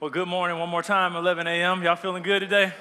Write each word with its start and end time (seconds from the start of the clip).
Well, 0.00 0.10
good 0.10 0.28
morning 0.28 0.60
one 0.60 0.68
more 0.68 0.84
time, 0.84 1.16
11 1.16 1.48
a.m. 1.48 1.82
Y'all 1.82 1.96
feeling 1.96 2.22
good 2.22 2.38
today? 2.38 2.72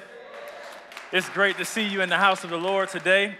It's 1.12 1.28
great 1.30 1.58
to 1.58 1.66
see 1.66 1.82
you 1.82 2.02
in 2.04 2.10
the 2.10 2.18
house 2.18 2.44
of 2.44 2.52
the 2.52 2.60
Lord 2.60 2.90
today. 2.90 3.36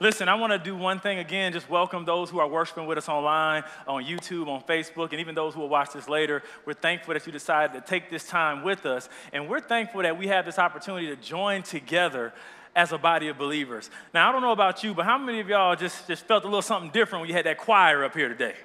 Listen, 0.00 0.28
I 0.28 0.34
want 0.34 0.52
to 0.52 0.58
do 0.58 0.76
one 0.76 1.00
thing 1.00 1.18
again, 1.18 1.54
just 1.54 1.70
welcome 1.70 2.04
those 2.04 2.28
who 2.28 2.40
are 2.40 2.46
worshiping 2.46 2.84
with 2.84 2.98
us 2.98 3.08
online, 3.08 3.64
on 3.88 4.04
YouTube, 4.04 4.48
on 4.48 4.62
Facebook, 4.64 5.12
and 5.12 5.20
even 5.20 5.34
those 5.34 5.54
who 5.54 5.60
will 5.60 5.70
watch 5.70 5.94
this 5.94 6.10
later. 6.10 6.42
We're 6.66 6.74
thankful 6.74 7.14
that 7.14 7.24
you 7.24 7.32
decided 7.32 7.72
to 7.72 7.80
take 7.80 8.10
this 8.10 8.28
time 8.28 8.64
with 8.64 8.84
us, 8.84 9.08
and 9.32 9.48
we're 9.48 9.60
thankful 9.60 10.02
that 10.02 10.18
we 10.18 10.26
have 10.26 10.44
this 10.44 10.58
opportunity 10.58 11.06
to 11.06 11.16
join 11.16 11.62
together 11.62 12.34
as 12.76 12.92
a 12.92 12.98
body 12.98 13.28
of 13.28 13.38
believers. 13.38 13.88
Now, 14.12 14.28
I 14.28 14.32
don't 14.32 14.42
know 14.42 14.52
about 14.52 14.84
you, 14.84 14.92
but 14.92 15.06
how 15.06 15.16
many 15.16 15.40
of 15.40 15.48
y'all 15.48 15.74
just, 15.74 16.06
just 16.06 16.26
felt 16.26 16.44
a 16.44 16.48
little 16.48 16.60
something 16.60 16.90
different 16.90 17.22
when 17.22 17.30
you 17.30 17.34
had 17.34 17.46
that 17.46 17.56
choir 17.56 18.04
up 18.04 18.14
here 18.14 18.28
today? 18.28 18.56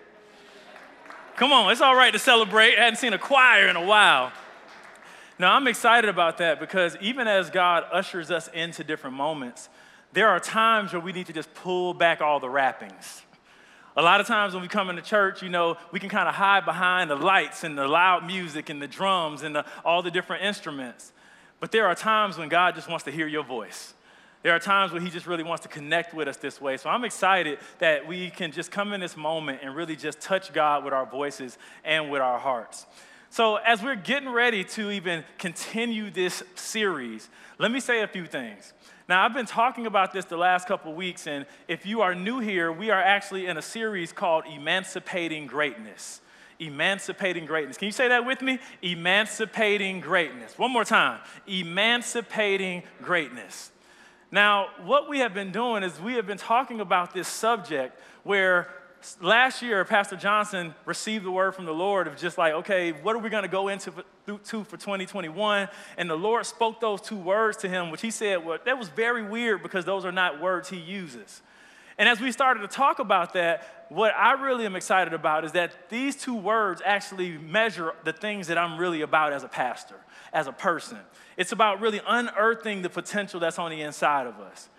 Come 1.37 1.53
on, 1.53 1.71
it's 1.71 1.79
all 1.79 1.95
right 1.95 2.11
to 2.11 2.19
celebrate. 2.19 2.77
I 2.77 2.83
hadn't 2.83 2.97
seen 2.97 3.13
a 3.13 3.17
choir 3.17 3.69
in 3.69 3.77
a 3.77 3.85
while. 3.85 4.33
Now, 5.39 5.53
I'm 5.53 5.67
excited 5.67 6.09
about 6.09 6.39
that 6.39 6.59
because 6.59 6.97
even 6.99 7.27
as 7.27 7.51
God 7.51 7.85
ushers 7.91 8.31
us 8.31 8.47
into 8.49 8.83
different 8.83 9.15
moments, 9.15 9.69
there 10.13 10.29
are 10.29 10.39
times 10.39 10.93
where 10.93 11.01
we 11.01 11.11
need 11.11 11.27
to 11.27 11.33
just 11.33 11.53
pull 11.53 11.93
back 11.93 12.21
all 12.21 12.39
the 12.39 12.49
wrappings. 12.49 13.21
A 13.95 14.01
lot 14.01 14.19
of 14.19 14.27
times 14.27 14.53
when 14.53 14.61
we 14.61 14.67
come 14.67 14.89
into 14.89 15.01
church, 15.01 15.41
you 15.41 15.49
know, 15.49 15.77
we 15.91 15.99
can 15.99 16.09
kind 16.09 16.27
of 16.27 16.35
hide 16.35 16.65
behind 16.65 17.09
the 17.09 17.15
lights 17.15 17.63
and 17.63 17.77
the 17.77 17.87
loud 17.87 18.25
music 18.25 18.69
and 18.69 18.81
the 18.81 18.87
drums 18.87 19.43
and 19.43 19.55
the, 19.55 19.65
all 19.85 20.01
the 20.01 20.11
different 20.11 20.43
instruments. 20.43 21.13
But 21.59 21.71
there 21.71 21.87
are 21.87 21.95
times 21.95 22.37
when 22.37 22.49
God 22.49 22.75
just 22.75 22.87
wants 22.87 23.05
to 23.05 23.11
hear 23.11 23.27
your 23.27 23.43
voice. 23.43 23.93
There 24.43 24.55
are 24.55 24.59
times 24.59 24.91
when 24.91 25.03
He 25.03 25.09
just 25.09 25.25
really 25.25 25.43
wants 25.43 25.63
to 25.63 25.69
connect 25.69 26.13
with 26.13 26.27
us 26.27 26.37
this 26.37 26.61
way. 26.61 26.77
So 26.77 26.89
I'm 26.89 27.03
excited 27.03 27.57
that 27.79 28.07
we 28.07 28.29
can 28.29 28.51
just 28.51 28.71
come 28.71 28.93
in 28.93 29.01
this 29.01 29.17
moment 29.17 29.59
and 29.63 29.75
really 29.75 29.95
just 29.95 30.21
touch 30.21 30.53
God 30.53 30.83
with 30.83 30.93
our 30.93 31.05
voices 31.05 31.57
and 31.83 32.11
with 32.11 32.21
our 32.21 32.37
hearts. 32.37 32.85
So, 33.29 33.57
as 33.57 33.83
we're 33.83 33.95
getting 33.95 34.29
ready 34.29 34.63
to 34.63 34.89
even 34.89 35.23
continue 35.37 36.09
this 36.09 36.43
series, 36.55 37.29
let 37.59 37.71
me 37.71 37.79
say 37.79 38.01
a 38.01 38.07
few 38.07 38.25
things. 38.25 38.73
Now, 39.09 39.23
I've 39.23 39.33
been 39.33 39.45
talking 39.45 39.85
about 39.85 40.13
this 40.13 40.25
the 40.25 40.37
last 40.37 40.67
couple 40.67 40.93
weeks, 40.93 41.27
and 41.27 41.45
if 41.67 41.85
you 41.85 42.01
are 42.01 42.15
new 42.15 42.39
here, 42.39 42.71
we 42.71 42.89
are 42.89 43.01
actually 43.01 43.45
in 43.45 43.57
a 43.57 43.61
series 43.61 44.11
called 44.11 44.45
Emancipating 44.45 45.47
Greatness. 45.47 46.21
Emancipating 46.59 47.45
Greatness. 47.45 47.77
Can 47.77 47.85
you 47.85 47.91
say 47.91 48.07
that 48.07 48.25
with 48.25 48.41
me? 48.41 48.59
Emancipating 48.81 49.99
Greatness. 49.99 50.57
One 50.57 50.71
more 50.71 50.85
time. 50.85 51.19
Emancipating 51.47 52.83
Greatness. 53.01 53.71
Now, 54.31 54.67
what 54.83 55.09
we 55.09 55.19
have 55.19 55.33
been 55.33 55.51
doing 55.51 55.83
is 55.83 55.99
we 56.01 56.13
have 56.13 56.27
been 56.27 56.37
talking 56.37 56.81
about 56.81 57.13
this 57.13 57.27
subject 57.27 57.99
where 58.23 58.67
last 59.21 59.61
year 59.61 59.83
Pastor 59.85 60.15
Johnson 60.15 60.73
received 60.85 61.25
the 61.25 61.31
word 61.31 61.55
from 61.55 61.65
the 61.65 61.73
Lord 61.73 62.07
of 62.07 62.17
just 62.17 62.37
like, 62.37 62.53
okay, 62.53 62.91
what 62.91 63.15
are 63.15 63.19
we 63.19 63.29
going 63.29 63.43
to 63.43 63.49
go 63.49 63.67
into 63.67 63.91
for, 63.91 64.03
to 64.25 64.63
for 64.63 64.77
2021? 64.77 65.67
And 65.97 66.09
the 66.09 66.15
Lord 66.15 66.45
spoke 66.45 66.79
those 66.79 67.01
two 67.01 67.17
words 67.17 67.57
to 67.57 67.69
him, 67.69 67.91
which 67.91 68.01
he 68.01 68.11
said, 68.11 68.45
well, 68.45 68.57
that 68.65 68.77
was 68.77 68.89
very 68.89 69.23
weird 69.23 69.63
because 69.63 69.85
those 69.85 70.05
are 70.05 70.11
not 70.11 70.41
words 70.41 70.69
he 70.69 70.77
uses. 70.77 71.41
And 71.97 72.07
as 72.07 72.21
we 72.21 72.31
started 72.31 72.61
to 72.61 72.67
talk 72.67 72.99
about 72.99 73.33
that, 73.33 73.85
what 73.89 74.13
I 74.15 74.33
really 74.33 74.65
am 74.65 74.75
excited 74.75 75.13
about 75.13 75.45
is 75.45 75.53
that 75.53 75.89
these 75.89 76.15
two 76.15 76.35
words 76.35 76.81
actually 76.85 77.37
measure 77.37 77.93
the 78.03 78.13
things 78.13 78.47
that 78.47 78.57
I'm 78.57 78.77
really 78.77 79.01
about 79.01 79.33
as 79.33 79.43
a 79.43 79.47
pastor, 79.47 79.95
as 80.31 80.45
a 80.45 80.51
person. 80.51 80.99
It's 81.37 81.51
about 81.51 81.81
really 81.81 82.01
unearthing 82.05 82.83
the 82.83 82.89
potential 82.89 83.39
that's 83.39 83.57
on 83.57 83.71
the 83.71 83.81
inside 83.81 84.27
of 84.27 84.39
us. 84.39 84.69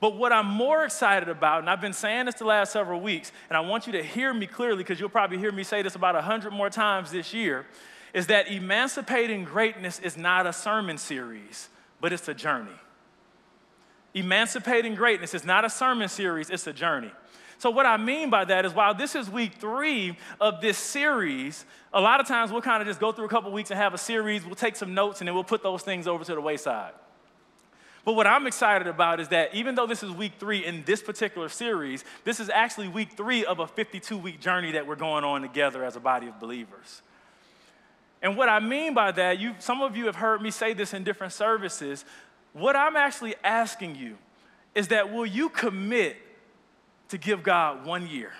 But 0.00 0.16
what 0.16 0.32
I'm 0.32 0.46
more 0.46 0.84
excited 0.84 1.28
about, 1.28 1.60
and 1.60 1.70
I've 1.70 1.80
been 1.80 1.92
saying 1.92 2.26
this 2.26 2.36
the 2.36 2.44
last 2.44 2.72
several 2.72 3.00
weeks, 3.00 3.32
and 3.48 3.56
I 3.56 3.60
want 3.60 3.86
you 3.86 3.92
to 3.94 4.02
hear 4.02 4.32
me 4.32 4.46
clearly 4.46 4.78
because 4.78 5.00
you'll 5.00 5.08
probably 5.08 5.38
hear 5.38 5.50
me 5.50 5.64
say 5.64 5.82
this 5.82 5.96
about 5.96 6.14
a 6.14 6.22
hundred 6.22 6.52
more 6.52 6.70
times 6.70 7.10
this 7.10 7.34
year, 7.34 7.66
is 8.14 8.28
that 8.28 8.48
emancipating 8.48 9.44
greatness 9.44 9.98
is 9.98 10.16
not 10.16 10.46
a 10.46 10.52
sermon 10.52 10.98
series, 10.98 11.68
but 12.00 12.12
it's 12.12 12.28
a 12.28 12.34
journey. 12.34 12.70
Emancipating 14.14 14.94
greatness 14.94 15.34
is 15.34 15.44
not 15.44 15.64
a 15.64 15.70
sermon 15.70 16.08
series, 16.08 16.48
it's 16.48 16.66
a 16.66 16.72
journey. 16.72 17.12
So, 17.58 17.70
what 17.70 17.86
I 17.86 17.96
mean 17.96 18.30
by 18.30 18.44
that 18.44 18.64
is 18.64 18.72
while 18.72 18.94
this 18.94 19.16
is 19.16 19.28
week 19.28 19.54
three 19.54 20.16
of 20.40 20.60
this 20.60 20.78
series, 20.78 21.64
a 21.92 22.00
lot 22.00 22.20
of 22.20 22.28
times 22.28 22.52
we'll 22.52 22.62
kind 22.62 22.80
of 22.80 22.86
just 22.86 23.00
go 23.00 23.10
through 23.10 23.24
a 23.24 23.28
couple 23.28 23.50
weeks 23.50 23.72
and 23.72 23.78
have 23.78 23.94
a 23.94 23.98
series, 23.98 24.44
we'll 24.44 24.54
take 24.54 24.76
some 24.76 24.94
notes, 24.94 25.20
and 25.20 25.26
then 25.26 25.34
we'll 25.34 25.42
put 25.42 25.64
those 25.64 25.82
things 25.82 26.06
over 26.06 26.22
to 26.22 26.34
the 26.36 26.40
wayside. 26.40 26.92
But 28.04 28.14
what 28.14 28.26
I'm 28.26 28.46
excited 28.46 28.86
about 28.86 29.20
is 29.20 29.28
that 29.28 29.54
even 29.54 29.74
though 29.74 29.86
this 29.86 30.02
is 30.02 30.10
week 30.10 30.32
three 30.38 30.64
in 30.64 30.84
this 30.84 31.02
particular 31.02 31.48
series, 31.48 32.04
this 32.24 32.40
is 32.40 32.48
actually 32.48 32.88
week 32.88 33.12
three 33.12 33.44
of 33.44 33.58
a 33.58 33.66
52 33.66 34.16
week 34.16 34.40
journey 34.40 34.72
that 34.72 34.86
we're 34.86 34.96
going 34.96 35.24
on 35.24 35.42
together 35.42 35.84
as 35.84 35.96
a 35.96 36.00
body 36.00 36.28
of 36.28 36.40
believers. 36.40 37.02
And 38.22 38.36
what 38.36 38.48
I 38.48 38.60
mean 38.60 38.94
by 38.94 39.12
that, 39.12 39.38
you, 39.38 39.54
some 39.58 39.82
of 39.82 39.96
you 39.96 40.06
have 40.06 40.16
heard 40.16 40.42
me 40.42 40.50
say 40.50 40.72
this 40.72 40.94
in 40.94 41.04
different 41.04 41.32
services. 41.32 42.04
What 42.52 42.76
I'm 42.76 42.96
actually 42.96 43.34
asking 43.44 43.96
you 43.96 44.16
is 44.74 44.88
that 44.88 45.12
will 45.12 45.26
you 45.26 45.48
commit 45.48 46.16
to 47.08 47.18
give 47.18 47.42
God 47.42 47.84
one 47.84 48.06
year. 48.06 48.32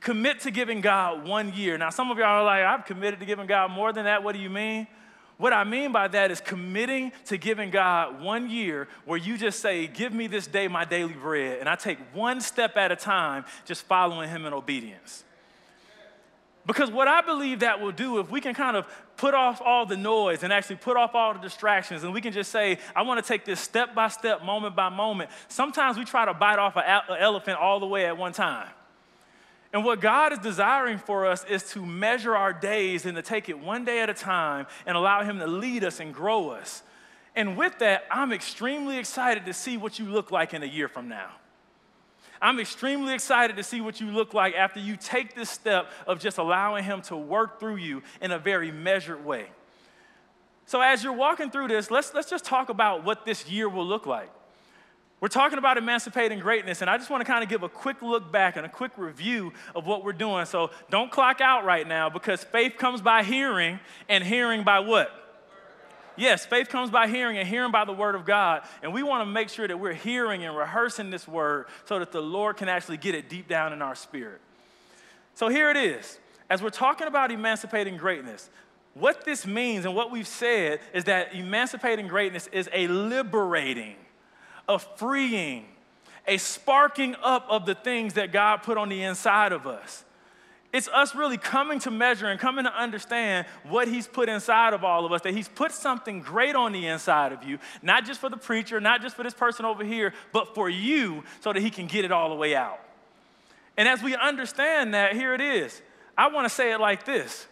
Commit 0.00 0.40
to 0.40 0.50
giving 0.50 0.80
God 0.80 1.26
one 1.26 1.52
year. 1.54 1.76
Now, 1.76 1.90
some 1.90 2.10
of 2.10 2.18
y'all 2.18 2.26
are 2.26 2.44
like, 2.44 2.62
I've 2.62 2.84
committed 2.84 3.20
to 3.20 3.26
giving 3.26 3.46
God 3.46 3.70
more 3.70 3.92
than 3.92 4.04
that. 4.04 4.22
What 4.22 4.34
do 4.34 4.40
you 4.40 4.50
mean? 4.50 4.86
What 5.38 5.52
I 5.52 5.62
mean 5.62 5.92
by 5.92 6.08
that 6.08 6.32
is 6.32 6.40
committing 6.40 7.12
to 7.26 7.38
giving 7.38 7.70
God 7.70 8.20
one 8.20 8.50
year 8.50 8.88
where 9.04 9.16
you 9.18 9.38
just 9.38 9.60
say, 9.60 9.86
Give 9.86 10.12
me 10.12 10.26
this 10.26 10.48
day 10.48 10.66
my 10.66 10.84
daily 10.84 11.14
bread. 11.14 11.60
And 11.60 11.68
I 11.68 11.76
take 11.76 11.98
one 12.12 12.40
step 12.40 12.76
at 12.76 12.90
a 12.90 12.96
time, 12.96 13.44
just 13.64 13.84
following 13.84 14.28
Him 14.28 14.46
in 14.46 14.52
obedience. 14.52 15.24
Because 16.66 16.90
what 16.90 17.08
I 17.08 17.22
believe 17.22 17.60
that 17.60 17.80
will 17.80 17.92
do, 17.92 18.18
if 18.18 18.30
we 18.30 18.42
can 18.42 18.52
kind 18.52 18.76
of 18.76 18.84
put 19.16 19.32
off 19.32 19.62
all 19.64 19.86
the 19.86 19.96
noise 19.96 20.42
and 20.42 20.52
actually 20.52 20.76
put 20.76 20.98
off 20.98 21.14
all 21.14 21.32
the 21.32 21.40
distractions, 21.40 22.04
and 22.04 22.12
we 22.12 22.20
can 22.20 22.32
just 22.32 22.50
say, 22.50 22.78
I 22.94 23.02
want 23.02 23.24
to 23.24 23.26
take 23.26 23.46
this 23.46 23.58
step 23.58 23.94
by 23.94 24.08
step, 24.08 24.44
moment 24.44 24.76
by 24.76 24.90
moment. 24.90 25.30
Sometimes 25.48 25.96
we 25.96 26.04
try 26.04 26.26
to 26.26 26.34
bite 26.34 26.58
off 26.58 26.76
an 26.76 26.84
elephant 27.18 27.58
all 27.58 27.80
the 27.80 27.86
way 27.86 28.04
at 28.04 28.18
one 28.18 28.32
time. 28.32 28.68
And 29.72 29.84
what 29.84 30.00
God 30.00 30.32
is 30.32 30.38
desiring 30.38 30.98
for 30.98 31.26
us 31.26 31.44
is 31.44 31.62
to 31.72 31.84
measure 31.84 32.34
our 32.34 32.52
days 32.52 33.04
and 33.04 33.16
to 33.16 33.22
take 33.22 33.48
it 33.48 33.58
one 33.58 33.84
day 33.84 34.00
at 34.00 34.08
a 34.08 34.14
time 34.14 34.66
and 34.86 34.96
allow 34.96 35.22
Him 35.22 35.38
to 35.40 35.46
lead 35.46 35.84
us 35.84 36.00
and 36.00 36.14
grow 36.14 36.50
us. 36.50 36.82
And 37.36 37.56
with 37.56 37.78
that, 37.80 38.04
I'm 38.10 38.32
extremely 38.32 38.98
excited 38.98 39.44
to 39.46 39.52
see 39.52 39.76
what 39.76 39.98
you 39.98 40.06
look 40.06 40.30
like 40.30 40.54
in 40.54 40.62
a 40.62 40.66
year 40.66 40.88
from 40.88 41.08
now. 41.08 41.30
I'm 42.40 42.60
extremely 42.60 43.14
excited 43.14 43.56
to 43.56 43.62
see 43.62 43.80
what 43.80 44.00
you 44.00 44.10
look 44.10 44.32
like 44.32 44.54
after 44.54 44.80
you 44.80 44.96
take 44.96 45.34
this 45.34 45.50
step 45.50 45.90
of 46.06 46.20
just 46.20 46.38
allowing 46.38 46.84
Him 46.84 47.02
to 47.02 47.16
work 47.16 47.60
through 47.60 47.76
you 47.76 48.02
in 48.22 48.30
a 48.30 48.38
very 48.38 48.70
measured 48.70 49.24
way. 49.24 49.48
So, 50.64 50.80
as 50.80 51.02
you're 51.02 51.12
walking 51.12 51.50
through 51.50 51.68
this, 51.68 51.90
let's, 51.90 52.14
let's 52.14 52.30
just 52.30 52.44
talk 52.44 52.68
about 52.68 53.04
what 53.04 53.24
this 53.24 53.48
year 53.48 53.68
will 53.68 53.86
look 53.86 54.06
like. 54.06 54.30
We're 55.20 55.28
talking 55.28 55.58
about 55.58 55.78
emancipating 55.78 56.38
greatness, 56.38 56.80
and 56.80 56.88
I 56.88 56.96
just 56.96 57.10
want 57.10 57.22
to 57.22 57.24
kind 57.24 57.42
of 57.42 57.48
give 57.48 57.64
a 57.64 57.68
quick 57.68 58.02
look 58.02 58.30
back 58.30 58.56
and 58.56 58.64
a 58.64 58.68
quick 58.68 58.92
review 58.96 59.52
of 59.74 59.84
what 59.84 60.04
we're 60.04 60.12
doing. 60.12 60.46
So, 60.46 60.70
don't 60.90 61.10
clock 61.10 61.40
out 61.40 61.64
right 61.64 61.86
now 61.86 62.08
because 62.08 62.44
faith 62.44 62.74
comes 62.78 63.00
by 63.00 63.24
hearing, 63.24 63.80
and 64.08 64.22
hearing 64.22 64.62
by 64.62 64.78
what? 64.78 65.10
Yes, 66.18 66.44
faith 66.44 66.68
comes 66.68 66.90
by 66.90 67.06
hearing 67.06 67.38
and 67.38 67.48
hearing 67.48 67.70
by 67.70 67.84
the 67.84 67.92
word 67.92 68.16
of 68.16 68.26
God. 68.26 68.62
And 68.82 68.92
we 68.92 69.04
want 69.04 69.22
to 69.22 69.26
make 69.26 69.48
sure 69.48 69.68
that 69.68 69.78
we're 69.78 69.94
hearing 69.94 70.44
and 70.44 70.56
rehearsing 70.56 71.10
this 71.10 71.28
word 71.28 71.66
so 71.84 72.00
that 72.00 72.10
the 72.10 72.20
Lord 72.20 72.56
can 72.56 72.68
actually 72.68 72.96
get 72.96 73.14
it 73.14 73.28
deep 73.28 73.46
down 73.46 73.72
in 73.72 73.80
our 73.80 73.94
spirit. 73.94 74.40
So 75.36 75.48
here 75.48 75.70
it 75.70 75.76
is. 75.76 76.18
As 76.50 76.60
we're 76.60 76.70
talking 76.70 77.06
about 77.06 77.30
emancipating 77.30 77.96
greatness, 77.96 78.50
what 78.94 79.24
this 79.24 79.46
means 79.46 79.84
and 79.84 79.94
what 79.94 80.10
we've 80.10 80.26
said 80.26 80.80
is 80.92 81.04
that 81.04 81.34
emancipating 81.34 82.08
greatness 82.08 82.48
is 82.48 82.68
a 82.72 82.88
liberating, 82.88 83.94
a 84.68 84.78
freeing, 84.78 85.64
a 86.26 86.36
sparking 86.36 87.16
up 87.22 87.46
of 87.48 87.66
the 87.66 87.74
things 87.74 88.14
that 88.14 88.32
God 88.32 88.58
put 88.58 88.76
on 88.76 88.88
the 88.88 89.02
inside 89.02 89.52
of 89.52 89.66
us. 89.66 90.04
It's 90.70 90.88
us 90.88 91.14
really 91.14 91.38
coming 91.38 91.78
to 91.80 91.90
measure 91.90 92.26
and 92.26 92.38
coming 92.38 92.66
to 92.66 92.74
understand 92.74 93.46
what 93.66 93.88
He's 93.88 94.06
put 94.06 94.28
inside 94.28 94.74
of 94.74 94.84
all 94.84 95.06
of 95.06 95.12
us, 95.12 95.22
that 95.22 95.32
He's 95.32 95.48
put 95.48 95.72
something 95.72 96.20
great 96.20 96.54
on 96.54 96.72
the 96.72 96.86
inside 96.86 97.32
of 97.32 97.42
you, 97.42 97.58
not 97.82 98.04
just 98.04 98.20
for 98.20 98.28
the 98.28 98.36
preacher, 98.36 98.78
not 98.78 99.00
just 99.00 99.16
for 99.16 99.22
this 99.22 99.32
person 99.32 99.64
over 99.64 99.82
here, 99.82 100.12
but 100.32 100.54
for 100.54 100.68
you 100.68 101.24
so 101.40 101.54
that 101.54 101.62
He 101.62 101.70
can 101.70 101.86
get 101.86 102.04
it 102.04 102.12
all 102.12 102.28
the 102.28 102.34
way 102.34 102.54
out. 102.54 102.80
And 103.78 103.88
as 103.88 104.02
we 104.02 104.14
understand 104.14 104.92
that, 104.92 105.14
here 105.14 105.34
it 105.34 105.40
is. 105.40 105.80
I 106.18 106.28
want 106.28 106.46
to 106.46 106.54
say 106.54 106.72
it 106.72 106.80
like 106.80 107.06
this 107.06 107.46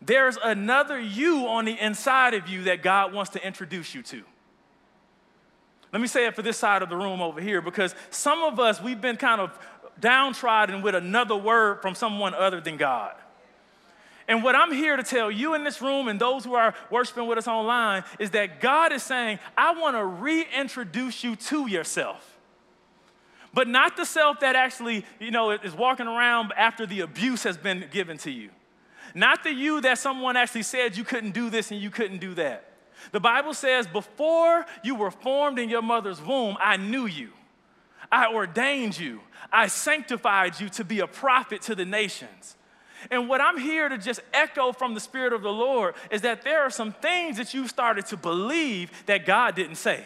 there's 0.00 0.38
another 0.42 0.98
you 0.98 1.46
on 1.48 1.64
the 1.66 1.78
inside 1.78 2.34
of 2.34 2.48
you 2.48 2.64
that 2.64 2.82
God 2.82 3.12
wants 3.12 3.32
to 3.32 3.46
introduce 3.46 3.94
you 3.94 4.02
to. 4.04 4.22
Let 5.92 6.00
me 6.00 6.08
say 6.08 6.26
it 6.26 6.34
for 6.34 6.42
this 6.42 6.56
side 6.56 6.82
of 6.82 6.88
the 6.88 6.96
room 6.96 7.20
over 7.20 7.40
here 7.40 7.60
because 7.60 7.94
some 8.10 8.42
of 8.42 8.58
us, 8.58 8.80
we've 8.80 9.00
been 9.00 9.16
kind 9.16 9.40
of 9.40 9.50
downtrodden 10.00 10.82
with 10.82 10.94
another 10.94 11.36
word 11.36 11.82
from 11.82 11.94
someone 11.94 12.34
other 12.34 12.60
than 12.60 12.78
God. 12.78 13.14
And 14.26 14.42
what 14.42 14.54
I'm 14.54 14.72
here 14.72 14.96
to 14.96 15.02
tell 15.02 15.30
you 15.30 15.54
in 15.54 15.64
this 15.64 15.82
room 15.82 16.08
and 16.08 16.18
those 16.18 16.44
who 16.44 16.54
are 16.54 16.74
worshiping 16.90 17.26
with 17.26 17.38
us 17.38 17.48
online 17.48 18.04
is 18.18 18.30
that 18.30 18.60
God 18.60 18.92
is 18.92 19.02
saying, 19.02 19.38
I 19.56 19.78
want 19.78 19.96
to 19.96 20.04
reintroduce 20.04 21.22
you 21.22 21.36
to 21.36 21.68
yourself. 21.68 22.28
But 23.52 23.68
not 23.68 23.96
the 23.96 24.06
self 24.06 24.40
that 24.40 24.56
actually, 24.56 25.04
you 25.20 25.30
know, 25.30 25.50
is 25.50 25.74
walking 25.74 26.06
around 26.06 26.54
after 26.56 26.86
the 26.86 27.00
abuse 27.00 27.42
has 27.42 27.58
been 27.58 27.84
given 27.90 28.16
to 28.18 28.30
you. 28.30 28.48
Not 29.14 29.44
the 29.44 29.52
you 29.52 29.82
that 29.82 29.98
someone 29.98 30.36
actually 30.36 30.62
said 30.62 30.96
you 30.96 31.04
couldn't 31.04 31.32
do 31.32 31.50
this 31.50 31.70
and 31.70 31.78
you 31.78 31.90
couldn't 31.90 32.18
do 32.18 32.32
that. 32.34 32.71
The 33.10 33.20
Bible 33.20 33.54
says, 33.54 33.86
Before 33.86 34.64
you 34.84 34.94
were 34.94 35.10
formed 35.10 35.58
in 35.58 35.68
your 35.68 35.82
mother's 35.82 36.20
womb, 36.20 36.56
I 36.60 36.76
knew 36.76 37.06
you. 37.06 37.30
I 38.10 38.32
ordained 38.32 38.98
you. 38.98 39.20
I 39.50 39.66
sanctified 39.66 40.60
you 40.60 40.68
to 40.70 40.84
be 40.84 41.00
a 41.00 41.06
prophet 41.06 41.62
to 41.62 41.74
the 41.74 41.84
nations. 41.84 42.56
And 43.10 43.28
what 43.28 43.40
I'm 43.40 43.58
here 43.58 43.88
to 43.88 43.98
just 43.98 44.20
echo 44.32 44.72
from 44.72 44.94
the 44.94 45.00
Spirit 45.00 45.32
of 45.32 45.42
the 45.42 45.52
Lord 45.52 45.94
is 46.10 46.20
that 46.22 46.42
there 46.42 46.62
are 46.62 46.70
some 46.70 46.92
things 46.92 47.36
that 47.38 47.52
you've 47.52 47.70
started 47.70 48.06
to 48.06 48.16
believe 48.16 48.90
that 49.06 49.26
God 49.26 49.56
didn't 49.56 49.76
say. 49.76 50.04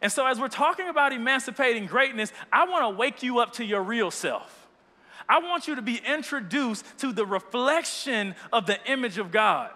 And 0.00 0.10
so, 0.10 0.26
as 0.26 0.38
we're 0.38 0.48
talking 0.48 0.88
about 0.88 1.12
emancipating 1.12 1.86
greatness, 1.86 2.32
I 2.52 2.66
want 2.66 2.84
to 2.84 2.98
wake 2.98 3.22
you 3.22 3.38
up 3.38 3.54
to 3.54 3.64
your 3.64 3.82
real 3.82 4.10
self. 4.10 4.68
I 5.28 5.38
want 5.38 5.68
you 5.68 5.76
to 5.76 5.82
be 5.82 6.00
introduced 6.04 6.84
to 6.98 7.12
the 7.12 7.24
reflection 7.24 8.34
of 8.52 8.66
the 8.66 8.78
image 8.90 9.18
of 9.18 9.30
God. 9.30 9.70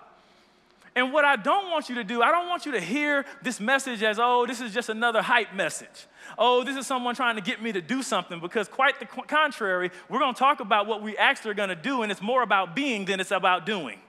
And 0.96 1.12
what 1.12 1.26
I 1.26 1.36
don't 1.36 1.70
want 1.70 1.90
you 1.90 1.96
to 1.96 2.04
do, 2.04 2.22
I 2.22 2.32
don't 2.32 2.48
want 2.48 2.64
you 2.64 2.72
to 2.72 2.80
hear 2.80 3.26
this 3.42 3.60
message 3.60 4.02
as, 4.02 4.18
oh, 4.18 4.46
this 4.46 4.62
is 4.62 4.72
just 4.72 4.88
another 4.88 5.20
hype 5.20 5.52
message. 5.52 6.06
Oh, 6.38 6.64
this 6.64 6.74
is 6.74 6.86
someone 6.86 7.14
trying 7.14 7.36
to 7.36 7.42
get 7.42 7.62
me 7.62 7.70
to 7.70 7.82
do 7.82 8.02
something, 8.02 8.40
because 8.40 8.66
quite 8.66 8.98
the 8.98 9.04
contrary, 9.04 9.90
we're 10.08 10.18
going 10.18 10.32
to 10.32 10.38
talk 10.38 10.60
about 10.60 10.86
what 10.86 11.02
we 11.02 11.14
actually 11.18 11.50
are 11.50 11.54
going 11.54 11.68
to 11.68 11.76
do, 11.76 12.00
and 12.00 12.10
it's 12.10 12.22
more 12.22 12.42
about 12.42 12.74
being 12.74 13.04
than 13.04 13.20
it's 13.20 13.30
about 13.30 13.66
doing. 13.66 14.00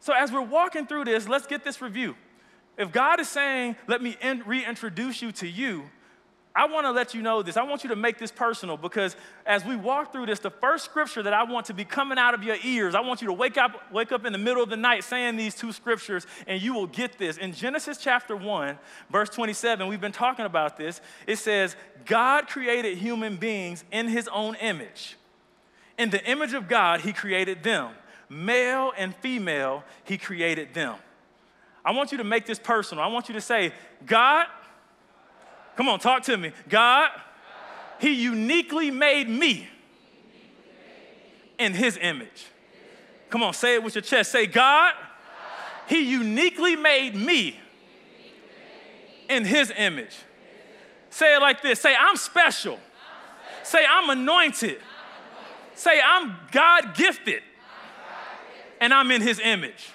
So, 0.00 0.12
as 0.12 0.30
we're 0.30 0.42
walking 0.42 0.86
through 0.86 1.06
this, 1.06 1.26
let's 1.26 1.46
get 1.46 1.64
this 1.64 1.80
review. 1.80 2.14
If 2.76 2.92
God 2.92 3.18
is 3.18 3.28
saying, 3.28 3.76
let 3.88 4.02
me 4.02 4.16
in- 4.20 4.42
reintroduce 4.44 5.22
you 5.22 5.32
to 5.32 5.48
you, 5.48 5.90
I 6.58 6.64
want 6.64 6.86
to 6.86 6.90
let 6.90 7.14
you 7.14 7.22
know 7.22 7.40
this. 7.40 7.56
I 7.56 7.62
want 7.62 7.84
you 7.84 7.90
to 7.90 7.94
make 7.94 8.18
this 8.18 8.32
personal 8.32 8.76
because 8.76 9.14
as 9.46 9.64
we 9.64 9.76
walk 9.76 10.10
through 10.10 10.26
this, 10.26 10.40
the 10.40 10.50
first 10.50 10.86
scripture 10.86 11.22
that 11.22 11.32
I 11.32 11.44
want 11.44 11.66
to 11.66 11.72
be 11.72 11.84
coming 11.84 12.18
out 12.18 12.34
of 12.34 12.42
your 12.42 12.56
ears, 12.64 12.96
I 12.96 13.00
want 13.00 13.22
you 13.22 13.28
to 13.28 13.32
wake 13.32 13.56
up, 13.56 13.92
wake 13.92 14.10
up 14.10 14.26
in 14.26 14.32
the 14.32 14.40
middle 14.40 14.60
of 14.60 14.68
the 14.68 14.76
night 14.76 15.04
saying 15.04 15.36
these 15.36 15.54
two 15.54 15.70
scriptures, 15.70 16.26
and 16.48 16.60
you 16.60 16.74
will 16.74 16.88
get 16.88 17.16
this. 17.16 17.36
In 17.36 17.52
Genesis 17.52 17.98
chapter 17.98 18.34
1, 18.34 18.76
verse 19.08 19.28
27, 19.28 19.86
we've 19.86 20.00
been 20.00 20.10
talking 20.10 20.46
about 20.46 20.76
this. 20.76 21.00
It 21.28 21.36
says, 21.36 21.76
God 22.04 22.48
created 22.48 22.98
human 22.98 23.36
beings 23.36 23.84
in 23.92 24.08
his 24.08 24.26
own 24.26 24.56
image. 24.56 25.16
In 25.96 26.10
the 26.10 26.28
image 26.28 26.54
of 26.54 26.66
God, 26.66 27.02
he 27.02 27.12
created 27.12 27.62
them. 27.62 27.90
Male 28.28 28.92
and 28.98 29.14
female, 29.14 29.84
he 30.02 30.18
created 30.18 30.74
them. 30.74 30.96
I 31.84 31.92
want 31.92 32.10
you 32.10 32.18
to 32.18 32.24
make 32.24 32.46
this 32.46 32.58
personal. 32.58 33.04
I 33.04 33.06
want 33.06 33.28
you 33.28 33.34
to 33.34 33.40
say, 33.40 33.72
God 34.04 34.48
Come 35.78 35.88
on, 35.88 36.00
talk 36.00 36.24
to 36.24 36.36
me. 36.36 36.50
God, 36.68 37.08
He 38.00 38.10
uniquely 38.10 38.90
made 38.90 39.28
me 39.28 39.68
in 41.56 41.72
His 41.72 41.96
image. 42.02 42.46
Come 43.30 43.44
on, 43.44 43.52
say 43.52 43.74
it 43.74 43.84
with 43.84 43.94
your 43.94 44.02
chest. 44.02 44.32
Say, 44.32 44.48
God, 44.48 44.92
He 45.88 46.10
uniquely 46.10 46.74
made 46.74 47.14
me 47.14 47.60
in 49.28 49.44
His 49.44 49.72
image. 49.76 50.16
Say 51.10 51.36
it 51.36 51.40
like 51.40 51.62
this 51.62 51.80
Say, 51.80 51.94
I'm 51.96 52.16
special. 52.16 52.80
Say, 53.62 53.84
I'm 53.88 54.10
anointed. 54.10 54.78
Say, 55.76 56.00
I'm 56.04 56.38
God 56.50 56.96
gifted. 56.96 57.44
And 58.80 58.92
I'm 58.92 59.12
in 59.12 59.22
His 59.22 59.38
image. 59.38 59.90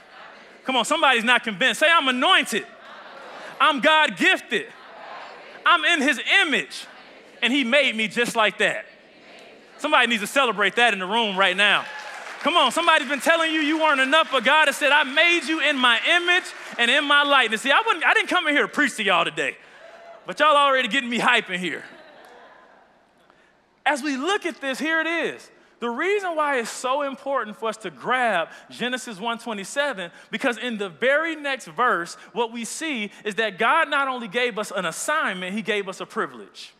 Come 0.64 0.78
on, 0.78 0.86
somebody's 0.86 1.26
not 1.26 1.44
convinced. 1.44 1.82
Say, 1.82 1.90
I'm 1.92 2.08
anointed. 2.08 2.66
I'm 3.60 3.82
God 3.82 4.16
gifted. 4.16 4.68
I'm 5.66 5.84
in 5.86 6.02
his 6.02 6.20
image, 6.42 6.86
and 7.42 7.52
he 7.52 7.64
made 7.64 7.96
me 7.96 8.08
just 8.08 8.36
like 8.36 8.58
that. 8.60 8.86
Somebody 9.80 10.08
needs 10.08 10.22
to 10.22 10.28
celebrate 10.28 10.76
that 10.76 10.94
in 10.94 11.00
the 11.00 11.06
room 11.06 11.38
right 11.38 11.56
now. 11.58 11.86
Come 12.42 12.56
on, 12.56 12.72
somebody's 12.72 13.08
been 13.08 13.22
telling 13.22 13.54
you 13.54 13.62
you 13.62 13.80
weren't 13.80 14.02
enough, 14.02 14.30
but 14.32 14.44
God 14.44 14.68
has 14.68 14.76
said, 14.76 14.92
I 14.92 15.04
made 15.04 15.46
you 15.48 15.62
in 15.62 15.78
my 15.78 16.00
image 16.10 16.44
and 16.78 16.92
in 16.92 17.06
my 17.06 17.24
likeness. 17.24 17.62
See, 17.62 17.72
I, 17.72 17.82
wouldn't, 17.86 18.06
I 18.06 18.14
didn't 18.14 18.28
come 18.30 18.48
in 18.48 18.54
here 18.54 18.64
to 18.64 18.68
preach 18.68 18.98
to 18.98 19.04
y'all 19.04 19.24
today, 19.24 19.56
but 20.26 20.40
y'all 20.40 20.56
already 20.56 20.90
getting 20.90 21.10
me 21.10 21.20
hype 21.20 21.50
in 21.50 21.60
here. 21.60 21.84
As 23.86 24.02
we 24.02 24.18
look 24.18 24.46
at 24.46 24.60
this, 24.62 24.80
here 24.80 25.00
it 25.00 25.08
is. 25.08 25.50
The 25.84 25.90
reason 25.90 26.38
why 26.38 26.60
it's 26.60 26.70
so 26.70 27.02
important 27.02 27.58
for 27.58 27.68
us 27.68 27.76
to 27.80 27.90
grab 27.90 28.48
Genesis 28.70 29.20
1:27 29.20 30.14
because 30.32 30.58
in 30.58 30.78
the 30.78 30.88
very 30.88 31.36
next 31.36 31.66
verse 31.66 32.16
what 32.32 32.54
we 32.54 32.64
see 32.64 33.12
is 33.26 33.36
that 33.36 33.58
God 33.58 33.90
not 33.90 34.08
only 34.08 34.30
gave 34.30 34.58
us 34.58 34.72
an 34.72 34.86
assignment, 34.86 35.54
he 35.54 35.62
gave 35.62 35.90
us 35.90 36.00
a 36.00 36.06
privilege. 36.06 36.74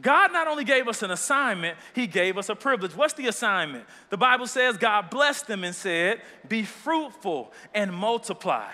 God 0.00 0.32
not 0.32 0.48
only 0.48 0.64
gave 0.64 0.88
us 0.88 1.04
an 1.04 1.12
assignment, 1.12 1.78
he 1.94 2.08
gave 2.08 2.36
us 2.38 2.48
a 2.48 2.56
privilege. 2.56 2.96
What's 2.96 3.14
the 3.14 3.28
assignment? 3.28 3.86
The 4.10 4.16
Bible 4.16 4.48
says 4.48 4.76
God 4.76 5.08
blessed 5.08 5.46
them 5.46 5.62
and 5.62 5.76
said, 5.76 6.22
"Be 6.48 6.64
fruitful 6.64 7.52
and 7.72 7.94
multiply. 7.94 8.72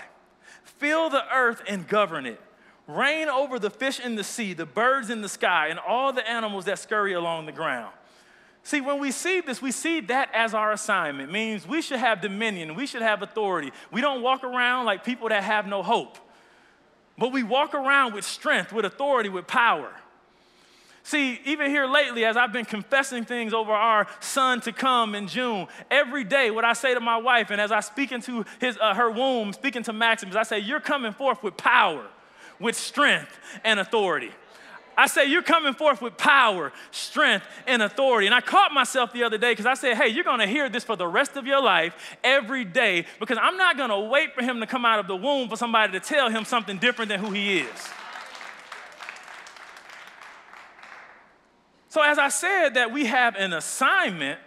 Fill 0.65 1.11
the 1.11 1.31
earth 1.31 1.63
and 1.69 1.87
govern 1.87 2.25
it." 2.25 2.41
Reign 2.87 3.29
over 3.29 3.59
the 3.59 3.69
fish 3.69 4.01
in 4.01 4.15
the 4.15 4.25
sea, 4.25 4.55
the 4.55 4.65
birds 4.65 5.11
in 5.11 5.21
the 5.21 5.29
sky, 5.29 5.67
and 5.67 5.79
all 5.79 6.15
the 6.15 6.27
animals 6.27 6.65
that 6.65 6.79
scurry 6.79 7.13
along 7.13 7.45
the 7.45 7.53
ground. 7.53 7.93
See, 8.63 8.81
when 8.81 9.01
we 9.01 9.11
see 9.11 9.41
this, 9.41 9.63
we 9.63 9.73
see 9.73 10.01
that 10.03 10.31
as 10.35 10.55
our 10.55 10.73
assignment. 10.73 11.31
It 11.31 11.33
means 11.33 11.67
we 11.67 11.81
should 11.81 11.99
have 11.99 12.21
dominion, 12.21 12.75
we 12.75 12.87
should 12.87 13.03
have 13.03 13.23
authority. 13.23 13.73
We 13.91 14.01
don't 14.01 14.23
walk 14.23 14.45
around 14.45 14.87
like 14.87 15.05
people 15.05 15.29
that 15.31 15.43
have 15.43 15.67
no 15.67 15.83
hope, 15.83 16.19
but 17.17 17.33
we 17.33 17.43
walk 17.43 17.75
around 17.75 18.15
with 18.15 18.25
strength, 18.25 18.73
with 18.73 18.85
authority, 18.85 19.29
with 19.29 19.47
power. 19.47 19.93
See, 21.03 21.41
even 21.47 21.71
here 21.71 21.87
lately, 21.87 22.25
as 22.25 22.37
I've 22.37 22.53
been 22.53 22.67
confessing 22.67 23.25
things 23.25 23.55
over 23.55 23.73
our 23.73 24.07
son 24.21 24.61
to 24.61 24.73
come 24.73 25.15
in 25.15 25.27
June, 25.27 25.67
every 25.91 26.25
day, 26.25 26.51
what 26.51 26.65
I 26.65 26.75
say 26.75 26.93
to 26.93 27.01
my 27.01 27.17
wife, 27.17 27.51
and 27.51 27.61
as 27.61 27.73
I 27.73 27.81
speak 27.81 28.13
into 28.13 28.45
his, 28.61 28.79
uh, 28.79 28.95
her 28.95 29.11
womb, 29.11 29.53
speaking 29.55 29.83
to 29.85 29.93
Maximus, 29.93 30.37
I 30.37 30.43
say, 30.43 30.59
You're 30.59 30.81
coming 30.81 31.13
forth 31.13 31.43
with 31.43 31.57
power, 31.57 32.07
with 32.61 32.77
strength, 32.77 33.39
and 33.65 33.81
authority. 33.81 34.31
I 34.97 35.07
say, 35.07 35.27
You're 35.27 35.43
coming 35.43 35.75
forth 35.75 36.03
with 36.03 36.17
power, 36.17 36.73
strength, 36.91 37.47
and 37.67 37.83
authority. 37.83 38.27
And 38.27 38.35
I 38.35 38.41
caught 38.41 38.73
myself 38.73 39.13
the 39.13 39.25
other 39.25 39.39
day 39.39 39.53
because 39.53 39.67
I 39.67 39.75
said, 39.75 39.97
Hey, 39.97 40.09
you're 40.09 40.25
going 40.25 40.41
to 40.41 40.47
hear 40.47 40.69
this 40.69 40.85
for 40.85 40.97
the 40.97 41.07
rest 41.07 41.37
of 41.37 41.47
your 41.47 41.63
life 41.63 41.95
every 42.23 42.65
day 42.65 43.07
because 43.19 43.39
I'm 43.41 43.57
not 43.57 43.77
going 43.77 43.91
to 43.91 44.01
wait 44.01 44.35
for 44.35 44.43
him 44.43 44.61
to 44.61 44.67
come 44.67 44.85
out 44.85 44.99
of 44.99 45.07
the 45.07 45.17
womb 45.17 45.49
for 45.49 45.57
somebody 45.57 45.93
to 45.93 46.01
tell 46.01 46.29
him 46.29 46.45
something 46.45 46.79
different 46.79 47.09
than 47.09 47.21
who 47.21 47.31
he 47.31 47.59
is. 47.59 47.89
So, 51.89 52.03
as 52.03 52.19
I 52.19 52.29
said, 52.29 52.75
that 52.75 52.93
we 52.93 53.07
have 53.07 53.35
an 53.35 53.53
assignment, 53.53 54.39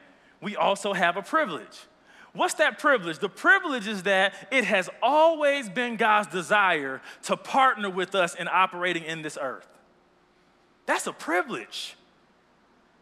we 0.41 0.55
also 0.55 0.93
have 0.93 1.17
a 1.17 1.21
privilege. 1.21 1.87
What's 2.31 2.55
that 2.55 2.79
privilege? 2.79 3.19
The 3.19 3.29
privilege 3.29 3.87
is 3.87 4.03
that 4.03 4.33
it 4.49 4.63
has 4.63 4.89
always 5.01 5.69
been 5.69 5.97
God's 5.97 6.29
desire 6.29 7.01
to 7.23 7.37
partner 7.37 7.89
with 7.89 8.15
us 8.15 8.33
in 8.33 8.47
operating 8.47 9.03
in 9.03 9.21
this 9.21 9.37
earth. 9.39 9.67
That's 10.85 11.07
a 11.07 11.13
privilege. 11.13 11.95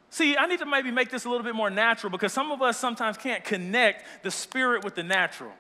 See, 0.10 0.36
I 0.36 0.46
need 0.46 0.60
to 0.60 0.66
maybe 0.66 0.92
make 0.92 1.10
this 1.10 1.26
a 1.26 1.30
little 1.30 1.44
bit 1.44 1.56
more 1.56 1.70
natural 1.70 2.10
because 2.10 2.34
some 2.34 2.52
of 2.52 2.62
us 2.62 2.78
sometimes 2.78 3.18
can't 3.18 3.44
connect 3.44 4.24
the 4.24 4.32
spirit 4.32 4.84
with 4.84 4.96
the 4.96 5.04
natural. 5.04 5.52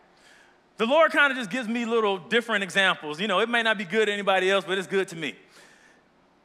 The 0.77 0.85
Lord 0.85 1.11
kind 1.11 1.31
of 1.31 1.37
just 1.37 1.49
gives 1.49 1.67
me 1.67 1.85
little 1.85 2.17
different 2.17 2.63
examples. 2.63 3.19
You 3.19 3.27
know, 3.27 3.39
it 3.39 3.49
may 3.49 3.63
not 3.63 3.77
be 3.77 3.85
good 3.85 4.07
to 4.07 4.11
anybody 4.11 4.51
else, 4.51 4.65
but 4.65 4.77
it's 4.77 4.87
good 4.87 5.07
to 5.09 5.15
me. 5.15 5.35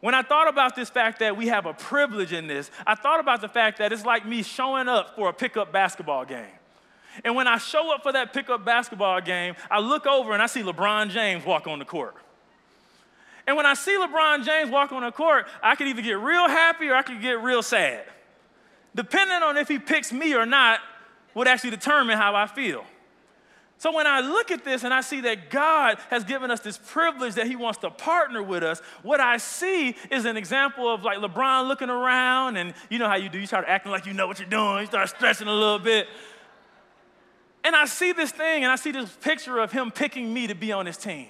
When 0.01 0.15
I 0.15 0.23
thought 0.23 0.49
about 0.49 0.77
this 0.77 0.91
fact 0.91 1.19
that 1.21 1.37
we 1.37 1.49
have 1.49 1.67
a 1.67 1.73
privilege 1.73 2.33
in 2.33 2.47
this, 2.47 2.71
I 2.87 2.95
thought 2.95 3.19
about 3.19 3.41
the 3.41 3.49
fact 3.49 3.79
that 3.79 3.93
it's 3.93 4.05
like 4.05 4.27
me 4.27 4.43
showing 4.43 4.89
up 4.89 5.17
for 5.17 5.29
a 5.29 5.33
pickup 5.33 5.73
basketball 5.73 6.25
game. 6.25 6.47
And 7.25 7.35
when 7.35 7.49
I 7.49 7.59
show 7.59 7.93
up 7.95 8.03
for 8.03 8.13
that 8.13 8.33
pickup 8.33 8.65
basketball 8.65 9.21
game, 9.21 9.55
I 9.71 9.81
look 9.81 10.07
over 10.07 10.33
and 10.33 10.43
I 10.43 10.47
see 10.47 10.63
LeBron 10.63 11.11
James 11.11 11.45
walk 11.45 11.67
on 11.67 11.79
the 11.79 11.85
court. 11.85 12.15
And 13.47 13.57
when 13.57 13.67
I 13.67 13.75
see 13.75 13.97
LeBron 13.97 14.45
James 14.45 14.71
walk 14.71 14.93
on 14.93 15.03
the 15.03 15.13
court, 15.13 15.47
I 15.63 15.77
could 15.77 15.87
either 15.87 16.03
get 16.03 16.19
real 16.19 16.49
happy 16.49 16.89
or 16.89 16.95
I 16.95 17.03
could 17.03 17.21
get 17.21 17.43
real 17.43 17.63
sad. 17.63 18.05
Depending 18.95 19.43
on 19.43 19.57
if 19.57 19.69
he 19.69 19.79
picks 19.79 20.13
me 20.13 20.35
or 20.35 20.47
not, 20.47 20.81
would 21.35 21.47
actually 21.47 21.71
determine 21.71 22.17
how 22.17 22.35
I 22.35 22.47
feel. 22.47 22.85
So 23.79 23.95
when 23.95 24.07
I 24.07 24.21
look 24.21 24.51
at 24.51 24.65
this 24.65 24.85
and 24.85 24.95
I 24.95 25.03
see 25.03 25.21
that 25.23 25.51
God 25.51 25.99
has 26.09 26.25
given 26.25 26.51
us 26.51 26.61
this 26.61 26.79
privilege 26.79 27.35
that 27.35 27.47
He 27.47 27.57
wants 27.57 27.79
to 27.81 27.91
partner 27.91 28.43
with 28.43 28.63
us, 28.63 28.81
what 29.03 29.21
I 29.21 29.37
see 29.37 29.95
is 30.11 30.25
an 30.25 30.39
example 30.39 30.93
of 30.93 31.03
like 31.03 31.19
LeBron 31.19 31.69
looking 31.69 31.91
around 31.91 32.57
and 32.57 32.73
you 32.89 32.99
know 32.99 33.07
how 33.07 33.17
you 33.17 33.29
do, 33.29 33.39
you 33.39 33.47
start 33.47 33.67
acting 33.69 33.93
like 33.93 34.07
you 34.07 34.15
know 34.15 34.27
what 34.27 34.39
you're 34.39 34.49
doing, 34.49 34.81
you 34.81 34.87
start 34.87 35.11
stretching 35.11 35.47
a 35.47 35.53
little 35.53 35.79
bit. 35.79 36.09
And 37.65 37.77
I 37.77 37.85
see 37.85 38.13
this 38.13 38.31
thing 38.31 38.65
and 38.65 38.73
I 38.73 38.77
see 38.77 38.93
this 38.93 39.11
picture 39.21 39.59
of 39.59 39.73
him 39.73 39.91
picking 39.91 40.33
me 40.33 40.47
to 40.47 40.55
be 40.55 40.73
on 40.73 40.87
his 40.87 40.97
team. 40.97 41.29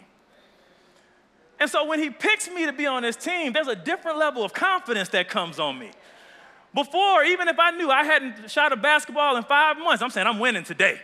And 1.58 1.70
so 1.70 1.86
when 1.86 1.98
he 1.98 2.10
picks 2.10 2.48
me 2.50 2.66
to 2.66 2.72
be 2.72 2.86
on 2.86 3.02
his 3.02 3.16
team, 3.16 3.52
there's 3.52 3.68
a 3.68 3.76
different 3.76 4.18
level 4.18 4.44
of 4.44 4.52
confidence 4.52 5.08
that 5.10 5.28
comes 5.28 5.58
on 5.58 5.78
me. 5.78 5.90
Before, 6.74 7.24
even 7.24 7.48
if 7.48 7.58
I 7.58 7.70
knew 7.70 7.90
I 7.90 8.04
hadn't 8.04 8.50
shot 8.50 8.72
a 8.72 8.76
basketball 8.76 9.36
in 9.36 9.42
five 9.44 9.78
months, 9.78 10.02
I'm 10.02 10.10
saying 10.10 10.26
I'm 10.26 10.38
winning 10.38 10.64
today. 10.64 11.00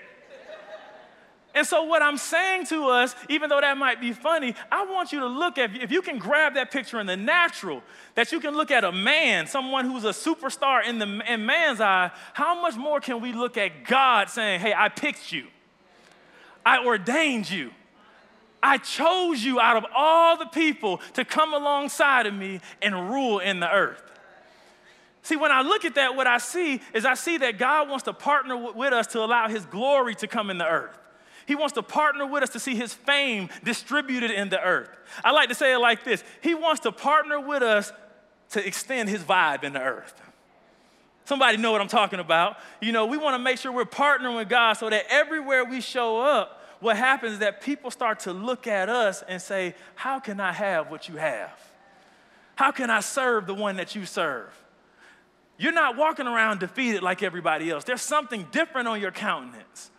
And 1.55 1.67
so, 1.67 1.85
what 1.85 2.03
I'm 2.03 2.17
saying 2.17 2.67
to 2.67 2.89
us, 2.89 3.15
even 3.29 3.51
though 3.51 3.61
that 3.61 3.77
might 3.77 4.01
be 4.01 4.13
funny, 4.13 4.55
I 4.71 4.87
want 4.87 5.13
you 5.13 5.21
to 5.21 5.27
look 5.27 5.59
at, 5.59 5.75
if 5.77 5.93
you 5.93 6.01
can 6.01 6.19
grab 6.19 6.55
that 6.55 6.71
picture 6.71 6.99
in 6.99 7.07
the 7.07 7.17
natural, 7.17 7.83
that 8.15 8.33
you 8.33 8.41
can 8.41 8.55
look 8.55 8.71
at 8.71 8.85
a 8.85 8.93
man, 8.93 9.47
someone 9.47 9.85
who's 9.85 10.05
a 10.05 10.11
superstar 10.11 10.83
in, 10.87 10.99
the, 10.99 11.23
in 11.31 11.45
man's 11.45 11.81
eye, 11.81 12.11
how 12.33 12.61
much 12.61 12.77
more 12.77 13.01
can 13.01 13.21
we 13.21 13.35
look 13.35 13.59
at 13.59 13.85
God 13.85 14.31
saying, 14.31 14.61
Hey, 14.61 14.73
I 14.73 14.89
picked 14.89 15.31
you, 15.31 15.47
I 16.65 16.85
ordained 16.85 17.51
you, 17.51 17.71
I 18.62 18.78
chose 18.78 19.42
you 19.42 19.59
out 19.61 19.76
of 19.76 19.85
all 19.95 20.37
the 20.37 20.47
people 20.47 21.00
to 21.14 21.25
come 21.25 21.52
alongside 21.52 22.26
of 22.26 22.35
me 22.35 22.61
and 22.81 23.11
rule 23.11 23.38
in 23.40 23.61
the 23.61 23.71
earth. 23.71 24.02
See, 25.23 25.37
when 25.37 25.52
I 25.52 25.62
look 25.62 25.85
at 25.85 25.95
that, 25.97 26.16
what 26.16 26.26
I 26.26 26.38
see 26.38 26.81
is 26.95 27.04
I 27.04 27.14
see 27.14 27.38
that 27.38 27.59
God 27.59 27.88
wants 27.88 28.04
to 28.04 28.12
partner 28.12 28.57
with 28.73 28.92
us 28.92 29.07
to 29.09 29.25
allow 29.25 29.49
His 29.49 29.64
glory 29.66 30.14
to 30.16 30.26
come 30.26 30.50
in 30.50 30.59
the 30.59 30.66
earth. 30.66 30.99
He 31.47 31.54
wants 31.54 31.75
to 31.75 31.83
partner 31.83 32.26
with 32.26 32.42
us 32.42 32.50
to 32.50 32.61
see 32.61 32.75
his 32.75 32.95
fame 32.95 33.49
distributed 33.64 34.31
in 34.31 34.49
the 34.49 34.62
earth. 34.62 34.90
I 35.25 35.33
like 35.33 35.49
to 35.49 35.54
say 35.54 35.75
it 35.75 35.78
like 35.78 36.04
this 36.04 36.23
He 36.40 36.54
wants 36.54 36.81
to 36.83 36.92
partner 36.92 37.40
with 37.40 37.62
us 37.62 37.92
to 38.50 38.66
extend 38.66 39.09
his 39.09 39.23
vibe 39.23 39.64
in 39.64 39.73
the 39.73 39.81
earth. 39.81 40.21
Somebody 41.25 41.57
know 41.57 41.73
what 41.73 41.81
I'm 41.81 41.88
talking 41.88 42.21
about. 42.21 42.57
You 42.81 42.92
know, 42.92 43.07
we 43.07 43.16
want 43.16 43.35
to 43.35 43.38
make 43.38 43.59
sure 43.59 43.73
we're 43.73 43.85
partnering 43.85 44.37
with 44.37 44.49
God 44.49 44.75
so 44.75 44.90
that 44.90 45.04
everywhere 45.09 45.64
we 45.64 45.81
show 45.81 46.21
up, 46.21 46.61
what 46.83 46.97
happens 46.97 47.35
is 47.35 47.39
that 47.39 47.61
people 47.61 47.93
start 47.93 48.21
to 48.21 48.33
look 48.33 48.67
at 48.67 48.89
us 48.89 49.23
and 49.29 49.41
say, 49.41 49.75
How 49.95 50.19
can 50.19 50.41
I 50.41 50.53
have 50.53 50.91
what 50.91 51.09
you 51.09 51.17
have? 51.17 51.59
How 52.57 52.73
can 52.73 52.91
I 52.91 53.01
serve 53.01 53.47
the 53.47 53.55
one 53.55 53.77
that 53.77 53.95
you 53.95 54.05
serve? 54.05 54.51
You're 55.59 55.73
not 55.73 55.97
walking 55.97 56.27
around 56.27 56.59
defeated 56.59 57.03
like 57.03 57.23
everybody 57.23 57.71
else. 57.71 57.85
There's 57.85 58.03
something 58.03 58.49
different 58.51 58.89
on 58.89 59.01
your 59.01 59.12
countenance. 59.12 59.93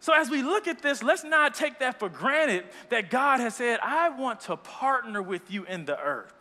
So, 0.00 0.12
as 0.12 0.28
we 0.28 0.42
look 0.42 0.66
at 0.66 0.82
this, 0.82 1.04
let's 1.04 1.22
not 1.22 1.54
take 1.54 1.78
that 1.78 2.00
for 2.00 2.08
granted 2.08 2.64
that 2.88 3.10
God 3.10 3.38
has 3.38 3.54
said, 3.54 3.78
I 3.80 4.08
want 4.08 4.40
to 4.42 4.56
partner 4.56 5.22
with 5.22 5.50
you 5.52 5.64
in 5.64 5.84
the 5.84 5.98
earth. 5.98 6.34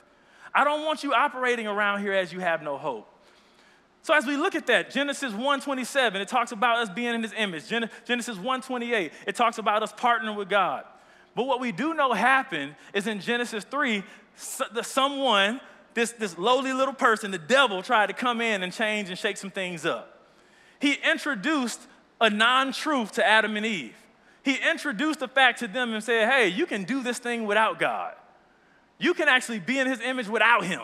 I 0.56 0.64
don't 0.64 0.86
want 0.86 1.04
you 1.04 1.14
operating 1.14 1.68
around 1.68 2.02
here 2.02 2.14
as 2.14 2.34
you 2.34 2.40
have 2.40 2.64
no 2.64 2.78
hope. 2.78 3.08
So 4.08 4.14
as 4.14 4.26
we 4.26 4.38
look 4.38 4.56
at 4.56 4.68
that, 4.68 4.90
Genesis 4.90 5.34
1:27, 5.34 6.22
it 6.22 6.30
talks 6.30 6.54
about 6.54 6.78
us 6.78 6.90
being 6.90 7.14
in 7.14 7.22
his 7.22 7.34
image. 7.34 7.68
Genesis 7.68 8.38
1:28, 8.38 9.12
it 9.28 9.36
talks 9.36 9.58
about 9.58 9.84
us 9.84 9.92
partnering 9.92 10.38
with 10.38 10.48
God. 10.48 10.86
But 11.36 11.44
what 11.44 11.60
we 11.60 11.74
do 11.74 11.94
know 11.94 12.14
happened 12.14 12.78
is 12.94 13.06
in 13.06 13.20
Genesis 13.20 13.66
3, 13.66 14.06
someone, 14.34 15.60
this, 15.94 16.14
this 16.14 16.38
lowly 16.38 16.72
little 16.72 16.94
person, 16.94 17.32
the 17.32 17.38
devil, 17.38 17.84
tried 17.84 18.08
to 18.08 18.14
come 18.14 18.40
in 18.40 18.64
and 18.64 18.72
change 18.72 19.10
and 19.10 19.20
shake 19.20 19.36
some 19.36 19.52
things 19.52 19.86
up. 19.86 20.18
He 20.80 20.94
introduced 20.94 21.82
a 22.22 22.30
non 22.30 22.72
truth 22.72 23.12
to 23.14 23.28
Adam 23.28 23.58
and 23.58 23.66
Eve. 23.66 23.98
He 24.42 24.56
introduced 24.72 25.20
the 25.20 25.28
fact 25.28 25.60
to 25.60 25.68
them 25.68 25.94
and 25.94 26.02
said, 26.02 26.30
hey, 26.30 26.48
you 26.48 26.66
can 26.66 26.86
do 26.86 27.04
this 27.04 27.20
thing 27.20 27.46
without 27.46 27.78
God. 27.78 28.14
You 29.00 29.14
can 29.14 29.28
actually 29.28 29.60
be 29.60 29.78
in 29.78 29.88
his 29.88 30.00
image 30.00 30.30
without 30.30 30.64
him. 30.64 30.84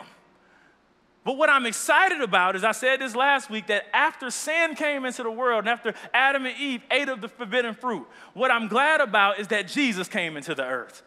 But 1.24 1.38
what 1.38 1.50
I'm 1.50 1.66
excited 1.66 2.20
about 2.22 2.56
is 2.56 2.64
I 2.64 2.74
said 2.74 3.00
this 3.00 3.16
last 3.16 3.50
week 3.50 3.68
that 3.68 3.86
after 3.94 4.30
sin 4.30 4.76
came 4.76 5.06
into 5.06 5.24
the 5.24 5.32
world 5.32 5.60
and 5.60 5.70
after 5.70 5.94
Adam 6.14 6.46
and 6.46 6.58
Eve 6.58 6.82
ate 6.92 7.08
of 7.08 7.22
the 7.22 7.30
forbidden 7.30 7.74
fruit, 7.74 8.06
what 8.34 8.52
I'm 8.52 8.68
glad 8.68 9.00
about 9.00 9.40
is 9.40 9.48
that 9.48 9.68
Jesus 9.68 10.10
came 10.10 10.36
into 10.36 10.54
the 10.54 10.66
earth. 10.66 11.02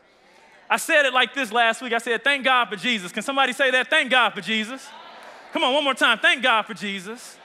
I 0.71 0.79
said 0.79 1.05
it 1.05 1.13
like 1.13 1.35
this 1.35 1.53
last 1.53 1.83
week. 1.83 1.93
I 1.93 1.99
said, 1.99 2.25
Thank 2.25 2.45
God 2.45 2.69
for 2.69 2.77
Jesus. 2.77 3.13
Can 3.13 3.23
somebody 3.23 3.53
say 3.53 3.71
that? 3.71 3.89
Thank 3.91 4.11
God 4.11 4.33
for 4.33 4.41
Jesus. 4.41 4.87
Come 5.53 5.63
on, 5.63 5.75
one 5.75 5.85
more 5.85 5.95
time. 5.95 6.19
Thank 6.19 6.43
God 6.43 6.63
for 6.63 6.75
Jesus. 6.75 7.39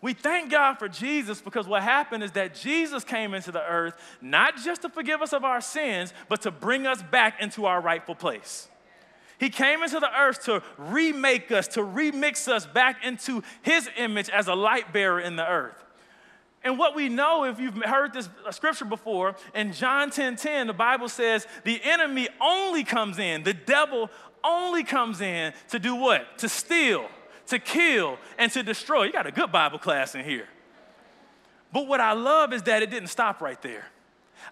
We 0.00 0.14
thank 0.14 0.50
God 0.50 0.78
for 0.78 0.88
Jesus 0.88 1.40
because 1.40 1.68
what 1.68 1.82
happened 1.82 2.24
is 2.24 2.32
that 2.32 2.56
Jesus 2.56 3.04
came 3.04 3.34
into 3.34 3.52
the 3.52 3.62
earth 3.62 3.94
not 4.20 4.56
just 4.56 4.82
to 4.82 4.88
forgive 4.88 5.22
us 5.22 5.32
of 5.32 5.44
our 5.44 5.60
sins, 5.60 6.12
but 6.28 6.42
to 6.42 6.50
bring 6.50 6.88
us 6.88 7.00
back 7.02 7.40
into 7.40 7.66
our 7.66 7.80
rightful 7.80 8.16
place. 8.16 8.68
He 9.42 9.50
came 9.50 9.82
into 9.82 9.98
the 9.98 10.08
earth 10.16 10.44
to 10.44 10.62
remake 10.78 11.50
us, 11.50 11.66
to 11.68 11.80
remix 11.80 12.46
us 12.46 12.64
back 12.64 13.04
into 13.04 13.42
His 13.62 13.90
image 13.96 14.28
as 14.28 14.46
a 14.46 14.54
light 14.54 14.92
bearer 14.92 15.18
in 15.18 15.34
the 15.34 15.44
earth. 15.44 15.82
And 16.62 16.78
what 16.78 16.94
we 16.94 17.08
know, 17.08 17.42
if 17.42 17.58
you've 17.58 17.74
heard 17.74 18.12
this 18.12 18.28
uh, 18.46 18.52
scripture 18.52 18.84
before, 18.84 19.34
in 19.52 19.72
John 19.72 20.10
10 20.10 20.36
10, 20.36 20.68
the 20.68 20.72
Bible 20.72 21.08
says 21.08 21.48
the 21.64 21.80
enemy 21.82 22.28
only 22.40 22.84
comes 22.84 23.18
in, 23.18 23.42
the 23.42 23.52
devil 23.52 24.10
only 24.44 24.84
comes 24.84 25.20
in 25.20 25.52
to 25.70 25.80
do 25.80 25.96
what? 25.96 26.38
To 26.38 26.48
steal, 26.48 27.08
to 27.48 27.58
kill, 27.58 28.18
and 28.38 28.52
to 28.52 28.62
destroy. 28.62 29.06
You 29.06 29.12
got 29.12 29.26
a 29.26 29.32
good 29.32 29.50
Bible 29.50 29.80
class 29.80 30.14
in 30.14 30.24
here. 30.24 30.46
But 31.72 31.88
what 31.88 32.00
I 32.00 32.12
love 32.12 32.52
is 32.52 32.62
that 32.62 32.84
it 32.84 32.90
didn't 32.90 33.08
stop 33.08 33.40
right 33.40 33.60
there. 33.60 33.86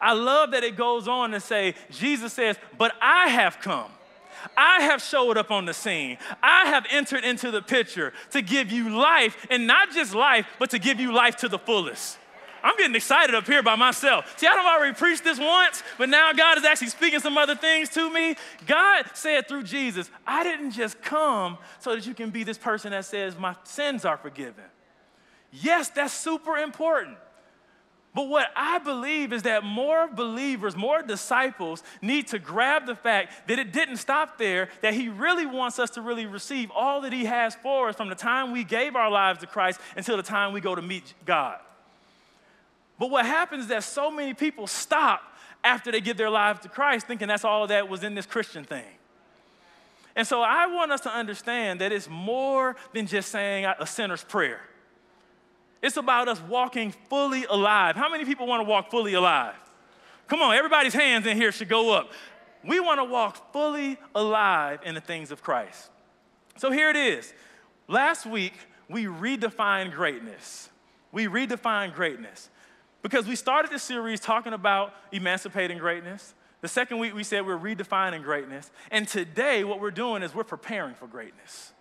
I 0.00 0.14
love 0.14 0.50
that 0.50 0.64
it 0.64 0.76
goes 0.76 1.06
on 1.06 1.30
to 1.30 1.38
say, 1.38 1.76
Jesus 1.92 2.32
says, 2.32 2.56
But 2.76 2.96
I 3.00 3.28
have 3.28 3.60
come. 3.60 3.92
I 4.56 4.82
have 4.82 5.02
showed 5.02 5.36
up 5.36 5.50
on 5.50 5.64
the 5.64 5.74
scene. 5.74 6.18
I 6.42 6.66
have 6.66 6.86
entered 6.90 7.24
into 7.24 7.50
the 7.50 7.62
picture 7.62 8.12
to 8.30 8.42
give 8.42 8.70
you 8.70 8.90
life, 8.90 9.46
and 9.50 9.66
not 9.66 9.92
just 9.92 10.14
life, 10.14 10.46
but 10.58 10.70
to 10.70 10.78
give 10.78 11.00
you 11.00 11.12
life 11.12 11.36
to 11.36 11.48
the 11.48 11.58
fullest. 11.58 12.18
I'm 12.62 12.76
getting 12.76 12.94
excited 12.94 13.34
up 13.34 13.46
here 13.46 13.62
by 13.62 13.76
myself. 13.76 14.38
See, 14.38 14.46
I 14.46 14.54
have 14.54 14.66
already 14.66 14.94
preached 14.94 15.24
this 15.24 15.38
once, 15.38 15.82
but 15.98 16.08
now 16.08 16.32
God 16.32 16.58
is 16.58 16.64
actually 16.64 16.88
speaking 16.88 17.20
some 17.20 17.38
other 17.38 17.54
things 17.54 17.88
to 17.90 18.10
me. 18.10 18.36
God 18.66 19.04
said 19.14 19.48
through 19.48 19.62
Jesus, 19.62 20.10
I 20.26 20.42
didn't 20.42 20.72
just 20.72 21.00
come 21.00 21.58
so 21.78 21.94
that 21.94 22.06
you 22.06 22.14
can 22.14 22.30
be 22.30 22.44
this 22.44 22.58
person 22.58 22.90
that 22.90 23.04
says, 23.04 23.38
My 23.38 23.56
sins 23.64 24.04
are 24.04 24.16
forgiven. 24.16 24.64
Yes, 25.52 25.88
that's 25.88 26.12
super 26.12 26.58
important. 26.58 27.16
But 28.12 28.28
what 28.28 28.48
I 28.56 28.78
believe 28.78 29.32
is 29.32 29.42
that 29.42 29.62
more 29.62 30.08
believers, 30.08 30.74
more 30.74 31.00
disciples 31.00 31.82
need 32.02 32.26
to 32.28 32.40
grab 32.40 32.86
the 32.86 32.96
fact 32.96 33.46
that 33.46 33.60
it 33.60 33.72
didn't 33.72 33.98
stop 33.98 34.36
there, 34.36 34.68
that 34.80 34.94
He 34.94 35.08
really 35.08 35.46
wants 35.46 35.78
us 35.78 35.90
to 35.90 36.02
really 36.02 36.26
receive 36.26 36.72
all 36.74 37.02
that 37.02 37.12
He 37.12 37.24
has 37.26 37.54
for 37.54 37.88
us 37.88 37.96
from 37.96 38.08
the 38.08 38.16
time 38.16 38.50
we 38.50 38.64
gave 38.64 38.96
our 38.96 39.10
lives 39.10 39.38
to 39.40 39.46
Christ 39.46 39.80
until 39.96 40.16
the 40.16 40.24
time 40.24 40.52
we 40.52 40.60
go 40.60 40.74
to 40.74 40.82
meet 40.82 41.14
God. 41.24 41.58
But 42.98 43.10
what 43.10 43.26
happens 43.26 43.62
is 43.62 43.68
that 43.68 43.84
so 43.84 44.10
many 44.10 44.34
people 44.34 44.66
stop 44.66 45.22
after 45.62 45.92
they 45.92 46.00
give 46.00 46.16
their 46.16 46.30
lives 46.30 46.60
to 46.60 46.68
Christ 46.68 47.06
thinking 47.06 47.28
that's 47.28 47.44
all 47.44 47.66
that 47.68 47.88
was 47.88 48.02
in 48.02 48.14
this 48.14 48.26
Christian 48.26 48.64
thing. 48.64 48.84
And 50.16 50.26
so 50.26 50.42
I 50.42 50.66
want 50.66 50.90
us 50.90 51.00
to 51.02 51.10
understand 51.10 51.80
that 51.80 51.92
it's 51.92 52.08
more 52.08 52.76
than 52.92 53.06
just 53.06 53.30
saying 53.30 53.66
a 53.78 53.86
sinner's 53.86 54.24
prayer. 54.24 54.60
It's 55.82 55.96
about 55.96 56.28
us 56.28 56.40
walking 56.42 56.92
fully 57.08 57.44
alive. 57.44 57.96
How 57.96 58.10
many 58.10 58.24
people 58.24 58.46
want 58.46 58.60
to 58.60 58.68
walk 58.68 58.90
fully 58.90 59.14
alive? 59.14 59.54
Come 60.28 60.42
on, 60.42 60.54
everybody's 60.54 60.94
hands 60.94 61.26
in 61.26 61.36
here 61.36 61.52
should 61.52 61.68
go 61.68 61.92
up. 61.92 62.12
We 62.64 62.78
want 62.78 63.00
to 63.00 63.04
walk 63.04 63.52
fully 63.52 63.98
alive 64.14 64.80
in 64.84 64.94
the 64.94 65.00
things 65.00 65.30
of 65.30 65.42
Christ. 65.42 65.90
So 66.56 66.70
here 66.70 66.90
it 66.90 66.96
is. 66.96 67.32
Last 67.88 68.26
week, 68.26 68.52
we 68.88 69.06
redefined 69.06 69.92
greatness. 69.92 70.68
We 71.10 71.26
redefined 71.26 71.94
greatness. 71.94 72.50
Because 73.02 73.26
we 73.26 73.34
started 73.34 73.70
this 73.70 73.82
series 73.82 74.20
talking 74.20 74.52
about 74.52 74.92
emancipating 75.10 75.78
greatness. 75.78 76.34
The 76.60 76.68
second 76.68 76.98
week 76.98 77.14
we 77.14 77.24
said 77.24 77.46
we're 77.46 77.58
redefining 77.58 78.22
greatness. 78.22 78.70
And 78.90 79.08
today 79.08 79.64
what 79.64 79.80
we're 79.80 79.90
doing 79.90 80.22
is 80.22 80.34
we're 80.34 80.44
preparing 80.44 80.94
for 80.94 81.06
greatness. 81.06 81.72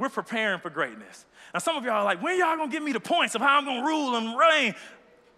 We're 0.00 0.08
preparing 0.08 0.60
for 0.60 0.70
greatness. 0.70 1.26
Now 1.52 1.60
some 1.60 1.76
of 1.76 1.84
y'all 1.84 1.92
are 1.92 2.04
like, 2.04 2.22
when 2.22 2.38
y'all 2.38 2.56
gonna 2.56 2.72
give 2.72 2.82
me 2.82 2.92
the 2.92 3.00
points 3.00 3.34
of 3.34 3.42
how 3.42 3.58
I'm 3.58 3.66
gonna 3.66 3.86
rule 3.86 4.16
and 4.16 4.36
reign? 4.38 4.74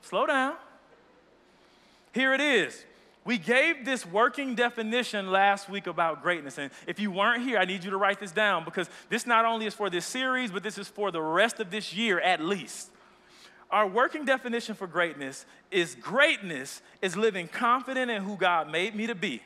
Slow 0.03 0.25
down. 0.25 0.55
Here 2.15 2.33
it 2.33 2.41
is. 2.41 2.85
We 3.25 3.39
gave 3.39 3.85
this 3.85 4.07
working 4.07 4.55
definition 4.55 5.33
last 5.33 5.69
week 5.69 5.89
about 5.89 6.23
greatness. 6.23 6.59
And 6.59 6.71
if 6.87 7.01
you 7.01 7.11
weren't 7.11 7.43
here, 7.43 7.59
I 7.59 7.65
need 7.65 7.83
you 7.83 7.91
to 7.91 7.97
write 7.97 8.21
this 8.21 8.31
down 8.31 8.65
because 8.65 8.89
this 9.09 9.27
not 9.27 9.45
only 9.45 9.67
is 9.67 9.75
for 9.75 9.91
this 9.91 10.07
series, 10.07 10.53
but 10.53 10.63
this 10.63 10.79
is 10.79 10.87
for 10.87 11.11
the 11.11 11.21
rest 11.21 11.59
of 11.59 11.73
this 11.73 11.93
year 11.93 12.21
at 12.21 12.41
least. 12.41 12.93
Our 13.69 13.89
working 13.89 14.25
definition 14.25 14.77
for 14.77 14.87
greatness 14.87 15.45
is 15.73 15.97
greatness 15.97 16.83
is 17.01 17.17
living 17.17 17.49
confident 17.49 18.13
in 18.13 18.23
who 18.23 18.37
God 18.37 18.71
made 18.71 18.95
me 18.95 19.09
to 19.09 19.17
be, 19.17 19.43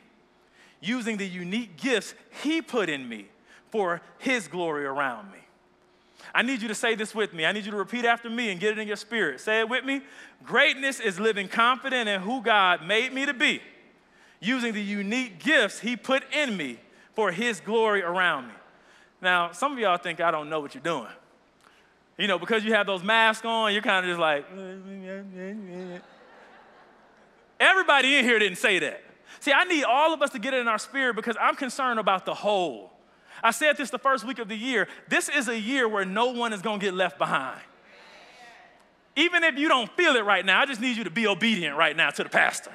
using 0.82 1.16
the 1.16 1.26
unique 1.26 1.78
gifts 1.78 2.14
He 2.42 2.60
put 2.60 2.90
in 2.90 3.08
me 3.08 3.28
for 3.76 4.00
His 4.18 4.48
glory 4.48 4.86
around 4.86 5.30
me. 5.30 5.38
I 6.34 6.40
need 6.40 6.62
you 6.62 6.68
to 6.68 6.74
say 6.74 6.94
this 6.94 7.14
with 7.14 7.34
me. 7.34 7.44
I 7.44 7.52
need 7.52 7.66
you 7.66 7.70
to 7.70 7.76
repeat 7.76 8.06
after 8.06 8.30
me 8.30 8.50
and 8.50 8.58
get 8.58 8.72
it 8.72 8.78
in 8.78 8.88
your 8.88 8.96
spirit. 8.96 9.38
Say 9.38 9.60
it 9.60 9.68
with 9.68 9.84
me. 9.84 10.00
Greatness 10.44 10.98
is 10.98 11.20
living 11.20 11.46
confident 11.46 12.08
in 12.08 12.22
who 12.22 12.42
God 12.42 12.86
made 12.86 13.12
me 13.12 13.26
to 13.26 13.34
be, 13.34 13.60
using 14.40 14.72
the 14.72 14.82
unique 14.82 15.38
gifts 15.42 15.80
He 15.80 15.94
put 15.94 16.22
in 16.32 16.56
me 16.56 16.78
for 17.12 17.32
His 17.32 17.60
glory 17.60 18.02
around 18.02 18.48
me. 18.48 18.54
Now, 19.20 19.52
some 19.52 19.72
of 19.72 19.78
y'all 19.78 19.98
think 19.98 20.20
I 20.20 20.30
don't 20.30 20.48
know 20.48 20.60
what 20.60 20.74
you're 20.74 20.82
doing. 20.82 21.12
You 22.16 22.28
know, 22.28 22.38
because 22.38 22.64
you 22.64 22.72
have 22.72 22.86
those 22.86 23.02
masks 23.02 23.44
on, 23.44 23.74
you're 23.74 23.82
kind 23.82 24.06
of 24.06 24.10
just 24.10 24.20
like, 24.20 24.46
everybody 27.60 28.16
in 28.16 28.24
here 28.24 28.38
didn't 28.38 28.56
say 28.56 28.78
that. 28.78 29.02
See, 29.40 29.52
I 29.52 29.64
need 29.64 29.84
all 29.84 30.14
of 30.14 30.22
us 30.22 30.30
to 30.30 30.38
get 30.38 30.54
it 30.54 30.60
in 30.60 30.68
our 30.68 30.78
spirit 30.78 31.14
because 31.14 31.36
I'm 31.38 31.56
concerned 31.56 32.00
about 32.00 32.24
the 32.24 32.32
whole. 32.32 32.95
I 33.42 33.50
said 33.50 33.76
this 33.76 33.90
the 33.90 33.98
first 33.98 34.24
week 34.24 34.38
of 34.38 34.48
the 34.48 34.56
year. 34.56 34.88
This 35.08 35.28
is 35.28 35.48
a 35.48 35.58
year 35.58 35.88
where 35.88 36.04
no 36.04 36.32
one 36.32 36.52
is 36.52 36.62
going 36.62 36.80
to 36.80 36.86
get 36.86 36.94
left 36.94 37.18
behind. 37.18 37.60
Even 39.16 39.44
if 39.44 39.58
you 39.58 39.68
don't 39.68 39.90
feel 39.96 40.14
it 40.16 40.24
right 40.24 40.44
now, 40.44 40.60
I 40.60 40.66
just 40.66 40.80
need 40.80 40.96
you 40.96 41.04
to 41.04 41.10
be 41.10 41.26
obedient 41.26 41.76
right 41.76 41.96
now 41.96 42.10
to 42.10 42.22
the 42.22 42.28
pastor. 42.28 42.72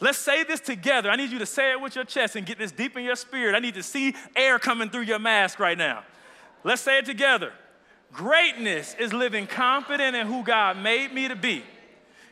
Let's 0.00 0.18
say 0.18 0.44
this 0.44 0.60
together. 0.60 1.10
I 1.10 1.16
need 1.16 1.30
you 1.30 1.38
to 1.38 1.46
say 1.46 1.72
it 1.72 1.80
with 1.80 1.94
your 1.94 2.04
chest 2.04 2.36
and 2.36 2.44
get 2.44 2.58
this 2.58 2.72
deep 2.72 2.96
in 2.96 3.04
your 3.04 3.16
spirit. 3.16 3.54
I 3.54 3.60
need 3.60 3.74
to 3.74 3.82
see 3.82 4.14
air 4.34 4.58
coming 4.58 4.90
through 4.90 5.02
your 5.02 5.18
mask 5.18 5.58
right 5.58 5.78
now. 5.78 6.04
Let's 6.64 6.82
say 6.82 6.98
it 6.98 7.06
together. 7.06 7.52
Greatness 8.12 8.94
is 8.98 9.12
living 9.12 9.46
confident 9.46 10.14
in 10.14 10.26
who 10.26 10.44
God 10.44 10.76
made 10.78 11.12
me 11.12 11.28
to 11.28 11.36
be, 11.36 11.64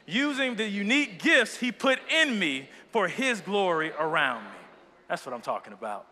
using 0.07 0.57
the 0.57 0.69
unique 0.69 1.23
gifts 1.23 1.57
He 1.57 1.73
put 1.73 1.99
in 2.11 2.39
me 2.39 2.69
for 2.91 3.09
His 3.09 3.41
glory 3.41 3.93
around 3.93 4.45
me. 4.45 4.51
That's 5.09 5.25
what 5.25 5.35
I'm 5.35 5.41
talking 5.41 5.73
about. 5.73 6.07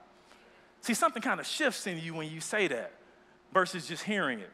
See, 0.82 0.94
something 0.94 1.22
kind 1.22 1.40
of 1.40 1.46
shifts 1.46 1.86
in 1.86 1.98
you 1.98 2.14
when 2.14 2.28
you 2.28 2.40
say 2.40 2.68
that 2.68 2.92
versus 3.54 3.86
just 3.86 4.02
hearing 4.02 4.40
it. 4.40 4.50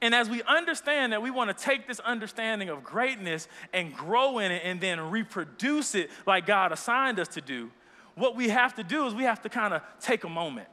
And 0.00 0.16
as 0.16 0.28
we 0.28 0.42
understand 0.42 1.12
that 1.12 1.22
we 1.22 1.30
want 1.30 1.56
to 1.56 1.64
take 1.64 1.86
this 1.86 2.00
understanding 2.00 2.68
of 2.68 2.82
greatness 2.82 3.46
and 3.72 3.94
grow 3.94 4.40
in 4.40 4.50
it 4.50 4.62
and 4.64 4.80
then 4.80 5.00
reproduce 5.10 5.94
it 5.94 6.10
like 6.26 6.44
God 6.44 6.72
assigned 6.72 7.20
us 7.20 7.28
to 7.28 7.40
do, 7.40 7.70
what 8.16 8.34
we 8.34 8.48
have 8.48 8.74
to 8.74 8.82
do 8.82 9.06
is 9.06 9.14
we 9.14 9.22
have 9.22 9.40
to 9.42 9.48
kind 9.48 9.72
of 9.72 9.82
take 10.00 10.24
a 10.24 10.28
moment. 10.28 10.68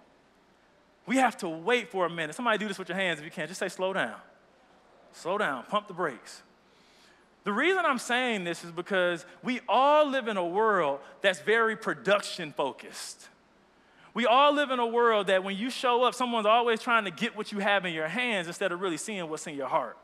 We 1.06 1.18
have 1.18 1.38
to 1.38 1.48
wait 1.48 1.91
for 1.91 2.08
a 2.08 2.10
minute. 2.10 2.36
Somebody 2.36 2.58
do 2.58 2.68
this 2.68 2.79
with 2.79 2.89
your 2.89 2.98
hands 2.98 3.20
if 3.20 3.25
you 3.25 3.32
can. 3.32 3.48
Just 3.48 3.60
say, 3.60 3.70
slow 3.70 3.94
down. 3.94 4.15
Slow 5.13 5.38
down. 5.38 5.63
Pump 5.65 5.88
the 5.88 5.94
brakes. 5.94 6.41
The 7.44 7.53
reason 7.53 7.86
I'm 7.86 8.00
saying 8.00 8.46
this 8.46 8.63
is 8.63 8.72
because 8.72 9.25
we 9.44 9.62
all 9.70 10.10
live 10.10 10.27
in 10.27 10.38
a 10.38 10.46
world 10.46 11.00
that's 11.22 11.39
very 11.39 11.75
production 11.75 12.51
focused. 12.51 13.29
We 14.20 14.26
all 14.26 14.54
live 14.54 14.70
in 14.70 14.80
a 14.80 14.86
world 14.86 15.28
that 15.28 15.46
when 15.46 15.56
you 15.56 15.70
show 15.70 16.04
up, 16.04 16.14
someone's 16.14 16.46
always 16.46 16.82
trying 16.82 17.06
to 17.06 17.10
get 17.10 17.38
what 17.38 17.54
you 17.54 17.60
have 17.60 17.86
in 17.86 17.94
your 17.94 18.10
hands 18.10 18.48
instead 18.48 18.74
of 18.74 18.82
really 18.82 18.98
seeing 18.98 19.30
what's 19.30 19.48
in 19.48 19.56
your 19.56 19.70
heart. 19.70 19.98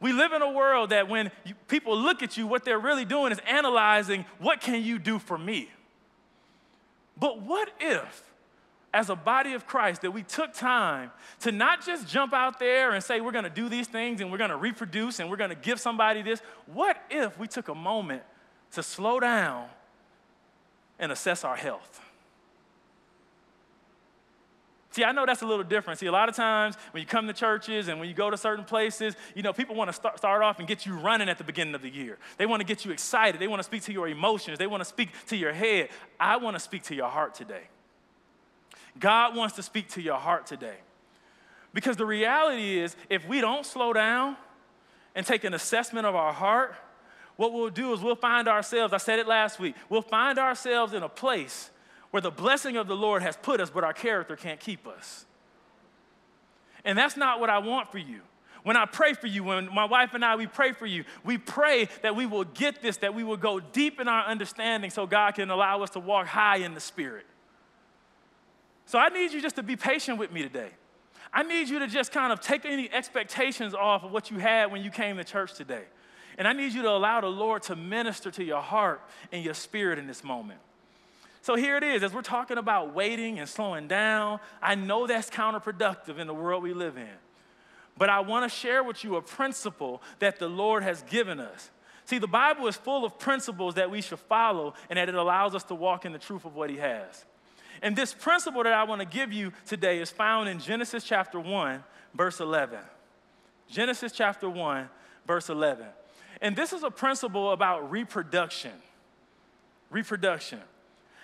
We 0.00 0.12
live 0.12 0.32
in 0.32 0.42
a 0.42 0.50
world 0.50 0.90
that 0.90 1.08
when 1.08 1.30
you, 1.44 1.54
people 1.68 1.96
look 1.96 2.24
at 2.24 2.36
you, 2.36 2.48
what 2.48 2.64
they're 2.64 2.80
really 2.80 3.04
doing 3.04 3.30
is 3.30 3.38
analyzing 3.46 4.24
what 4.40 4.60
can 4.60 4.82
you 4.82 4.98
do 4.98 5.20
for 5.20 5.38
me? 5.38 5.70
But 7.16 7.42
what 7.42 7.70
if, 7.78 8.24
as 8.92 9.08
a 9.08 9.14
body 9.14 9.52
of 9.52 9.68
Christ, 9.68 10.02
that 10.02 10.10
we 10.10 10.24
took 10.24 10.52
time 10.52 11.12
to 11.42 11.52
not 11.52 11.86
just 11.86 12.08
jump 12.08 12.34
out 12.34 12.58
there 12.58 12.90
and 12.90 13.04
say 13.04 13.20
we're 13.20 13.30
gonna 13.30 13.48
do 13.48 13.68
these 13.68 13.86
things 13.86 14.20
and 14.20 14.32
we're 14.32 14.38
gonna 14.38 14.56
reproduce 14.56 15.20
and 15.20 15.30
we're 15.30 15.36
gonna 15.36 15.54
give 15.54 15.78
somebody 15.78 16.22
this? 16.22 16.42
What 16.66 17.00
if 17.08 17.38
we 17.38 17.46
took 17.46 17.68
a 17.68 17.74
moment 17.76 18.24
to 18.72 18.82
slow 18.82 19.20
down 19.20 19.68
and 20.98 21.12
assess 21.12 21.44
our 21.44 21.54
health? 21.54 22.00
See, 24.96 25.04
I 25.04 25.12
know 25.12 25.26
that's 25.26 25.42
a 25.42 25.46
little 25.46 25.62
different. 25.62 26.00
See, 26.00 26.06
a 26.06 26.12
lot 26.12 26.30
of 26.30 26.34
times 26.34 26.74
when 26.92 27.02
you 27.02 27.06
come 27.06 27.26
to 27.26 27.34
churches 27.34 27.88
and 27.88 28.00
when 28.00 28.08
you 28.08 28.14
go 28.14 28.30
to 28.30 28.36
certain 28.38 28.64
places, 28.64 29.14
you 29.34 29.42
know, 29.42 29.52
people 29.52 29.74
want 29.74 29.90
to 29.90 29.92
start, 29.92 30.16
start 30.16 30.42
off 30.42 30.58
and 30.58 30.66
get 30.66 30.86
you 30.86 30.94
running 30.94 31.28
at 31.28 31.36
the 31.36 31.44
beginning 31.44 31.74
of 31.74 31.82
the 31.82 31.90
year. 31.90 32.16
They 32.38 32.46
want 32.46 32.60
to 32.60 32.66
get 32.66 32.86
you 32.86 32.92
excited. 32.92 33.38
They 33.38 33.46
want 33.46 33.60
to 33.60 33.64
speak 33.64 33.82
to 33.82 33.92
your 33.92 34.08
emotions. 34.08 34.56
They 34.56 34.66
want 34.66 34.80
to 34.80 34.86
speak 34.86 35.10
to 35.26 35.36
your 35.36 35.52
head. 35.52 35.90
I 36.18 36.38
want 36.38 36.56
to 36.56 36.60
speak 36.60 36.84
to 36.84 36.94
your 36.94 37.10
heart 37.10 37.34
today. 37.34 37.64
God 38.98 39.36
wants 39.36 39.54
to 39.56 39.62
speak 39.62 39.90
to 39.90 40.00
your 40.00 40.16
heart 40.16 40.46
today. 40.46 40.76
Because 41.74 41.98
the 41.98 42.06
reality 42.06 42.78
is, 42.78 42.96
if 43.10 43.28
we 43.28 43.42
don't 43.42 43.66
slow 43.66 43.92
down 43.92 44.38
and 45.14 45.26
take 45.26 45.44
an 45.44 45.52
assessment 45.52 46.06
of 46.06 46.14
our 46.14 46.32
heart, 46.32 46.74
what 47.36 47.52
we'll 47.52 47.68
do 47.68 47.92
is 47.92 48.00
we'll 48.00 48.16
find 48.16 48.48
ourselves, 48.48 48.94
I 48.94 48.96
said 48.96 49.18
it 49.18 49.28
last 49.28 49.60
week, 49.60 49.74
we'll 49.90 50.00
find 50.00 50.38
ourselves 50.38 50.94
in 50.94 51.02
a 51.02 51.08
place 51.10 51.68
where 52.16 52.22
the 52.22 52.30
blessing 52.30 52.78
of 52.78 52.88
the 52.88 52.96
Lord 52.96 53.20
has 53.20 53.36
put 53.36 53.60
us, 53.60 53.68
but 53.68 53.84
our 53.84 53.92
character 53.92 54.36
can't 54.36 54.58
keep 54.58 54.86
us. 54.86 55.26
And 56.82 56.96
that's 56.96 57.14
not 57.14 57.40
what 57.40 57.50
I 57.50 57.58
want 57.58 57.92
for 57.92 57.98
you. 57.98 58.22
When 58.62 58.74
I 58.74 58.86
pray 58.86 59.12
for 59.12 59.26
you, 59.26 59.44
when 59.44 59.68
my 59.74 59.84
wife 59.84 60.14
and 60.14 60.24
I, 60.24 60.34
we 60.36 60.46
pray 60.46 60.72
for 60.72 60.86
you, 60.86 61.04
we 61.24 61.36
pray 61.36 61.90
that 62.00 62.16
we 62.16 62.24
will 62.24 62.44
get 62.44 62.80
this, 62.80 62.96
that 62.96 63.14
we 63.14 63.22
will 63.22 63.36
go 63.36 63.60
deep 63.60 64.00
in 64.00 64.08
our 64.08 64.24
understanding 64.24 64.88
so 64.88 65.06
God 65.06 65.34
can 65.34 65.50
allow 65.50 65.82
us 65.82 65.90
to 65.90 66.00
walk 66.00 66.26
high 66.26 66.56
in 66.56 66.72
the 66.72 66.80
Spirit. 66.80 67.26
So 68.86 68.98
I 68.98 69.10
need 69.10 69.34
you 69.34 69.42
just 69.42 69.56
to 69.56 69.62
be 69.62 69.76
patient 69.76 70.16
with 70.16 70.32
me 70.32 70.40
today. 70.40 70.70
I 71.34 71.42
need 71.42 71.68
you 71.68 71.80
to 71.80 71.86
just 71.86 72.12
kind 72.12 72.32
of 72.32 72.40
take 72.40 72.64
any 72.64 72.90
expectations 72.90 73.74
off 73.74 74.04
of 74.04 74.10
what 74.10 74.30
you 74.30 74.38
had 74.38 74.72
when 74.72 74.82
you 74.82 74.90
came 74.90 75.18
to 75.18 75.24
church 75.24 75.52
today. 75.52 75.84
And 76.38 76.48
I 76.48 76.54
need 76.54 76.72
you 76.72 76.80
to 76.80 76.90
allow 76.90 77.20
the 77.20 77.26
Lord 77.26 77.64
to 77.64 77.76
minister 77.76 78.30
to 78.30 78.42
your 78.42 78.62
heart 78.62 79.02
and 79.32 79.44
your 79.44 79.52
spirit 79.52 79.98
in 79.98 80.06
this 80.06 80.24
moment. 80.24 80.60
So 81.46 81.54
here 81.54 81.76
it 81.76 81.84
is, 81.84 82.02
as 82.02 82.12
we're 82.12 82.22
talking 82.22 82.58
about 82.58 82.92
waiting 82.92 83.38
and 83.38 83.48
slowing 83.48 83.86
down, 83.86 84.40
I 84.60 84.74
know 84.74 85.06
that's 85.06 85.30
counterproductive 85.30 86.18
in 86.18 86.26
the 86.26 86.34
world 86.34 86.60
we 86.60 86.74
live 86.74 86.96
in. 86.96 87.06
But 87.96 88.10
I 88.10 88.18
want 88.18 88.50
to 88.50 88.58
share 88.58 88.82
with 88.82 89.04
you 89.04 89.14
a 89.14 89.22
principle 89.22 90.02
that 90.18 90.40
the 90.40 90.48
Lord 90.48 90.82
has 90.82 91.02
given 91.02 91.38
us. 91.38 91.70
See, 92.04 92.18
the 92.18 92.26
Bible 92.26 92.66
is 92.66 92.74
full 92.74 93.04
of 93.04 93.16
principles 93.20 93.76
that 93.76 93.92
we 93.92 94.00
should 94.00 94.18
follow 94.18 94.74
and 94.90 94.96
that 94.96 95.08
it 95.08 95.14
allows 95.14 95.54
us 95.54 95.62
to 95.64 95.76
walk 95.76 96.04
in 96.04 96.10
the 96.10 96.18
truth 96.18 96.46
of 96.46 96.56
what 96.56 96.68
He 96.68 96.78
has. 96.78 97.24
And 97.80 97.94
this 97.94 98.12
principle 98.12 98.64
that 98.64 98.72
I 98.72 98.82
want 98.82 99.00
to 99.02 99.06
give 99.06 99.32
you 99.32 99.52
today 99.66 100.00
is 100.00 100.10
found 100.10 100.48
in 100.48 100.58
Genesis 100.58 101.04
chapter 101.04 101.38
1, 101.38 101.84
verse 102.12 102.40
11. 102.40 102.80
Genesis 103.70 104.10
chapter 104.10 104.50
1, 104.50 104.88
verse 105.28 105.48
11. 105.48 105.86
And 106.42 106.56
this 106.56 106.72
is 106.72 106.82
a 106.82 106.90
principle 106.90 107.52
about 107.52 107.88
reproduction. 107.88 108.72
Reproduction. 109.90 110.58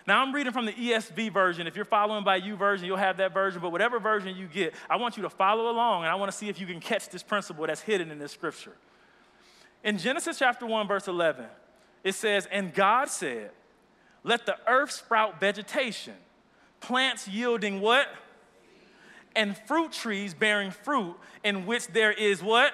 Now, 0.07 0.21
I'm 0.21 0.35
reading 0.35 0.53
from 0.53 0.67
the 0.67 0.73
ESV 0.73 1.33
version. 1.33 1.67
If 1.67 1.77
you're 1.77 1.85
following 1.85 2.25
by 2.25 2.41
YouVersion, 2.41 2.85
you'll 2.85 2.97
have 2.97 3.19
that 3.19 3.33
version. 3.33 3.61
But 3.61 3.71
whatever 3.71 4.01
version 4.01 4.37
you 4.37 4.47
get, 4.47 4.75
I 4.91 4.97
want 4.97 5.17
you 5.17 5.23
to 5.23 5.31
follow 5.31 5.71
along, 5.71 6.03
and 6.03 6.11
I 6.11 6.17
want 6.17 6.31
to 6.31 6.37
see 6.37 6.49
if 6.49 6.61
you 6.61 6.67
can 6.67 6.81
catch 6.81 7.09
this 7.09 7.23
principle 7.23 7.67
that's 7.67 7.81
hidden 7.81 8.11
in 8.11 8.19
this 8.19 8.33
scripture. 8.33 8.73
In 9.85 9.99
Genesis 9.99 10.38
chapter 10.38 10.67
1, 10.67 10.88
verse 10.88 11.07
11, 11.07 11.47
it 12.03 12.15
says, 12.15 12.49
And 12.51 12.75
God 12.75 13.09
said, 13.09 13.51
Let 14.25 14.45
the 14.45 14.57
earth 14.67 14.91
sprout 14.91 15.38
vegetation, 15.38 16.15
plants 16.81 17.29
yielding 17.29 17.81
what? 17.81 18.09
And 19.37 19.57
fruit 19.67 19.93
trees 19.93 20.35
bearing 20.35 20.73
fruit, 20.73 21.17
in 21.45 21.65
which 21.65 21.87
there 21.88 22.12
is 22.12 22.43
what? 22.43 22.73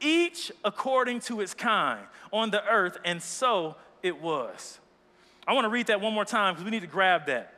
Each 0.00 0.52
according 0.64 1.20
to 1.20 1.40
its 1.40 1.54
kind 1.54 2.06
on 2.32 2.50
the 2.50 2.64
earth, 2.66 2.98
and 3.04 3.22
so 3.22 3.76
it 4.02 4.20
was. 4.20 4.78
I 5.46 5.52
want 5.52 5.64
to 5.64 5.68
read 5.68 5.88
that 5.88 6.00
one 6.00 6.14
more 6.14 6.24
time 6.24 6.54
because 6.54 6.64
we 6.64 6.70
need 6.70 6.80
to 6.80 6.86
grab 6.86 7.26
that. 7.26 7.52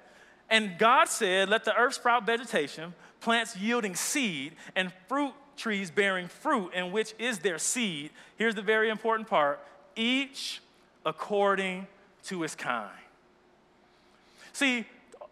And 0.51 0.79
God 0.79 1.09
said, 1.09 1.49
Let 1.49 1.65
the 1.65 1.75
earth 1.77 1.95
sprout 1.95 2.27
vegetation, 2.27 2.95
plants 3.21 3.57
yielding 3.57 3.95
seed, 3.95 4.55
and 4.75 4.93
fruit 5.09 5.33
trees 5.57 5.91
bearing 5.91 6.29
fruit, 6.29 6.73
in 6.75 6.93
which 6.93 7.15
is 7.19 7.39
their 7.39 7.59
seed. 7.59 8.11
Here's 8.37 8.55
the 8.55 8.63
very 8.63 8.91
important 8.91 9.29
part 9.29 9.61
each 9.97 10.61
according 11.05 11.87
to 12.25 12.45
its 12.45 12.55
kind. 12.55 12.91
See, 14.53 14.85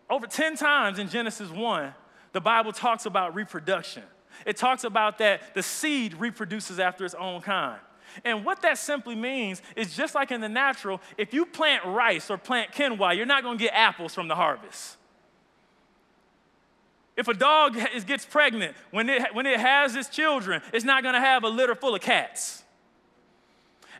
over 0.08 0.26
10 0.26 0.56
times 0.56 0.98
in 0.98 1.08
Genesis 1.08 1.50
1, 1.50 1.94
the 2.32 2.40
Bible 2.40 2.72
talks 2.72 3.06
about 3.06 3.34
reproduction. 3.34 4.02
It 4.46 4.56
talks 4.56 4.84
about 4.84 5.18
that 5.18 5.54
the 5.54 5.62
seed 5.62 6.14
reproduces 6.14 6.78
after 6.78 7.04
its 7.04 7.14
own 7.14 7.40
kind. 7.40 7.78
And 8.24 8.44
what 8.44 8.62
that 8.62 8.78
simply 8.78 9.14
means 9.14 9.62
is 9.76 9.96
just 9.96 10.14
like 10.14 10.30
in 10.30 10.40
the 10.40 10.48
natural, 10.48 11.00
if 11.18 11.34
you 11.34 11.46
plant 11.46 11.84
rice 11.84 12.30
or 12.30 12.38
plant 12.38 12.72
quinoa, 12.72 13.16
you're 13.16 13.26
not 13.26 13.42
going 13.42 13.58
to 13.58 13.64
get 13.64 13.72
apples 13.74 14.14
from 14.14 14.28
the 14.28 14.34
harvest. 14.34 14.96
If 17.16 17.28
a 17.28 17.34
dog 17.34 17.76
gets 18.06 18.26
pregnant, 18.26 18.76
when 18.90 19.08
it, 19.08 19.34
when 19.34 19.46
it 19.46 19.60
has 19.60 19.94
its 19.94 20.08
children, 20.08 20.62
it's 20.72 20.84
not 20.84 21.02
going 21.02 21.14
to 21.14 21.20
have 21.20 21.44
a 21.44 21.48
litter 21.48 21.74
full 21.74 21.94
of 21.94 22.00
cats. 22.00 22.62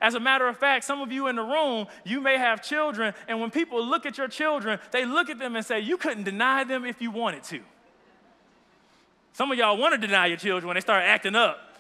As 0.01 0.15
a 0.15 0.21
matter 0.21 0.49
of 0.49 0.59
fact, 0.59 0.85
some 0.85 1.01
of 1.01 1.13
you 1.13 1.29
in 1.29 1.37
the 1.37 1.43
room, 1.43 1.87
you 2.05 2.21
may 2.21 2.37
have 2.37 2.63
children, 2.63 3.15
and 3.29 3.41
when 3.41 3.51
people 3.51 3.85
look 3.85 4.05
at 4.05 4.19
your 4.19 4.29
children, 4.29 4.79
they 4.91 5.05
look 5.07 5.31
at 5.31 5.39
them 5.39 5.57
and 5.57 5.65
say, 5.65 5.81
You 5.81 5.97
couldn't 5.97 6.25
deny 6.25 6.65
them 6.65 6.85
if 6.85 7.01
you 7.01 7.11
wanted 7.11 7.45
to. 7.45 7.61
Some 9.33 9.51
of 9.51 9.59
y'all 9.59 9.77
want 9.77 10.01
to 10.01 10.07
deny 10.07 10.27
your 10.27 10.37
children 10.37 10.67
when 10.69 10.75
they 10.75 10.81
start 10.81 11.05
acting 11.05 11.35
up. 11.35 11.74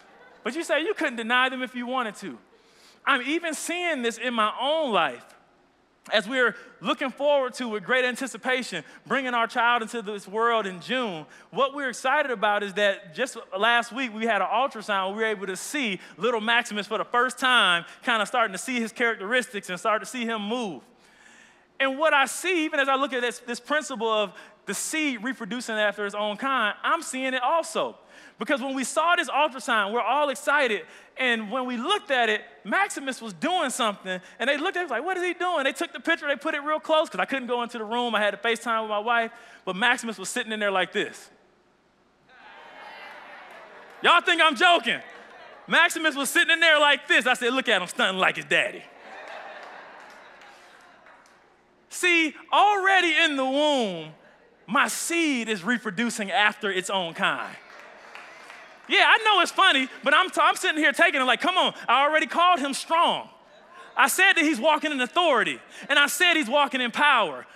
But 0.44 0.54
you 0.54 0.62
say 0.62 0.82
you 0.82 0.94
couldn't 0.94 1.16
deny 1.16 1.48
them 1.48 1.62
if 1.62 1.74
you 1.74 1.86
wanted 1.86 2.14
to. 2.16 2.38
I'm 3.04 3.22
even 3.22 3.54
seeing 3.54 4.02
this 4.02 4.18
in 4.18 4.32
my 4.32 4.52
own 4.60 4.92
life 4.92 5.24
as 6.12 6.28
we're 6.28 6.54
looking 6.80 7.10
forward 7.10 7.54
to 7.54 7.68
with 7.68 7.84
great 7.84 8.04
anticipation 8.04 8.84
bringing 9.06 9.32
our 9.32 9.46
child 9.46 9.82
into 9.82 10.02
this 10.02 10.28
world 10.28 10.66
in 10.66 10.80
June, 10.80 11.24
what 11.50 11.74
we're 11.74 11.88
excited 11.88 12.30
about 12.30 12.62
is 12.62 12.74
that 12.74 13.14
just 13.14 13.38
last 13.58 13.90
week 13.92 14.14
we 14.14 14.26
had 14.26 14.42
an 14.42 14.48
ultrasound. 14.48 15.12
We 15.12 15.22
were 15.22 15.24
able 15.24 15.46
to 15.46 15.56
see 15.56 16.00
little 16.18 16.40
Maximus 16.40 16.86
for 16.86 16.98
the 16.98 17.04
first 17.04 17.38
time, 17.38 17.84
kind 18.02 18.20
of 18.20 18.28
starting 18.28 18.52
to 18.52 18.58
see 18.58 18.80
his 18.80 18.92
characteristics 18.92 19.70
and 19.70 19.78
start 19.78 20.02
to 20.02 20.06
see 20.06 20.24
him 20.24 20.42
move. 20.42 20.82
And 21.80 21.98
what 21.98 22.12
I 22.12 22.26
see, 22.26 22.64
even 22.66 22.80
as 22.80 22.88
I 22.88 22.96
look 22.96 23.12
at 23.12 23.22
this, 23.22 23.38
this 23.40 23.60
principle 23.60 24.10
of 24.10 24.32
the 24.66 24.74
seed 24.74 25.22
reproducing 25.22 25.74
after 25.74 26.04
its 26.06 26.14
own 26.14 26.36
kind, 26.36 26.74
I'm 26.82 27.02
seeing 27.02 27.34
it 27.34 27.42
also. 27.42 27.96
Because 28.38 28.60
when 28.60 28.74
we 28.74 28.84
saw 28.84 29.14
this 29.16 29.30
ultrasound, 29.30 29.92
we're 29.92 30.00
all 30.00 30.28
excited. 30.28 30.82
And 31.16 31.50
when 31.52 31.66
we 31.66 31.76
looked 31.76 32.10
at 32.10 32.28
it, 32.28 32.42
Maximus 32.64 33.22
was 33.22 33.32
doing 33.32 33.70
something. 33.70 34.20
And 34.38 34.50
they 34.50 34.56
looked 34.56 34.76
at 34.76 34.84
it, 34.84 34.90
like, 34.90 35.04
what 35.04 35.16
is 35.16 35.22
he 35.22 35.34
doing? 35.34 35.64
They 35.64 35.72
took 35.72 35.92
the 35.92 36.00
picture, 36.00 36.26
they 36.26 36.36
put 36.36 36.54
it 36.54 36.62
real 36.62 36.80
close, 36.80 37.08
because 37.08 37.20
I 37.20 37.26
couldn't 37.26 37.46
go 37.46 37.62
into 37.62 37.78
the 37.78 37.84
room. 37.84 38.14
I 38.14 38.20
had 38.20 38.32
to 38.32 38.36
FaceTime 38.36 38.82
with 38.82 38.90
my 38.90 38.98
wife. 38.98 39.30
But 39.64 39.76
Maximus 39.76 40.18
was 40.18 40.28
sitting 40.28 40.50
in 40.50 40.58
there 40.58 40.72
like 40.72 40.92
this. 40.92 41.30
Y'all 44.02 44.20
think 44.20 44.42
I'm 44.42 44.56
joking. 44.56 45.00
Maximus 45.66 46.14
was 46.14 46.28
sitting 46.28 46.50
in 46.50 46.60
there 46.60 46.78
like 46.78 47.08
this. 47.08 47.26
I 47.26 47.34
said, 47.34 47.54
Look 47.54 47.68
at 47.68 47.80
him 47.80 47.88
stunting 47.88 48.20
like 48.20 48.36
his 48.36 48.44
daddy. 48.44 48.82
See, 51.88 52.34
already 52.52 53.14
in 53.16 53.36
the 53.36 53.44
womb, 53.44 54.10
my 54.66 54.88
seed 54.88 55.48
is 55.48 55.62
reproducing 55.62 56.30
after 56.30 56.70
its 56.70 56.90
own 56.90 57.14
kind. 57.14 57.56
Yeah, 58.88 59.04
I 59.06 59.18
know 59.24 59.40
it's 59.40 59.50
funny, 59.50 59.88
but 60.02 60.14
I'm, 60.14 60.30
t- 60.30 60.40
I'm 60.42 60.56
sitting 60.56 60.78
here 60.78 60.92
taking 60.92 61.20
it 61.20 61.24
like, 61.24 61.40
come 61.40 61.56
on, 61.56 61.74
I 61.88 62.04
already 62.04 62.26
called 62.26 62.60
him 62.60 62.74
strong. 62.74 63.28
I 63.96 64.08
said 64.08 64.34
that 64.34 64.44
he's 64.44 64.60
walking 64.60 64.92
in 64.92 65.00
authority, 65.00 65.60
and 65.88 65.98
I 65.98 66.06
said 66.06 66.34
he's 66.34 66.48
walking 66.48 66.80
in 66.80 66.90
power. 66.90 67.46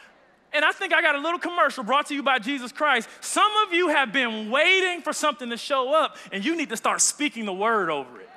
And 0.52 0.64
I 0.64 0.72
think 0.72 0.94
I 0.94 1.02
got 1.02 1.14
a 1.14 1.18
little 1.18 1.38
commercial 1.38 1.84
brought 1.84 2.06
to 2.06 2.14
you 2.14 2.22
by 2.22 2.38
Jesus 2.38 2.72
Christ. 2.72 3.08
Some 3.20 3.50
of 3.66 3.74
you 3.74 3.88
have 3.88 4.12
been 4.12 4.50
waiting 4.50 5.02
for 5.02 5.12
something 5.12 5.50
to 5.50 5.56
show 5.56 5.92
up, 5.92 6.16
and 6.32 6.44
you 6.44 6.56
need 6.56 6.70
to 6.70 6.76
start 6.76 7.00
speaking 7.02 7.44
the 7.44 7.52
word 7.52 7.90
over 7.90 8.20
it. 8.20 8.27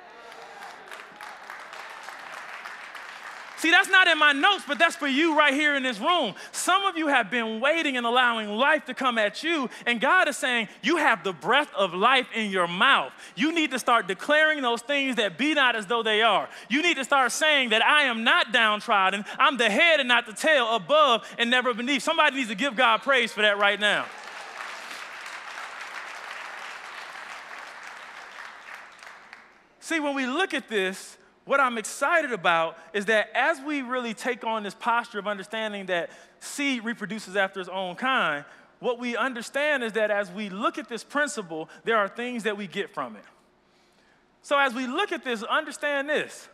See, 3.62 3.70
that's 3.70 3.88
not 3.88 4.08
in 4.08 4.18
my 4.18 4.32
notes, 4.32 4.64
but 4.66 4.76
that's 4.76 4.96
for 4.96 5.06
you 5.06 5.38
right 5.38 5.54
here 5.54 5.76
in 5.76 5.84
this 5.84 6.00
room. 6.00 6.34
Some 6.50 6.84
of 6.84 6.96
you 6.96 7.06
have 7.06 7.30
been 7.30 7.60
waiting 7.60 7.96
and 7.96 8.04
allowing 8.04 8.48
life 8.48 8.86
to 8.86 8.92
come 8.92 9.18
at 9.18 9.44
you, 9.44 9.70
and 9.86 10.00
God 10.00 10.26
is 10.26 10.36
saying, 10.36 10.66
You 10.82 10.96
have 10.96 11.22
the 11.22 11.32
breath 11.32 11.72
of 11.76 11.94
life 11.94 12.26
in 12.34 12.50
your 12.50 12.66
mouth. 12.66 13.12
You 13.36 13.54
need 13.54 13.70
to 13.70 13.78
start 13.78 14.08
declaring 14.08 14.62
those 14.62 14.82
things 14.82 15.14
that 15.14 15.38
be 15.38 15.54
not 15.54 15.76
as 15.76 15.86
though 15.86 16.02
they 16.02 16.22
are. 16.22 16.48
You 16.68 16.82
need 16.82 16.96
to 16.96 17.04
start 17.04 17.30
saying 17.30 17.68
that 17.68 17.84
I 17.84 18.02
am 18.02 18.24
not 18.24 18.52
downtrodden, 18.52 19.24
I'm 19.38 19.58
the 19.58 19.70
head 19.70 20.00
and 20.00 20.08
not 20.08 20.26
the 20.26 20.32
tail, 20.32 20.74
above 20.74 21.32
and 21.38 21.48
never 21.48 21.72
beneath. 21.72 22.02
Somebody 22.02 22.38
needs 22.38 22.48
to 22.48 22.56
give 22.56 22.74
God 22.74 23.02
praise 23.02 23.30
for 23.30 23.42
that 23.42 23.58
right 23.58 23.78
now. 23.78 24.06
See, 29.78 30.00
when 30.00 30.16
we 30.16 30.26
look 30.26 30.52
at 30.52 30.68
this, 30.68 31.16
what 31.44 31.58
I'm 31.58 31.76
excited 31.76 32.32
about 32.32 32.78
is 32.92 33.06
that 33.06 33.30
as 33.34 33.60
we 33.60 33.82
really 33.82 34.14
take 34.14 34.44
on 34.44 34.62
this 34.62 34.74
posture 34.74 35.18
of 35.18 35.26
understanding 35.26 35.86
that 35.86 36.10
seed 36.40 36.84
reproduces 36.84 37.34
after 37.36 37.60
its 37.60 37.68
own 37.68 37.96
kind, 37.96 38.44
what 38.78 38.98
we 38.98 39.16
understand 39.16 39.82
is 39.82 39.92
that 39.94 40.10
as 40.10 40.30
we 40.30 40.48
look 40.48 40.78
at 40.78 40.88
this 40.88 41.02
principle, 41.02 41.68
there 41.84 41.96
are 41.96 42.08
things 42.08 42.44
that 42.44 42.56
we 42.56 42.66
get 42.66 42.94
from 42.94 43.16
it. 43.16 43.24
So 44.42 44.58
as 44.58 44.74
we 44.74 44.86
look 44.86 45.12
at 45.12 45.24
this, 45.24 45.42
understand 45.42 46.08
this. 46.08 46.48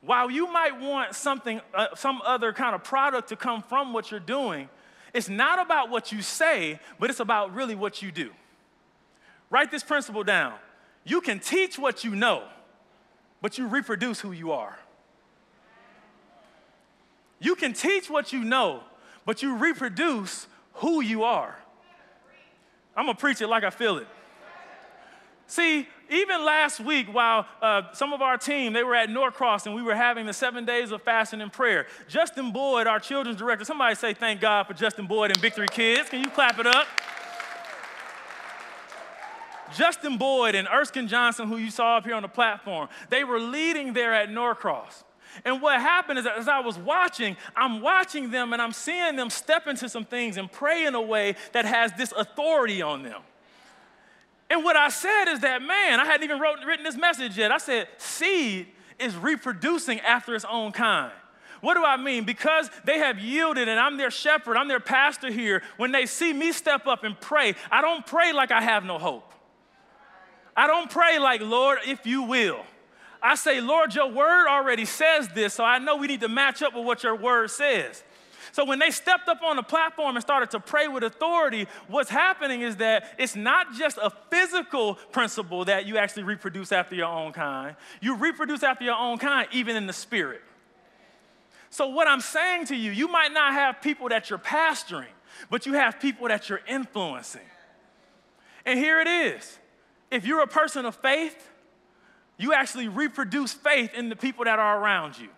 While 0.00 0.30
you 0.30 0.50
might 0.52 0.78
want 0.78 1.14
something, 1.14 1.60
uh, 1.74 1.88
some 1.94 2.20
other 2.24 2.52
kind 2.52 2.74
of 2.74 2.84
product 2.84 3.30
to 3.30 3.36
come 3.36 3.62
from 3.62 3.92
what 3.92 4.10
you're 4.10 4.20
doing, 4.20 4.68
it's 5.12 5.28
not 5.28 5.58
about 5.58 5.90
what 5.90 6.12
you 6.12 6.22
say, 6.22 6.78
but 6.98 7.10
it's 7.10 7.20
about 7.20 7.54
really 7.54 7.74
what 7.74 8.02
you 8.02 8.12
do. 8.12 8.30
Write 9.48 9.70
this 9.70 9.82
principle 9.82 10.24
down. 10.24 10.54
You 11.04 11.20
can 11.20 11.38
teach 11.38 11.78
what 11.78 12.04
you 12.04 12.14
know 12.14 12.44
but 13.46 13.58
you 13.58 13.68
reproduce 13.68 14.18
who 14.18 14.32
you 14.32 14.50
are. 14.50 14.76
You 17.38 17.54
can 17.54 17.74
teach 17.74 18.10
what 18.10 18.32
you 18.32 18.42
know, 18.42 18.80
but 19.24 19.40
you 19.40 19.54
reproduce 19.54 20.48
who 20.72 21.00
you 21.00 21.22
are. 21.22 21.56
I'm 22.96 23.06
gonna 23.06 23.16
preach 23.16 23.40
it 23.40 23.46
like 23.46 23.62
I 23.62 23.70
feel 23.70 23.98
it. 23.98 24.08
See, 25.46 25.86
even 26.10 26.44
last 26.44 26.80
week, 26.80 27.06
while 27.06 27.46
uh, 27.62 27.82
some 27.92 28.12
of 28.12 28.20
our 28.20 28.36
team 28.36 28.72
they 28.72 28.82
were 28.82 28.96
at 28.96 29.10
Norcross 29.10 29.64
and 29.66 29.76
we 29.76 29.82
were 29.82 29.94
having 29.94 30.26
the 30.26 30.32
seven 30.32 30.64
days 30.64 30.90
of 30.90 31.02
fasting 31.02 31.40
and 31.40 31.52
prayer, 31.52 31.86
Justin 32.08 32.50
Boyd, 32.50 32.88
our 32.88 32.98
children's 32.98 33.38
director, 33.38 33.64
somebody 33.64 33.94
say 33.94 34.12
thank 34.12 34.40
God 34.40 34.66
for 34.66 34.74
Justin 34.74 35.06
Boyd 35.06 35.30
and 35.30 35.40
Victory 35.40 35.68
Kids. 35.70 36.08
Can 36.08 36.20
you 36.20 36.30
clap 36.30 36.58
it 36.58 36.66
up? 36.66 36.88
Justin 39.74 40.18
Boyd 40.18 40.54
and 40.54 40.68
Erskine 40.68 41.08
Johnson, 41.08 41.48
who 41.48 41.56
you 41.56 41.70
saw 41.70 41.96
up 41.96 42.04
here 42.04 42.14
on 42.14 42.22
the 42.22 42.28
platform, 42.28 42.88
they 43.10 43.24
were 43.24 43.40
leading 43.40 43.92
there 43.92 44.12
at 44.14 44.30
Norcross. 44.30 45.04
And 45.44 45.60
what 45.60 45.80
happened 45.80 46.18
is 46.18 46.26
as 46.26 46.48
I 46.48 46.60
was 46.60 46.78
watching, 46.78 47.36
I'm 47.54 47.80
watching 47.80 48.30
them 48.30 48.52
and 48.52 48.62
I'm 48.62 48.72
seeing 48.72 49.16
them 49.16 49.30
step 49.30 49.66
into 49.66 49.88
some 49.88 50.04
things 50.04 50.36
and 50.36 50.50
pray 50.50 50.86
in 50.86 50.94
a 50.94 51.02
way 51.02 51.36
that 51.52 51.64
has 51.64 51.92
this 51.92 52.12
authority 52.12 52.80
on 52.80 53.02
them. 53.02 53.20
And 54.48 54.64
what 54.64 54.76
I 54.76 54.88
said 54.88 55.24
is 55.28 55.40
that, 55.40 55.60
man, 55.60 56.00
I 56.00 56.04
hadn't 56.04 56.24
even 56.24 56.40
wrote, 56.40 56.58
written 56.64 56.84
this 56.84 56.96
message 56.96 57.36
yet. 57.36 57.50
I 57.50 57.58
said, 57.58 57.88
seed 57.98 58.68
is 58.98 59.14
reproducing 59.16 60.00
after 60.00 60.34
its 60.34 60.44
own 60.44 60.72
kind. 60.72 61.12
What 61.60 61.74
do 61.74 61.84
I 61.84 61.96
mean? 61.96 62.24
Because 62.24 62.70
they 62.84 62.98
have 62.98 63.18
yielded 63.18 63.68
and 63.68 63.80
I'm 63.80 63.96
their 63.96 64.10
shepherd, 64.10 64.56
I'm 64.56 64.68
their 64.68 64.80
pastor 64.80 65.30
here. 65.30 65.62
When 65.76 65.90
they 65.90 66.06
see 66.06 66.32
me 66.32 66.52
step 66.52 66.86
up 66.86 67.02
and 67.02 67.20
pray, 67.20 67.54
I 67.70 67.80
don't 67.80 68.06
pray 68.06 68.32
like 68.32 68.52
I 68.52 68.60
have 68.60 68.84
no 68.84 68.98
hope. 68.98 69.32
I 70.56 70.66
don't 70.66 70.90
pray 70.90 71.18
like, 71.18 71.40
Lord, 71.42 71.78
if 71.86 72.06
you 72.06 72.22
will. 72.22 72.64
I 73.22 73.34
say, 73.34 73.60
Lord, 73.60 73.94
your 73.94 74.10
word 74.10 74.48
already 74.48 74.84
says 74.84 75.28
this, 75.28 75.54
so 75.54 75.64
I 75.64 75.78
know 75.78 75.96
we 75.96 76.06
need 76.06 76.20
to 76.20 76.28
match 76.28 76.62
up 76.62 76.74
with 76.74 76.84
what 76.84 77.02
your 77.02 77.16
word 77.16 77.50
says. 77.50 78.02
So 78.52 78.64
when 78.64 78.78
they 78.78 78.90
stepped 78.90 79.28
up 79.28 79.42
on 79.42 79.56
the 79.56 79.62
platform 79.62 80.16
and 80.16 80.22
started 80.22 80.50
to 80.52 80.60
pray 80.60 80.88
with 80.88 81.02
authority, 81.02 81.66
what's 81.88 82.08
happening 82.08 82.62
is 82.62 82.76
that 82.76 83.14
it's 83.18 83.36
not 83.36 83.74
just 83.74 83.98
a 84.00 84.10
physical 84.30 84.94
principle 85.12 85.66
that 85.66 85.84
you 85.84 85.98
actually 85.98 86.22
reproduce 86.22 86.72
after 86.72 86.94
your 86.94 87.08
own 87.08 87.32
kind. 87.32 87.76
You 88.00 88.16
reproduce 88.16 88.62
after 88.62 88.84
your 88.84 88.96
own 88.96 89.18
kind, 89.18 89.46
even 89.52 89.76
in 89.76 89.86
the 89.86 89.92
spirit. 89.92 90.40
So, 91.68 91.88
what 91.88 92.08
I'm 92.08 92.22
saying 92.22 92.66
to 92.66 92.76
you, 92.76 92.92
you 92.92 93.08
might 93.08 93.32
not 93.32 93.52
have 93.52 93.82
people 93.82 94.08
that 94.08 94.30
you're 94.30 94.38
pastoring, 94.38 95.12
but 95.50 95.66
you 95.66 95.74
have 95.74 96.00
people 96.00 96.28
that 96.28 96.48
you're 96.48 96.62
influencing. 96.66 97.42
And 98.64 98.78
here 98.78 99.00
it 99.00 99.08
is 99.08 99.58
if 100.10 100.26
you're 100.26 100.42
a 100.42 100.46
person 100.46 100.84
of 100.84 100.94
faith, 100.96 101.48
you 102.38 102.52
actually 102.52 102.88
reproduce 102.88 103.52
faith 103.52 103.94
in 103.94 104.08
the 104.08 104.16
people 104.16 104.44
that 104.44 104.58
are 104.58 104.80
around 104.80 105.18
you. 105.18 105.28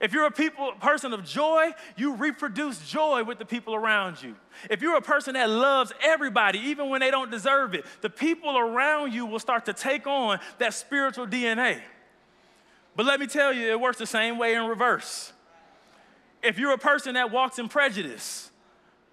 If 0.00 0.12
you're 0.12 0.26
a 0.26 0.30
people, 0.30 0.72
person 0.80 1.12
of 1.12 1.24
joy, 1.24 1.72
you 1.96 2.14
reproduce 2.14 2.88
joy 2.88 3.24
with 3.24 3.38
the 3.38 3.44
people 3.44 3.74
around 3.74 4.22
you. 4.22 4.36
If 4.70 4.82
you're 4.82 4.96
a 4.96 5.02
person 5.02 5.34
that 5.34 5.50
loves 5.50 5.92
everybody, 6.02 6.58
even 6.58 6.90
when 6.90 7.00
they 7.00 7.10
don't 7.10 7.30
deserve 7.30 7.74
it, 7.74 7.84
the 8.00 8.10
people 8.10 8.56
around 8.56 9.12
you 9.12 9.26
will 9.26 9.40
start 9.40 9.66
to 9.66 9.72
take 9.72 10.06
on 10.06 10.38
that 10.58 10.74
spiritual 10.74 11.26
DNA. 11.26 11.80
But 12.94 13.06
let 13.06 13.18
me 13.18 13.26
tell 13.26 13.52
you, 13.52 13.70
it 13.70 13.80
works 13.80 13.98
the 13.98 14.06
same 14.06 14.38
way 14.38 14.54
in 14.54 14.64
reverse. 14.66 15.32
If 16.42 16.58
you're 16.58 16.72
a 16.72 16.78
person 16.78 17.14
that 17.14 17.30
walks 17.30 17.58
in 17.58 17.68
prejudice, 17.68 18.50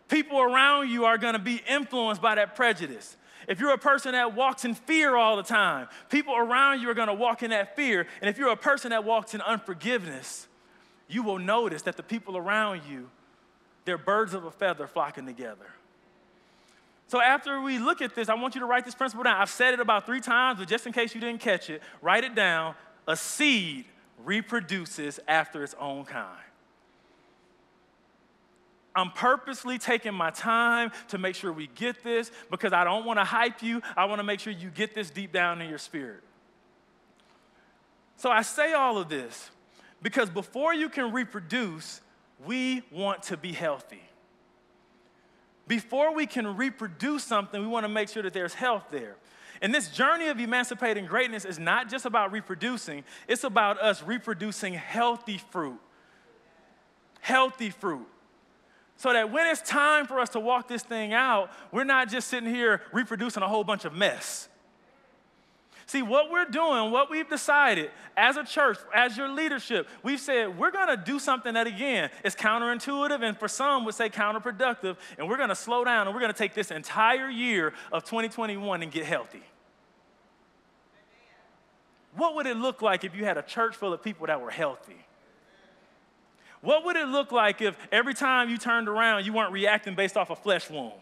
people 0.07 0.39
around 0.39 0.89
you 0.89 1.05
are 1.05 1.17
gonna 1.17 1.39
be 1.39 1.61
influenced 1.67 2.21
by 2.21 2.35
that 2.35 2.55
prejudice. 2.55 3.17
If 3.47 3.61
you're 3.61 3.73
a 3.73 3.77
person 3.77 4.11
that 4.11 4.35
walks 4.35 4.65
in 4.65 4.75
fear 4.75 5.15
all 5.15 5.37
the 5.37 5.43
time, 5.43 5.87
people 6.09 6.35
around 6.35 6.81
you 6.81 6.89
are 6.89 6.93
going 6.93 7.07
to 7.07 7.13
walk 7.13 7.43
in 7.43 7.51
that 7.51 7.75
fear. 7.75 8.05
And 8.21 8.29
if 8.29 8.37
you're 8.37 8.49
a 8.49 8.57
person 8.57 8.91
that 8.91 9.05
walks 9.05 9.33
in 9.33 9.41
unforgiveness, 9.41 10.47
you 11.07 11.23
will 11.23 11.39
notice 11.39 11.83
that 11.83 11.95
the 11.95 12.03
people 12.03 12.35
around 12.35 12.81
you, 12.89 13.09
they're 13.85 13.97
birds 13.97 14.33
of 14.33 14.43
a 14.43 14.51
feather 14.51 14.85
flocking 14.85 15.25
together. 15.25 15.67
So 17.07 17.21
after 17.21 17.61
we 17.61 17.79
look 17.79 18.01
at 18.01 18.15
this, 18.15 18.27
I 18.27 18.33
want 18.33 18.53
you 18.53 18.59
to 18.59 18.67
write 18.67 18.83
this 18.83 18.95
principle 18.95 19.23
down. 19.23 19.41
I've 19.41 19.49
said 19.49 19.73
it 19.73 19.79
about 19.79 20.05
three 20.05 20.19
times, 20.19 20.59
but 20.59 20.67
just 20.67 20.85
in 20.85 20.91
case 20.91 21.15
you 21.15 21.21
didn't 21.21 21.39
catch 21.39 21.69
it, 21.69 21.81
write 22.01 22.25
it 22.25 22.35
down. 22.35 22.75
A 23.07 23.15
seed 23.15 23.85
reproduces 24.25 25.21
after 25.25 25.63
its 25.63 25.73
own 25.79 26.03
kind. 26.03 26.27
I'm 28.97 29.11
purposely 29.11 29.77
taking 29.77 30.15
my 30.15 30.31
time 30.31 30.91
to 31.09 31.19
make 31.19 31.35
sure 31.35 31.53
we 31.53 31.67
get 31.75 32.03
this 32.03 32.31
because 32.49 32.73
I 32.73 32.83
don't 32.83 33.05
want 33.05 33.19
to 33.19 33.23
hype 33.23 33.61
you. 33.61 33.83
I 33.95 34.05
want 34.05 34.17
to 34.17 34.23
make 34.23 34.39
sure 34.39 34.51
you 34.51 34.71
get 34.71 34.95
this 34.95 35.11
deep 35.11 35.31
down 35.31 35.61
in 35.61 35.69
your 35.69 35.77
spirit. 35.77 36.23
So 38.15 38.31
I 38.31 38.41
say 38.41 38.73
all 38.73 38.97
of 38.97 39.07
this 39.07 39.51
because 40.01 40.31
before 40.31 40.73
you 40.73 40.89
can 40.89 41.11
reproduce, 41.11 42.01
we 42.43 42.81
want 42.91 43.21
to 43.23 43.37
be 43.37 43.53
healthy. 43.53 44.01
Before 45.67 46.11
we 46.11 46.25
can 46.25 46.57
reproduce 46.57 47.23
something, 47.23 47.61
we 47.61 47.67
want 47.67 47.83
to 47.83 47.89
make 47.89 48.09
sure 48.09 48.23
that 48.23 48.33
there's 48.33 48.55
health 48.55 48.85
there. 48.89 49.15
And 49.61 49.75
this 49.75 49.89
journey 49.89 50.29
of 50.29 50.39
emancipating 50.39 51.05
greatness 51.05 51.45
is 51.45 51.59
not 51.59 51.87
just 51.87 52.07
about 52.07 52.31
reproducing, 52.31 53.03
it's 53.27 53.43
about 53.43 53.79
us 53.79 54.01
reproducing 54.01 54.73
healthy 54.73 55.37
fruit. 55.37 55.79
Healthy 57.19 57.69
fruit 57.69 58.07
so 58.97 59.13
that 59.13 59.31
when 59.31 59.45
it's 59.47 59.61
time 59.61 60.07
for 60.07 60.19
us 60.19 60.29
to 60.29 60.39
walk 60.39 60.67
this 60.67 60.83
thing 60.83 61.13
out, 61.13 61.51
we're 61.71 61.83
not 61.83 62.09
just 62.09 62.27
sitting 62.27 62.49
here 62.49 62.81
reproducing 62.91 63.43
a 63.43 63.47
whole 63.47 63.63
bunch 63.63 63.85
of 63.85 63.93
mess. 63.93 64.49
See, 65.85 66.01
what 66.01 66.29
we're 66.29 66.45
doing, 66.45 66.91
what 66.91 67.09
we've 67.09 67.29
decided 67.29 67.91
as 68.17 68.35
a 68.35 68.43
church, 68.43 68.77
as 68.93 69.15
your 69.15 69.29
leadership, 69.29 69.87
we've 70.03 70.19
said 70.19 70.57
we're 70.57 70.71
gonna 70.71 70.97
do 70.97 71.17
something 71.17 71.53
that, 71.53 71.65
again, 71.65 72.09
is 72.25 72.35
counterintuitive 72.35 73.21
and 73.21 73.37
for 73.37 73.47
some 73.47 73.85
would 73.85 73.95
say 73.95 74.09
counterproductive, 74.09 74.97
and 75.17 75.29
we're 75.29 75.37
gonna 75.37 75.55
slow 75.55 75.85
down 75.85 76.07
and 76.07 76.13
we're 76.13 76.19
gonna 76.19 76.33
take 76.33 76.53
this 76.53 76.71
entire 76.71 77.29
year 77.29 77.73
of 77.93 78.03
2021 78.03 78.83
and 78.83 78.91
get 78.91 79.05
healthy. 79.05 79.43
What 82.15 82.35
would 82.35 82.47
it 82.47 82.57
look 82.57 82.81
like 82.81 83.05
if 83.05 83.15
you 83.15 83.23
had 83.23 83.37
a 83.37 83.43
church 83.43 83.75
full 83.75 83.93
of 83.93 84.03
people 84.03 84.27
that 84.27 84.41
were 84.41 84.51
healthy? 84.51 85.06
What 86.67 86.83
would 86.83 86.97
it 86.97 87.07
look 87.07 87.31
like 87.31 87.61
if 87.61 87.77
every 87.93 88.13
time 88.13 88.49
you 88.49 88.57
turned 88.57 88.89
around, 88.89 89.25
you 89.25 89.31
weren't 89.31 89.53
reacting 89.53 89.95
based 89.95 90.17
off 90.17 90.31
a 90.31 90.35
flesh 90.35 90.69
wound? 90.69 90.99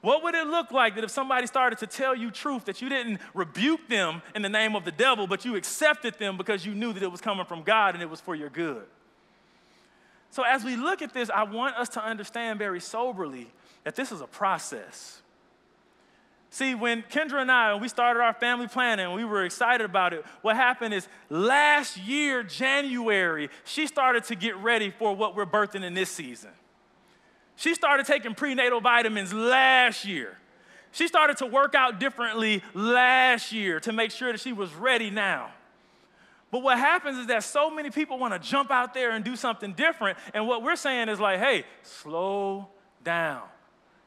What 0.00 0.22
would 0.22 0.34
it 0.34 0.46
look 0.46 0.70
like 0.70 0.94
that 0.94 1.04
if 1.04 1.10
somebody 1.10 1.46
started 1.46 1.78
to 1.80 1.86
tell 1.86 2.14
you 2.14 2.30
truth 2.30 2.64
that 2.64 2.80
you 2.80 2.88
didn't 2.88 3.20
rebuke 3.34 3.86
them 3.86 4.22
in 4.34 4.40
the 4.40 4.48
name 4.48 4.76
of 4.76 4.86
the 4.86 4.92
devil, 4.92 5.26
but 5.26 5.44
you 5.44 5.56
accepted 5.56 6.18
them 6.18 6.38
because 6.38 6.64
you 6.64 6.74
knew 6.74 6.94
that 6.94 7.02
it 7.02 7.12
was 7.12 7.20
coming 7.20 7.44
from 7.44 7.64
God 7.64 7.92
and 7.92 8.02
it 8.02 8.08
was 8.08 8.18
for 8.18 8.34
your 8.34 8.48
good? 8.48 8.86
So, 10.30 10.42
as 10.42 10.64
we 10.64 10.74
look 10.74 11.02
at 11.02 11.12
this, 11.12 11.28
I 11.28 11.42
want 11.42 11.76
us 11.76 11.90
to 11.90 12.02
understand 12.02 12.58
very 12.58 12.80
soberly 12.80 13.52
that 13.82 13.94
this 13.94 14.10
is 14.10 14.22
a 14.22 14.26
process. 14.26 15.20
See, 16.54 16.76
when 16.76 17.02
Kendra 17.02 17.42
and 17.42 17.50
I, 17.50 17.72
when 17.72 17.82
we 17.82 17.88
started 17.88 18.20
our 18.20 18.32
family 18.32 18.68
planning, 18.68 19.12
we 19.12 19.24
were 19.24 19.44
excited 19.44 19.84
about 19.84 20.14
it, 20.14 20.24
what 20.40 20.54
happened 20.54 20.94
is 20.94 21.08
last 21.28 21.96
year, 21.96 22.44
January, 22.44 23.50
she 23.64 23.88
started 23.88 24.22
to 24.26 24.36
get 24.36 24.56
ready 24.58 24.90
for 24.96 25.16
what 25.16 25.34
we're 25.34 25.46
birthing 25.46 25.82
in 25.82 25.94
this 25.94 26.10
season. 26.10 26.52
She 27.56 27.74
started 27.74 28.06
taking 28.06 28.36
prenatal 28.36 28.80
vitamins 28.80 29.32
last 29.32 30.04
year. 30.04 30.38
She 30.92 31.08
started 31.08 31.38
to 31.38 31.46
work 31.46 31.74
out 31.74 31.98
differently 31.98 32.62
last 32.72 33.50
year 33.50 33.80
to 33.80 33.92
make 33.92 34.12
sure 34.12 34.30
that 34.30 34.40
she 34.40 34.52
was 34.52 34.72
ready 34.74 35.10
now. 35.10 35.50
But 36.52 36.62
what 36.62 36.78
happens 36.78 37.18
is 37.18 37.26
that 37.26 37.42
so 37.42 37.68
many 37.68 37.90
people 37.90 38.16
want 38.16 38.32
to 38.32 38.38
jump 38.48 38.70
out 38.70 38.94
there 38.94 39.10
and 39.10 39.24
do 39.24 39.34
something 39.34 39.72
different. 39.72 40.18
And 40.32 40.46
what 40.46 40.62
we're 40.62 40.76
saying 40.76 41.08
is 41.08 41.18
like, 41.18 41.40
hey, 41.40 41.64
slow 41.82 42.68
down. 43.02 43.42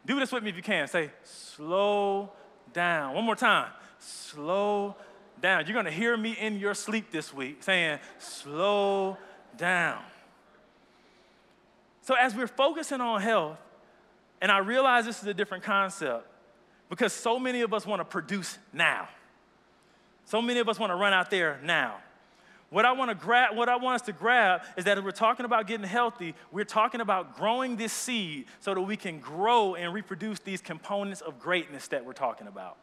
Do 0.05 0.17
this 0.17 0.31
with 0.31 0.43
me 0.43 0.49
if 0.51 0.55
you 0.55 0.63
can. 0.63 0.87
Say, 0.87 1.11
slow 1.23 2.31
down. 2.77 3.15
One 3.15 3.25
more 3.25 3.35
time. 3.35 3.71
Slow 3.97 4.95
down. 5.41 5.65
You're 5.65 5.73
going 5.73 5.85
to 5.85 5.91
hear 5.91 6.15
me 6.15 6.37
in 6.39 6.59
your 6.59 6.75
sleep 6.75 7.11
this 7.11 7.33
week 7.33 7.63
saying, 7.63 7.97
slow 8.19 9.17
down. 9.57 10.03
So, 12.03 12.13
as 12.13 12.35
we're 12.35 12.47
focusing 12.47 13.01
on 13.01 13.19
health, 13.19 13.57
and 14.39 14.51
I 14.51 14.59
realize 14.59 15.05
this 15.05 15.21
is 15.21 15.27
a 15.27 15.33
different 15.33 15.63
concept 15.63 16.25
because 16.87 17.11
so 17.11 17.39
many 17.39 17.61
of 17.61 17.73
us 17.73 17.85
want 17.85 17.99
to 17.99 18.05
produce 18.05 18.59
now. 18.71 19.09
So 20.25 20.39
many 20.39 20.59
of 20.59 20.69
us 20.69 20.77
want 20.77 20.91
to 20.91 20.95
run 20.95 21.13
out 21.13 21.31
there 21.31 21.59
now. 21.63 21.97
What 22.69 22.85
I 22.85 22.91
want 22.91 23.09
to 23.11 23.15
grab, 23.15 23.55
what 23.55 23.69
I 23.69 23.77
want 23.77 23.95
us 23.95 24.01
to 24.07 24.11
grab 24.11 24.61
is 24.75 24.85
that 24.85 24.97
if 24.97 25.03
we're 25.03 25.11
talking 25.11 25.45
about 25.45 25.67
getting 25.67 25.87
healthy, 25.87 26.35
we're 26.51 26.65
talking 26.65 26.99
about 26.99 27.37
growing 27.37 27.77
this 27.77 27.93
seed 27.93 28.45
so 28.59 28.73
that 28.73 28.81
we 28.81 28.97
can 28.97 29.19
grow 29.19 29.75
and 29.75 29.93
reproduce 29.93 30.39
these 30.39 30.59
components 30.59 31.21
of 31.21 31.39
greatness 31.39 31.87
that 31.87 32.03
we're 32.05 32.13
talking 32.13 32.47
about. 32.47 32.75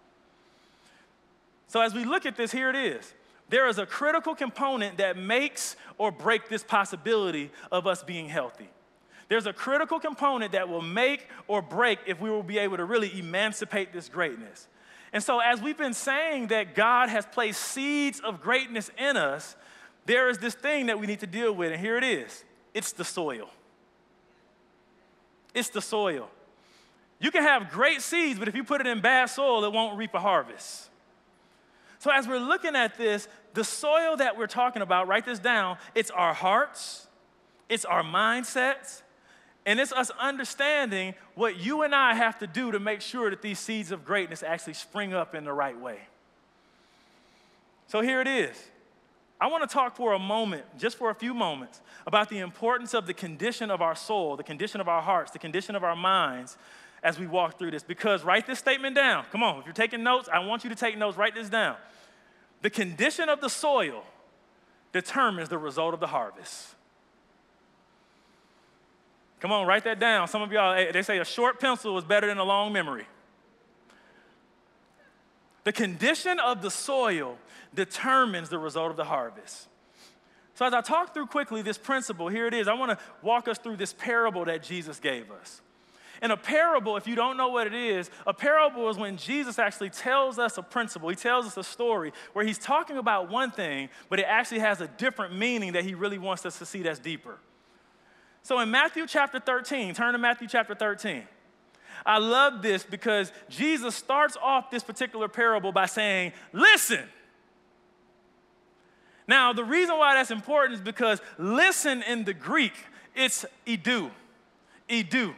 So 1.69 1.83
as 1.83 1.93
we 1.93 2.05
look 2.05 2.25
at 2.25 2.37
this, 2.37 2.51
here 2.51 2.71
it 2.71 2.77
is. 2.77 3.13
There 3.51 3.69
is 3.69 3.79
a 3.79 3.85
critical 3.85 4.35
component 4.35 4.99
that 4.99 5.19
makes 5.19 5.77
or 5.99 6.11
break 6.11 6.49
this 6.49 6.63
possibility 6.63 7.51
of 7.71 7.87
us 7.87 8.03
being 8.03 8.29
healthy. 8.29 8.71
There's 9.29 9.47
a 9.47 9.53
critical 9.53 10.01
component 10.01 10.53
that 10.53 10.69
will 10.69 10.83
make 10.83 11.29
or 11.47 11.61
break 11.61 11.99
if 12.07 12.21
we 12.21 12.31
will 12.31 12.43
be 12.43 12.59
able 12.59 12.79
to 12.79 12.85
really 12.85 13.19
emancipate 13.19 13.93
this 13.93 14.09
greatness. 14.09 14.67
And 15.13 15.23
so, 15.23 15.41
as 15.41 15.63
we've 15.63 15.79
been 15.79 15.95
saying 15.95 16.49
that 16.49 16.75
God 16.75 17.09
has 17.09 17.25
placed 17.27 17.61
seeds 17.61 18.21
of 18.21 18.41
greatness 18.41 18.91
in 18.99 19.17
us, 19.17 19.57
there 20.07 20.29
is 20.29 20.39
this 20.39 20.55
thing 20.55 20.87
that 20.87 20.99
we 20.99 21.07
need 21.07 21.21
to 21.21 21.27
deal 21.27 21.53
with, 21.53 21.73
and 21.73 21.81
here 21.81 21.97
it 21.97 22.05
is 22.05 22.45
it's 22.73 22.93
the 22.93 23.05
soil. 23.05 23.49
It's 25.55 25.69
the 25.69 25.81
soil. 25.81 26.29
You 27.21 27.31
can 27.31 27.43
have 27.43 27.71
great 27.71 28.03
seeds, 28.03 28.39
but 28.39 28.49
if 28.49 28.57
you 28.57 28.65
put 28.65 28.81
it 28.81 28.87
in 28.89 29.01
bad 29.01 29.27
soil, 29.27 29.65
it 29.65 29.73
won't 29.73 29.97
reap 29.97 30.13
a 30.15 30.21
harvest. 30.21 30.91
So, 32.01 32.11
as 32.11 32.29
we're 32.29 32.39
looking 32.39 32.77
at 32.77 32.99
this, 32.99 33.29
the 33.55 33.65
soil 33.65 34.17
that 34.17 34.37
we're 34.37 34.49
talking 34.49 34.83
about, 34.83 35.09
write 35.09 35.25
this 35.25 35.39
down, 35.39 35.79
it's 35.95 36.11
our 36.11 36.35
hearts, 36.35 37.07
it's 37.69 37.85
our 37.85 38.03
mindsets, 38.03 39.03
and 39.65 39.81
it's 39.81 39.93
us 39.93 40.11
understanding 40.21 41.15
what 41.35 41.57
you 41.57 41.83
and 41.83 41.95
I 41.95 42.15
have 42.15 42.39
to 42.41 42.47
do 42.47 42.73
to 42.73 42.79
make 42.79 43.01
sure 43.01 43.31
that 43.31 43.41
these 43.41 43.59
seeds 43.59 43.91
of 43.91 44.05
greatness 44.05 44.43
actually 44.43 44.75
spring 44.75 45.15
up 45.15 45.35
in 45.35 45.45
the 45.45 45.53
right 45.53 45.79
way. 45.81 46.01
So 47.87 48.01
here 48.03 48.21
it 48.21 48.29
is. 48.29 48.57
I 49.41 49.49
want 49.49 49.69
to 49.69 49.73
talk 49.73 49.97
for 49.97 50.13
a 50.13 50.19
moment, 50.19 50.65
just 50.79 50.97
for 50.97 51.11
a 51.11 51.15
few 51.15 51.35
moments, 51.35 51.81
about 52.07 52.29
the 52.29 52.39
importance 52.39 52.95
of 52.95 53.07
the 53.07 53.15
condition 53.15 53.71
of 53.71 53.83
our 53.83 53.95
soul, 53.95 54.37
the 54.37 54.45
condition 54.45 54.81
of 54.81 54.89
our 54.89 55.03
hearts, 55.03 55.33
the 55.33 55.39
condition 55.39 55.75
of 55.75 55.83
our 55.83 55.97
minds 55.97 56.57
as 57.03 57.19
we 57.19 57.27
walk 57.27 57.59
through 57.59 57.73
this. 57.73 57.83
Because 57.83 58.25
write 58.25 58.47
this 58.47 58.59
statement 58.59 58.95
down. 58.95 59.25
Come 59.31 59.43
on, 59.43 59.59
if 59.59 59.67
you're 59.67 59.75
taking 59.75 60.03
notes, 60.03 60.29
I 60.33 60.39
want 60.39 60.65
you 60.65 60.71
to 60.71 60.77
take 60.77 60.97
notes, 60.97 61.17
write 61.17 61.35
this 61.35 61.49
down. 61.49 61.77
The 62.63 62.71
condition 62.71 63.29
of 63.29 63.41
the 63.41 63.51
soil 63.51 64.05
determines 64.93 65.49
the 65.49 65.59
result 65.59 65.93
of 65.93 66.01
the 66.01 66.07
harvest. 66.07 66.75
Come 69.41 69.53
on, 69.53 69.67
write 69.67 69.85
that 69.85 70.01
down. 70.01 70.27
Some 70.29 70.41
of 70.41 70.51
y'all, 70.53 70.73
eh, 70.73 70.91
they 70.91 71.03
say 71.03 71.19
a 71.19 71.25
short 71.25 71.61
pencil 71.61 71.99
is 71.99 72.05
better 72.05 72.27
than 72.27 72.39
a 72.39 72.45
long 72.45 72.73
memory. 72.73 73.07
The 75.65 75.73
condition 75.73 76.39
of 76.39 76.63
the 76.63 76.71
soil 76.71 77.39
determines 77.75 78.51
the 78.51 78.59
result 78.59 78.91
of 78.91 78.97
the 78.97 79.05
harvest. 79.05 79.69
So, 80.55 80.65
as 80.65 80.73
I 80.73 80.83
talk 80.83 81.13
through 81.13 81.27
quickly 81.27 81.63
this 81.63 81.79
principle, 81.79 82.29
here 82.29 82.47
it 82.47 82.55
is. 82.55 82.69
I 82.69 82.75
want 82.75 82.97
to 82.97 83.05
walk 83.23 83.49
us 83.49 83.59
through 83.59 83.77
this 83.77 83.93
parable 83.93 84.45
that 84.45 84.63
Jesus 84.63 85.01
gave 85.01 85.31
us. 85.33 85.61
And 86.23 86.31
a 86.31 86.37
parable, 86.37 86.97
if 86.97 87.09
you 87.09 87.17
don't 87.17 87.37
know 87.37 87.49
what 87.49 87.67
it 87.67 87.75
is, 87.75 88.09
a 88.27 88.33
parable 88.33 88.89
is 88.89 88.97
when 88.97 89.17
Jesus 89.17 89.59
actually 89.59 89.91
tells 89.91 90.39
us 90.39 90.57
a 90.57 90.63
principle. 90.63 91.09
He 91.09 91.17
tells 91.17 91.45
us 91.45 91.57
a 91.57 91.65
story 91.65 92.13
where 92.35 92.45
he's 92.45 92.59
talking 92.59 92.99
about 92.99 93.29
one 93.29 93.51
thing, 93.51 93.89
but 94.09 94.21
it 94.21 94.27
actually 94.29 94.61
has 94.61 94.81
a 94.81 94.87
different 94.87 95.37
meaning 95.37 95.73
that 95.73 95.85
he 95.85 95.95
really 95.95 96.19
wants 96.19 96.47
us 96.47 96.59
to 96.61 96.67
see 96.67 96.83
that's 96.83 97.01
deeper. 97.01 97.39
So 98.43 98.61
in 98.61 98.71
Matthew 98.71 99.07
chapter 99.07 99.41
13, 99.41 99.95
turn 99.95 100.13
to 100.13 100.19
Matthew 100.19 100.47
chapter 100.47 100.75
13. 100.75 101.25
I 102.07 102.19
love 102.19 102.61
this 102.61 102.83
because 102.83 103.33
Jesus 103.49 103.95
starts 103.95 104.37
off 104.43 104.71
this 104.71 104.83
particular 104.83 105.29
parable 105.29 105.73
by 105.73 105.87
saying, 105.87 106.33
Listen. 106.53 107.05
Now, 109.27 109.55
the 109.55 109.65
reason 109.65 109.97
why 109.97 110.15
that's 110.15 110.31
important 110.31 110.75
is 110.75 110.81
because 110.85 111.21
listen 111.39 112.03
in 112.03 112.25
the 112.25 112.35
Greek, 112.35 112.75
it's 113.15 113.47
idu. 113.67 114.11
Idu. 114.89 115.35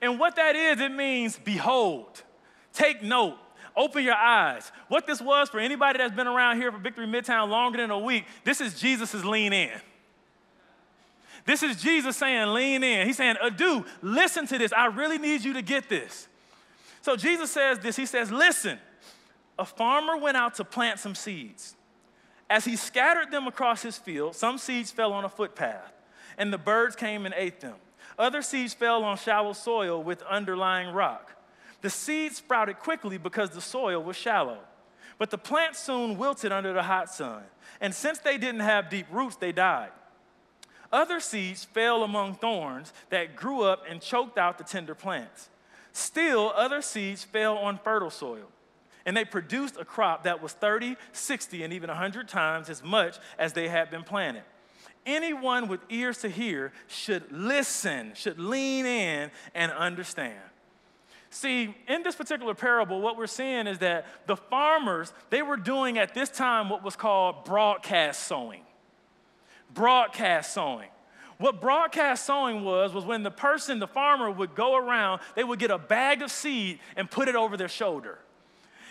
And 0.00 0.18
what 0.18 0.36
that 0.36 0.54
is, 0.54 0.80
it 0.80 0.92
means 0.92 1.36
behold, 1.36 2.22
take 2.72 3.02
note, 3.02 3.36
open 3.76 4.04
your 4.04 4.14
eyes. 4.14 4.70
What 4.88 5.06
this 5.06 5.20
was 5.20 5.48
for 5.48 5.58
anybody 5.58 5.98
that's 5.98 6.14
been 6.14 6.28
around 6.28 6.58
here 6.58 6.70
for 6.70 6.78
Victory 6.78 7.06
Midtown 7.06 7.48
longer 7.48 7.78
than 7.78 7.90
a 7.90 7.98
week, 7.98 8.26
this 8.44 8.60
is 8.60 8.78
Jesus' 8.78 9.24
lean 9.24 9.52
in. 9.52 9.80
This 11.50 11.64
is 11.64 11.82
Jesus 11.82 12.16
saying, 12.16 12.54
lean 12.54 12.84
in. 12.84 13.08
He's 13.08 13.16
saying, 13.16 13.34
uh, 13.42 13.50
Adu, 13.50 13.84
listen 14.02 14.46
to 14.46 14.56
this. 14.56 14.72
I 14.72 14.86
really 14.86 15.18
need 15.18 15.42
you 15.42 15.54
to 15.54 15.62
get 15.62 15.88
this. 15.88 16.28
So 17.02 17.16
Jesus 17.16 17.50
says 17.50 17.80
this 17.80 17.96
He 17.96 18.06
says, 18.06 18.30
Listen, 18.30 18.78
a 19.58 19.64
farmer 19.64 20.16
went 20.16 20.36
out 20.36 20.54
to 20.54 20.64
plant 20.64 21.00
some 21.00 21.16
seeds. 21.16 21.74
As 22.48 22.64
he 22.64 22.76
scattered 22.76 23.32
them 23.32 23.48
across 23.48 23.82
his 23.82 23.98
field, 23.98 24.36
some 24.36 24.58
seeds 24.58 24.92
fell 24.92 25.12
on 25.12 25.24
a 25.24 25.28
footpath, 25.28 25.92
and 26.38 26.52
the 26.52 26.58
birds 26.58 26.94
came 26.94 27.26
and 27.26 27.34
ate 27.36 27.58
them. 27.58 27.74
Other 28.16 28.42
seeds 28.42 28.72
fell 28.72 29.02
on 29.02 29.16
shallow 29.16 29.52
soil 29.52 30.00
with 30.00 30.22
underlying 30.22 30.94
rock. 30.94 31.32
The 31.80 31.90
seeds 31.90 32.36
sprouted 32.36 32.78
quickly 32.78 33.18
because 33.18 33.50
the 33.50 33.60
soil 33.60 34.00
was 34.00 34.14
shallow. 34.14 34.58
But 35.18 35.30
the 35.30 35.38
plants 35.38 35.80
soon 35.80 36.16
wilted 36.16 36.52
under 36.52 36.72
the 36.72 36.84
hot 36.84 37.12
sun. 37.12 37.42
And 37.80 37.92
since 37.92 38.20
they 38.20 38.38
didn't 38.38 38.60
have 38.60 38.88
deep 38.88 39.06
roots, 39.10 39.34
they 39.34 39.50
died. 39.50 39.90
Other 40.92 41.20
seeds 41.20 41.64
fell 41.64 42.02
among 42.02 42.34
thorns 42.34 42.92
that 43.10 43.36
grew 43.36 43.62
up 43.62 43.84
and 43.88 44.00
choked 44.00 44.38
out 44.38 44.58
the 44.58 44.64
tender 44.64 44.94
plants. 44.94 45.48
Still, 45.92 46.52
other 46.56 46.82
seeds 46.82 47.24
fell 47.24 47.56
on 47.58 47.78
fertile 47.78 48.10
soil, 48.10 48.48
and 49.06 49.16
they 49.16 49.24
produced 49.24 49.76
a 49.78 49.84
crop 49.84 50.24
that 50.24 50.42
was 50.42 50.52
30, 50.52 50.96
60, 51.12 51.62
and 51.62 51.72
even 51.72 51.88
100 51.88 52.28
times 52.28 52.68
as 52.68 52.82
much 52.82 53.18
as 53.38 53.52
they 53.52 53.68
had 53.68 53.90
been 53.90 54.02
planted. 54.02 54.42
Anyone 55.06 55.68
with 55.68 55.80
ears 55.88 56.18
to 56.18 56.28
hear 56.28 56.72
should 56.86 57.30
listen, 57.30 58.12
should 58.14 58.38
lean 58.38 58.84
in 58.84 59.30
and 59.54 59.72
understand. 59.72 60.38
See, 61.30 61.74
in 61.88 62.02
this 62.02 62.16
particular 62.16 62.54
parable, 62.54 63.00
what 63.00 63.16
we're 63.16 63.28
seeing 63.28 63.68
is 63.68 63.78
that 63.78 64.06
the 64.26 64.36
farmers, 64.36 65.12
they 65.30 65.42
were 65.42 65.56
doing 65.56 65.96
at 65.96 66.12
this 66.12 66.28
time 66.28 66.68
what 66.68 66.82
was 66.82 66.96
called 66.96 67.44
broadcast 67.44 68.24
sowing 68.24 68.62
broadcast 69.74 70.52
sowing. 70.52 70.88
What 71.38 71.60
broadcast 71.60 72.26
sowing 72.26 72.64
was, 72.64 72.92
was 72.92 73.04
when 73.04 73.22
the 73.22 73.30
person, 73.30 73.78
the 73.78 73.86
farmer, 73.86 74.30
would 74.30 74.54
go 74.54 74.76
around, 74.76 75.22
they 75.34 75.42
would 75.42 75.58
get 75.58 75.70
a 75.70 75.78
bag 75.78 76.20
of 76.20 76.30
seed 76.30 76.80
and 76.96 77.10
put 77.10 77.28
it 77.28 77.34
over 77.34 77.56
their 77.56 77.68
shoulder. 77.68 78.18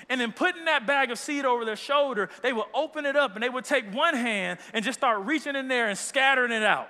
And 0.10 0.20
then 0.20 0.32
putting 0.32 0.66
that 0.66 0.88
bag 0.88 1.12
of 1.12 1.20
seed 1.20 1.46
over 1.46 1.64
their 1.64 1.76
shoulder, 1.76 2.30
they 2.42 2.52
would 2.52 2.66
open 2.74 3.06
it 3.06 3.16
up 3.16 3.36
and 3.36 3.44
they 3.44 3.50
would 3.50 3.66
take 3.66 3.94
one 3.94 4.16
hand 4.16 4.58
and 4.74 4.84
just 4.84 5.00
start 5.00 5.26
reaching 5.26 5.56
in 5.56 5.68
there 5.68 5.90
and 5.90 5.98
scattering 5.98 6.52
it 6.52 6.64
out. 6.64 6.90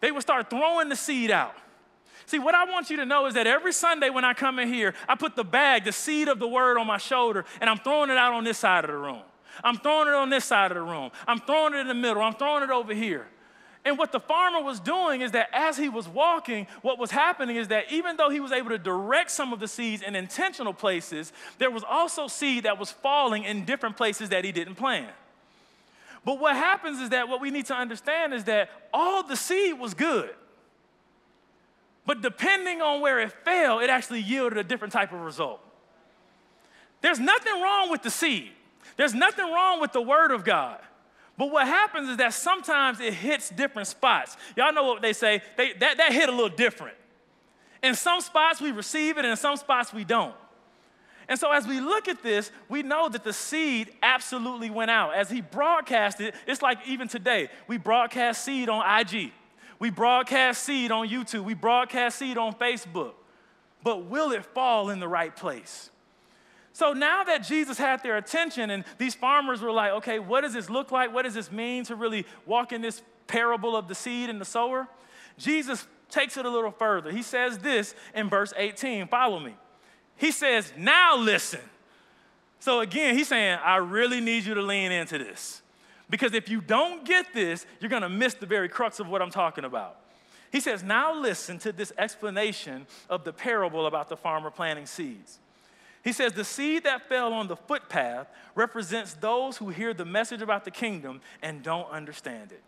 They 0.00 0.10
would 0.10 0.22
start 0.22 0.50
throwing 0.50 0.88
the 0.88 0.96
seed 0.96 1.30
out. 1.30 1.54
See, 2.26 2.40
what 2.40 2.56
I 2.56 2.64
want 2.64 2.90
you 2.90 2.96
to 2.96 3.06
know 3.06 3.26
is 3.26 3.34
that 3.34 3.46
every 3.46 3.72
Sunday 3.72 4.10
when 4.10 4.24
I 4.24 4.34
come 4.34 4.58
in 4.58 4.66
here, 4.66 4.94
I 5.08 5.14
put 5.14 5.36
the 5.36 5.44
bag, 5.44 5.84
the 5.84 5.92
seed 5.92 6.26
of 6.28 6.40
the 6.40 6.48
word 6.48 6.78
on 6.78 6.86
my 6.88 6.98
shoulder, 6.98 7.44
and 7.60 7.70
I'm 7.70 7.78
throwing 7.78 8.10
it 8.10 8.16
out 8.16 8.32
on 8.32 8.42
this 8.42 8.58
side 8.58 8.84
of 8.84 8.90
the 8.90 8.96
room. 8.96 9.22
I'm 9.62 9.76
throwing 9.76 10.08
it 10.08 10.14
on 10.14 10.30
this 10.30 10.44
side 10.44 10.70
of 10.70 10.76
the 10.76 10.82
room. 10.82 11.10
I'm 11.26 11.40
throwing 11.40 11.74
it 11.74 11.78
in 11.78 11.88
the 11.88 11.94
middle. 11.94 12.22
I'm 12.22 12.34
throwing 12.34 12.62
it 12.62 12.70
over 12.70 12.94
here. 12.94 13.26
And 13.84 13.98
what 13.98 14.12
the 14.12 14.20
farmer 14.20 14.62
was 14.62 14.78
doing 14.78 15.22
is 15.22 15.32
that 15.32 15.48
as 15.52 15.76
he 15.76 15.88
was 15.88 16.08
walking, 16.08 16.68
what 16.82 16.98
was 16.98 17.10
happening 17.10 17.56
is 17.56 17.68
that 17.68 17.90
even 17.90 18.16
though 18.16 18.30
he 18.30 18.38
was 18.38 18.52
able 18.52 18.70
to 18.70 18.78
direct 18.78 19.30
some 19.30 19.52
of 19.52 19.58
the 19.58 19.66
seeds 19.66 20.02
in 20.02 20.14
intentional 20.14 20.72
places, 20.72 21.32
there 21.58 21.70
was 21.70 21.82
also 21.82 22.28
seed 22.28 22.62
that 22.62 22.78
was 22.78 22.92
falling 22.92 23.42
in 23.42 23.64
different 23.64 23.96
places 23.96 24.28
that 24.28 24.44
he 24.44 24.52
didn't 24.52 24.76
plan. 24.76 25.08
But 26.24 26.38
what 26.38 26.54
happens 26.54 27.00
is 27.00 27.10
that 27.10 27.28
what 27.28 27.40
we 27.40 27.50
need 27.50 27.66
to 27.66 27.74
understand 27.74 28.32
is 28.32 28.44
that 28.44 28.70
all 28.92 29.24
the 29.24 29.36
seed 29.36 29.78
was 29.78 29.94
good. 29.94 30.30
But 32.06 32.20
depending 32.20 32.80
on 32.80 33.00
where 33.00 33.20
it 33.20 33.32
fell, 33.44 33.80
it 33.80 33.90
actually 33.90 34.20
yielded 34.20 34.58
a 34.58 34.64
different 34.64 34.92
type 34.92 35.12
of 35.12 35.20
result. 35.20 35.60
There's 37.00 37.18
nothing 37.18 37.60
wrong 37.60 37.90
with 37.90 38.02
the 38.02 38.10
seed, 38.10 38.50
there's 39.02 39.14
nothing 39.14 39.52
wrong 39.52 39.80
with 39.80 39.90
the 39.90 40.00
word 40.00 40.30
of 40.30 40.44
God. 40.44 40.78
But 41.36 41.50
what 41.50 41.66
happens 41.66 42.08
is 42.08 42.18
that 42.18 42.34
sometimes 42.34 43.00
it 43.00 43.12
hits 43.12 43.50
different 43.50 43.88
spots. 43.88 44.36
Y'all 44.54 44.72
know 44.72 44.84
what 44.84 45.02
they 45.02 45.12
say, 45.12 45.42
they, 45.56 45.72
that, 45.72 45.96
that 45.96 46.12
hit 46.12 46.28
a 46.28 46.30
little 46.30 46.48
different. 46.48 46.96
In 47.82 47.96
some 47.96 48.20
spots 48.20 48.60
we 48.60 48.70
receive 48.70 49.18
it, 49.18 49.24
and 49.24 49.32
in 49.32 49.36
some 49.36 49.56
spots 49.56 49.92
we 49.92 50.04
don't. 50.04 50.36
And 51.28 51.36
so 51.36 51.50
as 51.50 51.66
we 51.66 51.80
look 51.80 52.06
at 52.06 52.22
this, 52.22 52.52
we 52.68 52.84
know 52.84 53.08
that 53.08 53.24
the 53.24 53.32
seed 53.32 53.90
absolutely 54.04 54.70
went 54.70 54.92
out. 54.92 55.16
As 55.16 55.28
he 55.28 55.40
broadcasted, 55.40 56.34
it's 56.46 56.62
like 56.62 56.78
even 56.86 57.08
today, 57.08 57.48
we 57.66 57.78
broadcast 57.78 58.44
seed 58.44 58.68
on 58.68 58.84
IG. 59.00 59.32
We 59.80 59.90
broadcast 59.90 60.62
seed 60.62 60.92
on 60.92 61.08
YouTube. 61.08 61.42
We 61.42 61.54
broadcast 61.54 62.20
seed 62.20 62.38
on 62.38 62.54
Facebook. 62.54 63.14
But 63.82 64.04
will 64.04 64.30
it 64.30 64.44
fall 64.44 64.90
in 64.90 65.00
the 65.00 65.08
right 65.08 65.34
place? 65.34 65.90
So 66.72 66.92
now 66.92 67.22
that 67.24 67.38
Jesus 67.38 67.76
had 67.76 68.02
their 68.02 68.16
attention 68.16 68.70
and 68.70 68.84
these 68.96 69.14
farmers 69.14 69.60
were 69.60 69.72
like, 69.72 69.92
okay, 69.92 70.18
what 70.18 70.40
does 70.40 70.54
this 70.54 70.70
look 70.70 70.90
like? 70.90 71.12
What 71.12 71.22
does 71.22 71.34
this 71.34 71.52
mean 71.52 71.84
to 71.84 71.94
really 71.94 72.26
walk 72.46 72.72
in 72.72 72.80
this 72.80 73.02
parable 73.26 73.76
of 73.76 73.88
the 73.88 73.94
seed 73.94 74.30
and 74.30 74.40
the 74.40 74.44
sower? 74.44 74.88
Jesus 75.36 75.86
takes 76.08 76.36
it 76.36 76.46
a 76.46 76.50
little 76.50 76.70
further. 76.70 77.10
He 77.10 77.22
says 77.22 77.58
this 77.58 77.94
in 78.14 78.28
verse 78.28 78.52
18. 78.56 79.08
Follow 79.08 79.38
me. 79.38 79.54
He 80.16 80.30
says, 80.30 80.72
now 80.76 81.16
listen. 81.16 81.60
So 82.58 82.80
again, 82.80 83.16
he's 83.16 83.28
saying, 83.28 83.58
I 83.62 83.76
really 83.76 84.20
need 84.20 84.44
you 84.44 84.54
to 84.54 84.62
lean 84.62 84.92
into 84.92 85.18
this. 85.18 85.62
Because 86.08 86.32
if 86.32 86.48
you 86.48 86.60
don't 86.60 87.04
get 87.04 87.32
this, 87.34 87.66
you're 87.80 87.90
gonna 87.90 88.08
miss 88.08 88.34
the 88.34 88.46
very 88.46 88.68
crux 88.68 89.00
of 89.00 89.08
what 89.08 89.20
I'm 89.20 89.30
talking 89.30 89.64
about. 89.64 89.96
He 90.50 90.60
says, 90.60 90.82
now 90.82 91.14
listen 91.14 91.58
to 91.60 91.72
this 91.72 91.92
explanation 91.98 92.86
of 93.08 93.24
the 93.24 93.32
parable 93.32 93.86
about 93.86 94.08
the 94.08 94.16
farmer 94.16 94.50
planting 94.50 94.86
seeds. 94.86 95.38
He 96.02 96.12
says, 96.12 96.32
The 96.32 96.44
seed 96.44 96.84
that 96.84 97.08
fell 97.08 97.32
on 97.32 97.48
the 97.48 97.56
footpath 97.56 98.28
represents 98.54 99.14
those 99.14 99.56
who 99.56 99.70
hear 99.70 99.94
the 99.94 100.04
message 100.04 100.42
about 100.42 100.64
the 100.64 100.70
kingdom 100.70 101.20
and 101.42 101.62
don't 101.62 101.90
understand 101.90 102.52
it. 102.52 102.62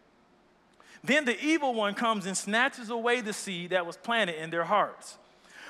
Then 1.02 1.24
the 1.24 1.38
evil 1.44 1.74
one 1.74 1.94
comes 1.94 2.24
and 2.26 2.36
snatches 2.36 2.88
away 2.88 3.20
the 3.20 3.32
seed 3.32 3.70
that 3.70 3.86
was 3.86 3.96
planted 3.96 4.42
in 4.42 4.50
their 4.50 4.64
hearts. 4.64 5.18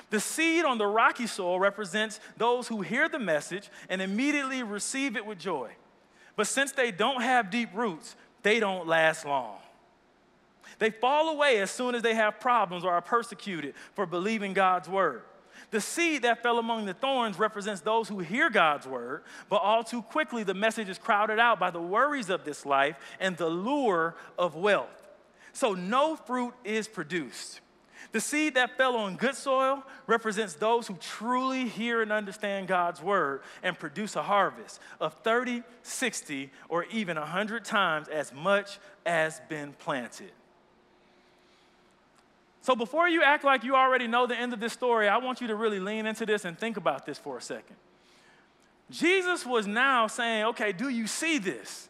The 0.09 0.19
seed 0.19 0.63
on 0.63 0.77
the 0.77 0.87
rocky 0.87 1.27
soil 1.27 1.59
represents 1.59 2.19
those 2.37 2.67
who 2.67 2.81
hear 2.81 3.09
the 3.09 3.19
message 3.19 3.69
and 3.89 4.01
immediately 4.01 4.63
receive 4.63 5.17
it 5.17 5.25
with 5.25 5.39
joy. 5.39 5.71
But 6.35 6.47
since 6.47 6.71
they 6.71 6.91
don't 6.91 7.21
have 7.21 7.49
deep 7.49 7.69
roots, 7.73 8.15
they 8.43 8.59
don't 8.59 8.87
last 8.87 9.25
long. 9.25 9.57
They 10.79 10.91
fall 10.91 11.29
away 11.29 11.59
as 11.59 11.71
soon 11.71 11.95
as 11.95 12.01
they 12.01 12.13
have 12.13 12.39
problems 12.39 12.83
or 12.85 12.91
are 12.91 13.01
persecuted 13.01 13.73
for 13.93 14.05
believing 14.05 14.53
God's 14.53 14.87
word. 14.87 15.23
The 15.71 15.81
seed 15.81 16.21
that 16.21 16.43
fell 16.43 16.59
among 16.59 16.85
the 16.85 16.93
thorns 16.93 17.39
represents 17.39 17.81
those 17.81 18.07
who 18.07 18.19
hear 18.19 18.49
God's 18.49 18.87
word, 18.87 19.23
but 19.49 19.57
all 19.57 19.83
too 19.83 20.01
quickly 20.01 20.43
the 20.43 20.53
message 20.53 20.89
is 20.89 20.97
crowded 20.97 21.39
out 21.39 21.59
by 21.59 21.71
the 21.71 21.81
worries 21.81 22.29
of 22.29 22.45
this 22.45 22.65
life 22.65 22.95
and 23.19 23.35
the 23.37 23.49
lure 23.49 24.15
of 24.37 24.55
wealth. 24.55 25.07
So 25.53 25.73
no 25.73 26.15
fruit 26.15 26.53
is 26.63 26.87
produced. 26.87 27.61
The 28.11 28.21
seed 28.21 28.53
that 28.53 28.77
fell 28.77 28.95
on 28.95 29.15
good 29.15 29.35
soil 29.35 29.83
represents 30.07 30.53
those 30.53 30.87
who 30.87 30.95
truly 30.95 31.67
hear 31.67 32.01
and 32.01 32.11
understand 32.11 32.67
God's 32.67 33.01
word 33.01 33.41
and 33.63 33.77
produce 33.77 34.15
a 34.15 34.23
harvest 34.23 34.79
of 35.01 35.15
30, 35.15 35.63
60, 35.81 36.51
or 36.69 36.85
even 36.85 37.17
100 37.17 37.65
times 37.65 38.07
as 38.07 38.31
much 38.31 38.79
as 39.05 39.41
been 39.49 39.73
planted. 39.73 40.31
So 42.65 42.75
before 42.75 43.07
you 43.07 43.21
act 43.21 43.43
like 43.43 43.63
you 43.63 43.75
already 43.75 44.07
know 44.07 44.25
the 44.25 44.35
end 44.35 44.51
of 44.51 44.59
this 44.59 44.73
story, 44.73 45.07
I 45.07 45.17
want 45.17 45.39
you 45.39 45.45
to 45.49 45.55
really 45.55 45.79
lean 45.79 46.07
into 46.07 46.25
this 46.25 46.45
and 46.45 46.57
think 46.57 46.77
about 46.77 47.05
this 47.05 47.19
for 47.19 47.37
a 47.37 47.41
second. 47.41 47.75
Jesus 48.89 49.45
was 49.45 49.67
now 49.67 50.07
saying, 50.07 50.45
okay, 50.45 50.71
do 50.71 50.89
you 50.89 51.05
see 51.05 51.37
this? 51.37 51.89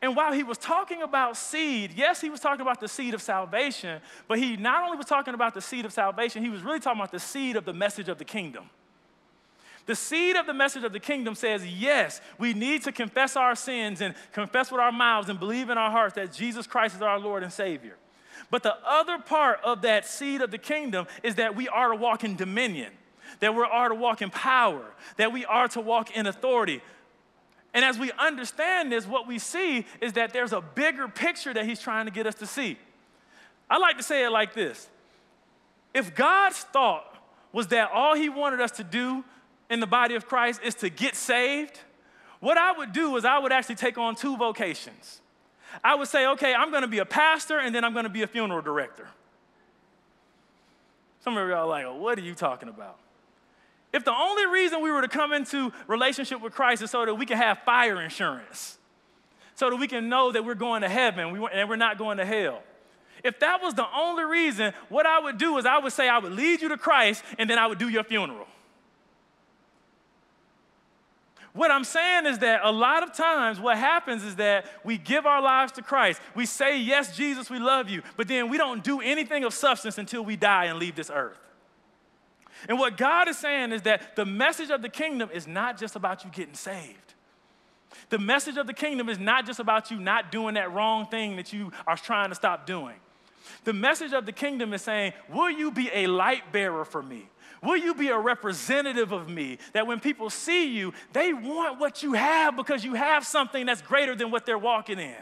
And 0.00 0.14
while 0.14 0.32
he 0.32 0.44
was 0.44 0.56
talking 0.56 1.02
about 1.02 1.36
seed, 1.36 1.94
yes, 1.96 2.20
he 2.20 2.30
was 2.30 2.38
talking 2.38 2.60
about 2.60 2.78
the 2.78 2.86
seed 2.86 3.12
of 3.12 3.20
salvation, 3.20 4.00
but 4.28 4.38
he 4.38 4.56
not 4.56 4.84
only 4.84 4.96
was 4.96 5.06
talking 5.06 5.34
about 5.34 5.52
the 5.52 5.60
seed 5.60 5.84
of 5.84 5.92
salvation, 5.92 6.44
he 6.44 6.48
was 6.48 6.62
really 6.62 6.78
talking 6.78 7.00
about 7.00 7.10
the 7.10 7.18
seed 7.18 7.56
of 7.56 7.64
the 7.64 7.72
message 7.72 8.08
of 8.08 8.18
the 8.18 8.24
kingdom. 8.24 8.70
The 9.86 9.96
seed 9.96 10.36
of 10.36 10.46
the 10.46 10.54
message 10.54 10.84
of 10.84 10.92
the 10.92 11.00
kingdom 11.00 11.34
says, 11.34 11.66
yes, 11.66 12.20
we 12.38 12.54
need 12.54 12.84
to 12.84 12.92
confess 12.92 13.34
our 13.34 13.56
sins 13.56 14.00
and 14.00 14.14
confess 14.30 14.70
with 14.70 14.80
our 14.80 14.92
mouths 14.92 15.28
and 15.28 15.40
believe 15.40 15.70
in 15.70 15.76
our 15.76 15.90
hearts 15.90 16.14
that 16.14 16.32
Jesus 16.32 16.68
Christ 16.68 16.94
is 16.94 17.02
our 17.02 17.18
Lord 17.18 17.42
and 17.42 17.52
Savior. 17.52 17.96
But 18.50 18.62
the 18.62 18.76
other 18.86 19.18
part 19.18 19.60
of 19.62 19.82
that 19.82 20.06
seed 20.06 20.40
of 20.40 20.50
the 20.50 20.58
kingdom 20.58 21.06
is 21.22 21.34
that 21.34 21.54
we 21.54 21.68
are 21.68 21.90
to 21.90 21.96
walk 21.96 22.24
in 22.24 22.36
dominion, 22.36 22.92
that 23.40 23.54
we 23.54 23.62
are 23.62 23.88
to 23.88 23.94
walk 23.94 24.22
in 24.22 24.30
power, 24.30 24.84
that 25.16 25.32
we 25.32 25.44
are 25.44 25.68
to 25.68 25.80
walk 25.80 26.10
in 26.16 26.26
authority. 26.26 26.80
And 27.74 27.84
as 27.84 27.98
we 27.98 28.10
understand 28.12 28.90
this, 28.90 29.06
what 29.06 29.26
we 29.26 29.38
see 29.38 29.84
is 30.00 30.14
that 30.14 30.32
there's 30.32 30.52
a 30.52 30.62
bigger 30.62 31.08
picture 31.08 31.52
that 31.52 31.66
he's 31.66 31.80
trying 31.80 32.06
to 32.06 32.10
get 32.10 32.26
us 32.26 32.34
to 32.36 32.46
see. 32.46 32.78
I 33.68 33.78
like 33.78 33.98
to 33.98 34.02
say 34.02 34.24
it 34.24 34.30
like 34.30 34.54
this 34.54 34.88
If 35.92 36.14
God's 36.14 36.58
thought 36.58 37.04
was 37.52 37.68
that 37.68 37.90
all 37.92 38.14
he 38.14 38.28
wanted 38.28 38.60
us 38.60 38.72
to 38.72 38.84
do 38.84 39.24
in 39.70 39.80
the 39.80 39.86
body 39.86 40.14
of 40.14 40.26
Christ 40.26 40.60
is 40.64 40.74
to 40.76 40.88
get 40.88 41.14
saved, 41.14 41.78
what 42.40 42.56
I 42.56 42.72
would 42.72 42.92
do 42.92 43.16
is 43.16 43.24
I 43.24 43.38
would 43.38 43.52
actually 43.52 43.74
take 43.74 43.98
on 43.98 44.14
two 44.14 44.36
vocations. 44.36 45.20
I 45.82 45.94
would 45.94 46.08
say, 46.08 46.26
okay, 46.28 46.54
I'm 46.54 46.70
gonna 46.70 46.88
be 46.88 46.98
a 46.98 47.04
pastor 47.04 47.58
and 47.58 47.74
then 47.74 47.84
I'm 47.84 47.94
gonna 47.94 48.08
be 48.08 48.22
a 48.22 48.26
funeral 48.26 48.62
director. 48.62 49.08
Some 51.20 51.36
of 51.36 51.48
y'all 51.48 51.58
are 51.58 51.66
like, 51.66 52.00
what 52.00 52.18
are 52.18 52.22
you 52.22 52.34
talking 52.34 52.68
about? 52.68 52.98
If 53.92 54.04
the 54.04 54.14
only 54.14 54.46
reason 54.46 54.82
we 54.82 54.90
were 54.90 55.02
to 55.02 55.08
come 55.08 55.32
into 55.32 55.72
relationship 55.86 56.40
with 56.40 56.52
Christ 56.52 56.82
is 56.82 56.90
so 56.90 57.06
that 57.06 57.14
we 57.14 57.26
can 57.26 57.38
have 57.38 57.58
fire 57.64 58.00
insurance, 58.00 58.78
so 59.54 59.70
that 59.70 59.76
we 59.76 59.88
can 59.88 60.08
know 60.08 60.30
that 60.30 60.44
we're 60.44 60.54
going 60.54 60.82
to 60.82 60.88
heaven 60.88 61.48
and 61.52 61.68
we're 61.68 61.76
not 61.76 61.98
going 61.98 62.18
to 62.18 62.24
hell. 62.24 62.62
If 63.24 63.40
that 63.40 63.60
was 63.62 63.74
the 63.74 63.86
only 63.96 64.24
reason, 64.24 64.72
what 64.88 65.06
I 65.06 65.18
would 65.18 65.38
do 65.38 65.58
is 65.58 65.66
I 65.66 65.78
would 65.78 65.92
say 65.92 66.08
I 66.08 66.18
would 66.18 66.32
lead 66.32 66.62
you 66.62 66.68
to 66.68 66.76
Christ 66.76 67.24
and 67.38 67.48
then 67.48 67.58
I 67.58 67.66
would 67.66 67.78
do 67.78 67.88
your 67.88 68.04
funeral. 68.04 68.46
What 71.58 71.72
I'm 71.72 71.82
saying 71.82 72.26
is 72.26 72.38
that 72.38 72.60
a 72.62 72.70
lot 72.70 73.02
of 73.02 73.12
times 73.12 73.58
what 73.58 73.76
happens 73.76 74.22
is 74.22 74.36
that 74.36 74.66
we 74.84 74.96
give 74.96 75.26
our 75.26 75.42
lives 75.42 75.72
to 75.72 75.82
Christ. 75.82 76.20
We 76.36 76.46
say, 76.46 76.78
Yes, 76.78 77.16
Jesus, 77.16 77.50
we 77.50 77.58
love 77.58 77.90
you, 77.90 78.02
but 78.16 78.28
then 78.28 78.48
we 78.48 78.56
don't 78.56 78.84
do 78.84 79.00
anything 79.00 79.42
of 79.42 79.52
substance 79.52 79.98
until 79.98 80.24
we 80.24 80.36
die 80.36 80.66
and 80.66 80.78
leave 80.78 80.94
this 80.94 81.10
earth. 81.12 81.40
And 82.68 82.78
what 82.78 82.96
God 82.96 83.26
is 83.26 83.38
saying 83.38 83.72
is 83.72 83.82
that 83.82 84.14
the 84.14 84.24
message 84.24 84.70
of 84.70 84.82
the 84.82 84.88
kingdom 84.88 85.30
is 85.34 85.48
not 85.48 85.76
just 85.76 85.96
about 85.96 86.24
you 86.24 86.30
getting 86.30 86.54
saved. 86.54 87.14
The 88.10 88.20
message 88.20 88.56
of 88.56 88.68
the 88.68 88.72
kingdom 88.72 89.08
is 89.08 89.18
not 89.18 89.44
just 89.44 89.58
about 89.58 89.90
you 89.90 89.98
not 89.98 90.30
doing 90.30 90.54
that 90.54 90.72
wrong 90.72 91.06
thing 91.06 91.34
that 91.34 91.52
you 91.52 91.72
are 91.88 91.96
trying 91.96 92.28
to 92.28 92.36
stop 92.36 92.66
doing. 92.66 92.94
The 93.64 93.72
message 93.72 94.12
of 94.12 94.26
the 94.26 94.32
kingdom 94.32 94.72
is 94.74 94.82
saying, 94.82 95.12
Will 95.28 95.50
you 95.50 95.72
be 95.72 95.90
a 95.92 96.06
light 96.06 96.52
bearer 96.52 96.84
for 96.84 97.02
me? 97.02 97.28
Will 97.62 97.76
you 97.76 97.94
be 97.94 98.08
a 98.08 98.18
representative 98.18 99.12
of 99.12 99.28
me? 99.28 99.58
That 99.72 99.86
when 99.86 100.00
people 100.00 100.30
see 100.30 100.76
you, 100.76 100.92
they 101.12 101.32
want 101.32 101.80
what 101.80 102.02
you 102.02 102.12
have 102.12 102.56
because 102.56 102.84
you 102.84 102.94
have 102.94 103.26
something 103.26 103.66
that's 103.66 103.82
greater 103.82 104.14
than 104.14 104.30
what 104.30 104.46
they're 104.46 104.58
walking 104.58 104.98
in. 104.98 105.16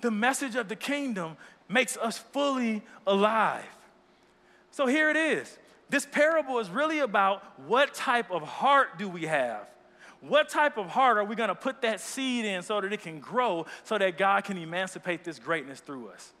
The 0.00 0.10
message 0.10 0.56
of 0.56 0.68
the 0.68 0.76
kingdom 0.76 1.36
makes 1.68 1.96
us 1.96 2.18
fully 2.18 2.82
alive. 3.06 3.64
So 4.70 4.86
here 4.86 5.10
it 5.10 5.16
is. 5.16 5.58
This 5.90 6.06
parable 6.06 6.58
is 6.58 6.70
really 6.70 7.00
about 7.00 7.42
what 7.66 7.92
type 7.92 8.30
of 8.30 8.42
heart 8.42 8.98
do 8.98 9.08
we 9.08 9.26
have? 9.26 9.68
What 10.22 10.48
type 10.48 10.78
of 10.78 10.86
heart 10.86 11.18
are 11.18 11.24
we 11.24 11.36
going 11.36 11.48
to 11.48 11.54
put 11.54 11.82
that 11.82 12.00
seed 12.00 12.44
in 12.44 12.62
so 12.62 12.80
that 12.80 12.92
it 12.92 13.02
can 13.02 13.18
grow 13.20 13.66
so 13.84 13.98
that 13.98 14.16
God 14.16 14.44
can 14.44 14.56
emancipate 14.56 15.24
this 15.24 15.38
greatness 15.38 15.80
through 15.80 16.08
us? 16.08 16.32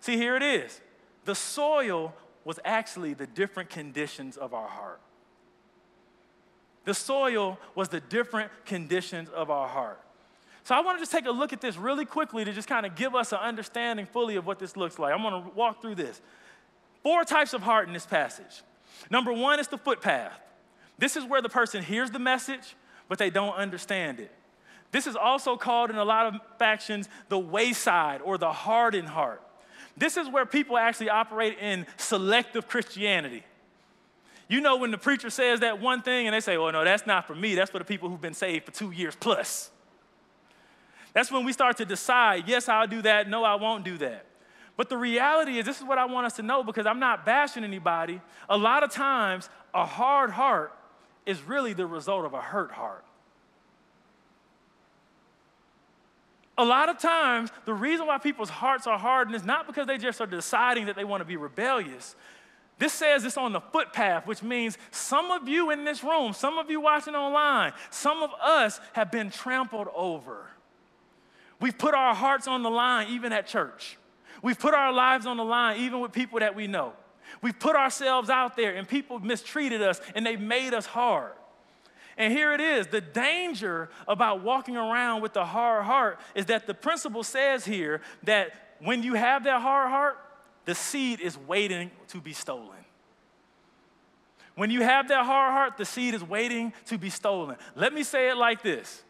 See, 0.00 0.16
here 0.16 0.36
it 0.36 0.42
is. 0.42 0.80
The 1.24 1.34
soil 1.34 2.14
was 2.44 2.58
actually 2.64 3.14
the 3.14 3.26
different 3.26 3.70
conditions 3.70 4.36
of 4.36 4.54
our 4.54 4.68
heart. 4.68 5.00
The 6.84 6.94
soil 6.94 7.58
was 7.74 7.88
the 7.88 8.00
different 8.00 8.50
conditions 8.64 9.28
of 9.30 9.50
our 9.50 9.68
heart. 9.68 10.00
So 10.64 10.74
I 10.74 10.80
want 10.80 10.98
to 10.98 11.02
just 11.02 11.12
take 11.12 11.26
a 11.26 11.30
look 11.30 11.52
at 11.52 11.60
this 11.60 11.76
really 11.76 12.04
quickly 12.04 12.44
to 12.44 12.52
just 12.52 12.68
kind 12.68 12.86
of 12.86 12.94
give 12.94 13.14
us 13.14 13.32
an 13.32 13.38
understanding 13.38 14.06
fully 14.06 14.36
of 14.36 14.46
what 14.46 14.58
this 14.58 14.76
looks 14.76 14.98
like. 14.98 15.12
I'm 15.12 15.22
going 15.22 15.42
to 15.42 15.50
walk 15.50 15.82
through 15.82 15.96
this. 15.96 16.20
Four 17.02 17.24
types 17.24 17.54
of 17.54 17.62
heart 17.62 17.88
in 17.88 17.94
this 17.94 18.06
passage. 18.06 18.62
Number 19.10 19.32
one 19.32 19.58
is 19.58 19.68
the 19.68 19.78
footpath. 19.78 20.38
This 20.98 21.16
is 21.16 21.24
where 21.24 21.40
the 21.40 21.48
person 21.48 21.82
hears 21.82 22.10
the 22.10 22.18
message, 22.18 22.76
but 23.08 23.18
they 23.18 23.30
don't 23.30 23.54
understand 23.54 24.20
it. 24.20 24.30
This 24.92 25.06
is 25.06 25.16
also 25.16 25.56
called 25.56 25.90
in 25.90 25.96
a 25.96 26.04
lot 26.04 26.26
of 26.26 26.40
factions 26.58 27.08
the 27.28 27.38
wayside 27.38 28.20
or 28.22 28.36
the 28.36 28.52
hardened 28.52 29.08
heart. 29.08 29.42
This 29.96 30.16
is 30.16 30.28
where 30.28 30.46
people 30.46 30.78
actually 30.78 31.10
operate 31.10 31.58
in 31.58 31.86
selective 31.96 32.68
Christianity. 32.68 33.44
You 34.48 34.60
know, 34.60 34.76
when 34.76 34.90
the 34.90 34.98
preacher 34.98 35.30
says 35.30 35.60
that 35.60 35.80
one 35.80 36.02
thing 36.02 36.26
and 36.26 36.34
they 36.34 36.40
say, 36.40 36.58
well, 36.58 36.72
no, 36.72 36.84
that's 36.84 37.06
not 37.06 37.26
for 37.26 37.34
me, 37.34 37.54
that's 37.54 37.70
for 37.70 37.78
the 37.78 37.84
people 37.84 38.08
who've 38.08 38.20
been 38.20 38.34
saved 38.34 38.64
for 38.64 38.72
two 38.72 38.90
years 38.90 39.14
plus. 39.14 39.70
That's 41.12 41.30
when 41.30 41.44
we 41.44 41.52
start 41.52 41.76
to 41.78 41.84
decide, 41.84 42.48
yes, 42.48 42.68
I'll 42.68 42.86
do 42.86 43.02
that, 43.02 43.28
no, 43.28 43.44
I 43.44 43.54
won't 43.56 43.84
do 43.84 43.98
that. 43.98 44.26
But 44.76 44.88
the 44.88 44.96
reality 44.96 45.58
is, 45.58 45.66
this 45.66 45.78
is 45.78 45.84
what 45.84 45.98
I 45.98 46.06
want 46.06 46.26
us 46.26 46.34
to 46.36 46.42
know 46.42 46.64
because 46.64 46.86
I'm 46.86 47.00
not 47.00 47.26
bashing 47.26 47.64
anybody. 47.64 48.20
A 48.48 48.56
lot 48.56 48.82
of 48.82 48.90
times, 48.90 49.50
a 49.74 49.84
hard 49.84 50.30
heart 50.30 50.72
is 51.26 51.42
really 51.42 51.72
the 51.72 51.86
result 51.86 52.24
of 52.24 52.32
a 52.32 52.40
hurt 52.40 52.70
heart. 52.70 53.04
A 56.60 56.64
lot 56.64 56.90
of 56.90 56.98
times, 56.98 57.48
the 57.64 57.72
reason 57.72 58.06
why 58.06 58.18
people's 58.18 58.50
hearts 58.50 58.86
are 58.86 58.98
hardened 58.98 59.34
is 59.34 59.44
not 59.44 59.66
because 59.66 59.86
they 59.86 59.96
just 59.96 60.20
are 60.20 60.26
deciding 60.26 60.84
that 60.86 60.94
they 60.94 61.04
want 61.04 61.22
to 61.22 61.24
be 61.24 61.38
rebellious. 61.38 62.14
This 62.78 62.92
says 62.92 63.24
it's 63.24 63.38
on 63.38 63.54
the 63.54 63.62
footpath, 63.62 64.26
which 64.26 64.42
means 64.42 64.76
some 64.90 65.30
of 65.30 65.48
you 65.48 65.70
in 65.70 65.84
this 65.84 66.04
room, 66.04 66.34
some 66.34 66.58
of 66.58 66.70
you 66.70 66.78
watching 66.82 67.14
online, 67.14 67.72
some 67.88 68.22
of 68.22 68.30
us 68.42 68.78
have 68.92 69.10
been 69.10 69.30
trampled 69.30 69.88
over. 69.96 70.50
We've 71.62 71.78
put 71.78 71.94
our 71.94 72.14
hearts 72.14 72.46
on 72.46 72.62
the 72.62 72.70
line, 72.70 73.08
even 73.08 73.32
at 73.32 73.46
church. 73.46 73.96
We've 74.42 74.58
put 74.58 74.74
our 74.74 74.92
lives 74.92 75.24
on 75.24 75.38
the 75.38 75.44
line, 75.44 75.80
even 75.80 76.00
with 76.00 76.12
people 76.12 76.40
that 76.40 76.54
we 76.54 76.66
know. 76.66 76.92
We've 77.40 77.58
put 77.58 77.74
ourselves 77.74 78.28
out 78.28 78.54
there, 78.54 78.74
and 78.74 78.86
people 78.86 79.18
mistreated 79.18 79.80
us, 79.80 79.98
and 80.14 80.26
they 80.26 80.36
made 80.36 80.74
us 80.74 80.84
hard. 80.84 81.32
And 82.20 82.34
here 82.34 82.52
it 82.52 82.60
is 82.60 82.86
the 82.86 83.00
danger 83.00 83.88
about 84.06 84.42
walking 84.42 84.76
around 84.76 85.22
with 85.22 85.34
a 85.36 85.44
hard 85.46 85.86
heart 85.86 86.20
is 86.34 86.44
that 86.46 86.66
the 86.66 86.74
principle 86.74 87.24
says 87.24 87.64
here 87.64 88.02
that 88.24 88.50
when 88.78 89.02
you 89.02 89.14
have 89.14 89.44
that 89.44 89.62
hard 89.62 89.88
heart, 89.88 90.18
the 90.66 90.74
seed 90.74 91.20
is 91.20 91.38
waiting 91.38 91.90
to 92.08 92.20
be 92.20 92.34
stolen. 92.34 92.76
When 94.54 94.70
you 94.70 94.82
have 94.82 95.08
that 95.08 95.24
hard 95.24 95.52
heart, 95.52 95.78
the 95.78 95.86
seed 95.86 96.12
is 96.12 96.22
waiting 96.22 96.74
to 96.88 96.98
be 96.98 97.08
stolen. 97.08 97.56
Let 97.74 97.94
me 97.94 98.02
say 98.02 98.28
it 98.28 98.36
like 98.36 98.62
this 98.62 99.02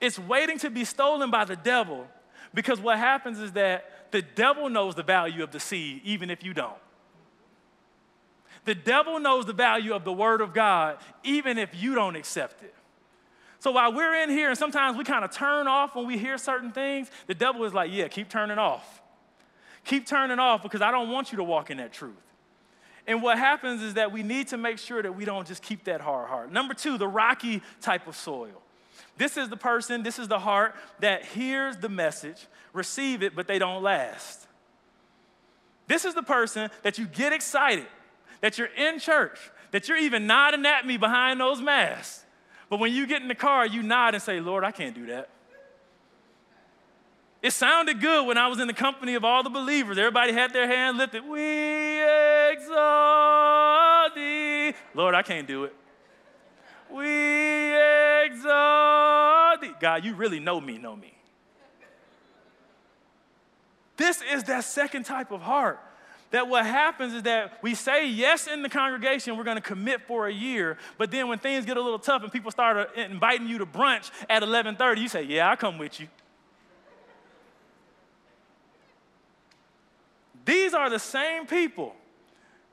it's 0.00 0.18
waiting 0.18 0.58
to 0.58 0.70
be 0.70 0.84
stolen 0.84 1.30
by 1.30 1.44
the 1.44 1.54
devil 1.54 2.04
because 2.52 2.80
what 2.80 2.98
happens 2.98 3.38
is 3.38 3.52
that 3.52 4.10
the 4.10 4.22
devil 4.22 4.68
knows 4.68 4.96
the 4.96 5.04
value 5.04 5.44
of 5.44 5.52
the 5.52 5.60
seed, 5.60 6.00
even 6.02 6.30
if 6.30 6.42
you 6.42 6.52
don't. 6.52 6.74
The 8.64 8.74
devil 8.74 9.18
knows 9.18 9.46
the 9.46 9.52
value 9.52 9.94
of 9.94 10.04
the 10.04 10.12
word 10.12 10.40
of 10.40 10.52
God, 10.52 10.98
even 11.24 11.58
if 11.58 11.70
you 11.74 11.94
don't 11.94 12.16
accept 12.16 12.62
it. 12.62 12.74
So 13.58 13.72
while 13.72 13.92
we're 13.92 14.22
in 14.22 14.30
here 14.30 14.48
and 14.48 14.58
sometimes 14.58 14.96
we 14.96 15.04
kind 15.04 15.24
of 15.24 15.30
turn 15.30 15.68
off 15.68 15.94
when 15.94 16.06
we 16.06 16.16
hear 16.16 16.38
certain 16.38 16.72
things, 16.72 17.10
the 17.26 17.34
devil 17.34 17.64
is 17.64 17.74
like, 17.74 17.90
yeah, 17.92 18.08
keep 18.08 18.28
turning 18.28 18.58
off. 18.58 19.02
Keep 19.84 20.06
turning 20.06 20.38
off 20.38 20.62
because 20.62 20.82
I 20.82 20.90
don't 20.90 21.10
want 21.10 21.32
you 21.32 21.36
to 21.36 21.44
walk 21.44 21.70
in 21.70 21.78
that 21.78 21.92
truth. 21.92 22.14
And 23.06 23.22
what 23.22 23.38
happens 23.38 23.82
is 23.82 23.94
that 23.94 24.12
we 24.12 24.22
need 24.22 24.48
to 24.48 24.56
make 24.56 24.78
sure 24.78 25.02
that 25.02 25.14
we 25.14 25.24
don't 25.24 25.46
just 25.46 25.62
keep 25.62 25.84
that 25.84 26.00
hard 26.00 26.28
heart. 26.28 26.52
Number 26.52 26.74
two, 26.74 26.98
the 26.98 27.08
rocky 27.08 27.62
type 27.80 28.06
of 28.06 28.16
soil. 28.16 28.62
This 29.16 29.36
is 29.36 29.48
the 29.48 29.56
person, 29.56 30.02
this 30.02 30.18
is 30.18 30.28
the 30.28 30.38
heart 30.38 30.74
that 31.00 31.24
hears 31.24 31.76
the 31.76 31.88
message, 31.88 32.46
receive 32.72 33.22
it, 33.22 33.34
but 33.34 33.46
they 33.46 33.58
don't 33.58 33.82
last. 33.82 34.46
This 35.86 36.04
is 36.04 36.14
the 36.14 36.22
person 36.22 36.70
that 36.82 36.98
you 36.98 37.06
get 37.06 37.32
excited, 37.32 37.86
that 38.40 38.58
you're 38.58 38.68
in 38.68 38.98
church, 38.98 39.38
that 39.70 39.88
you're 39.88 39.98
even 39.98 40.26
nodding 40.26 40.66
at 40.66 40.86
me 40.86 40.96
behind 40.96 41.40
those 41.40 41.60
masks. 41.60 42.24
But 42.68 42.78
when 42.78 42.92
you 42.92 43.06
get 43.06 43.22
in 43.22 43.28
the 43.28 43.34
car, 43.34 43.66
you 43.66 43.82
nod 43.82 44.14
and 44.14 44.22
say, 44.22 44.40
Lord, 44.40 44.64
I 44.64 44.70
can't 44.70 44.94
do 44.94 45.06
that. 45.06 45.28
It 47.42 47.52
sounded 47.52 48.00
good 48.00 48.26
when 48.26 48.36
I 48.36 48.48
was 48.48 48.60
in 48.60 48.66
the 48.66 48.74
company 48.74 49.14
of 49.14 49.24
all 49.24 49.42
the 49.42 49.48
believers. 49.50 49.96
Everybody 49.96 50.32
had 50.32 50.52
their 50.52 50.66
hand 50.66 50.98
lifted. 50.98 51.24
We 51.26 52.02
exalt 52.50 54.14
thee. 54.14 54.74
Lord, 54.94 55.14
I 55.14 55.22
can't 55.22 55.48
do 55.48 55.64
it. 55.64 55.74
We 56.90 57.74
exalt 58.24 59.62
thee. 59.62 59.72
God, 59.80 60.04
you 60.04 60.14
really 60.14 60.38
know 60.38 60.60
me, 60.60 60.76
know 60.76 60.96
me. 60.96 61.14
This 63.96 64.22
is 64.30 64.44
that 64.44 64.64
second 64.64 65.04
type 65.04 65.30
of 65.30 65.40
heart. 65.40 65.80
That 66.30 66.48
what 66.48 66.64
happens 66.64 67.12
is 67.12 67.22
that 67.24 67.58
we 67.62 67.74
say 67.74 68.08
yes 68.08 68.46
in 68.46 68.62
the 68.62 68.68
congregation, 68.68 69.36
we're 69.36 69.44
gonna 69.44 69.60
commit 69.60 70.02
for 70.06 70.28
a 70.28 70.32
year, 70.32 70.78
but 70.96 71.10
then 71.10 71.28
when 71.28 71.38
things 71.38 71.64
get 71.66 71.76
a 71.76 71.80
little 71.80 71.98
tough 71.98 72.22
and 72.22 72.30
people 72.30 72.50
start 72.50 72.76
uh, 72.76 73.00
inviting 73.00 73.48
you 73.48 73.58
to 73.58 73.66
brunch 73.66 74.10
at 74.28 74.42
11:30, 74.42 75.00
you 75.00 75.08
say, 75.08 75.22
"Yeah, 75.22 75.50
I'll 75.50 75.56
come 75.56 75.76
with 75.76 75.98
you." 75.98 76.08
These 80.44 80.74
are 80.74 80.88
the 80.88 80.98
same 80.98 81.46
people 81.46 81.94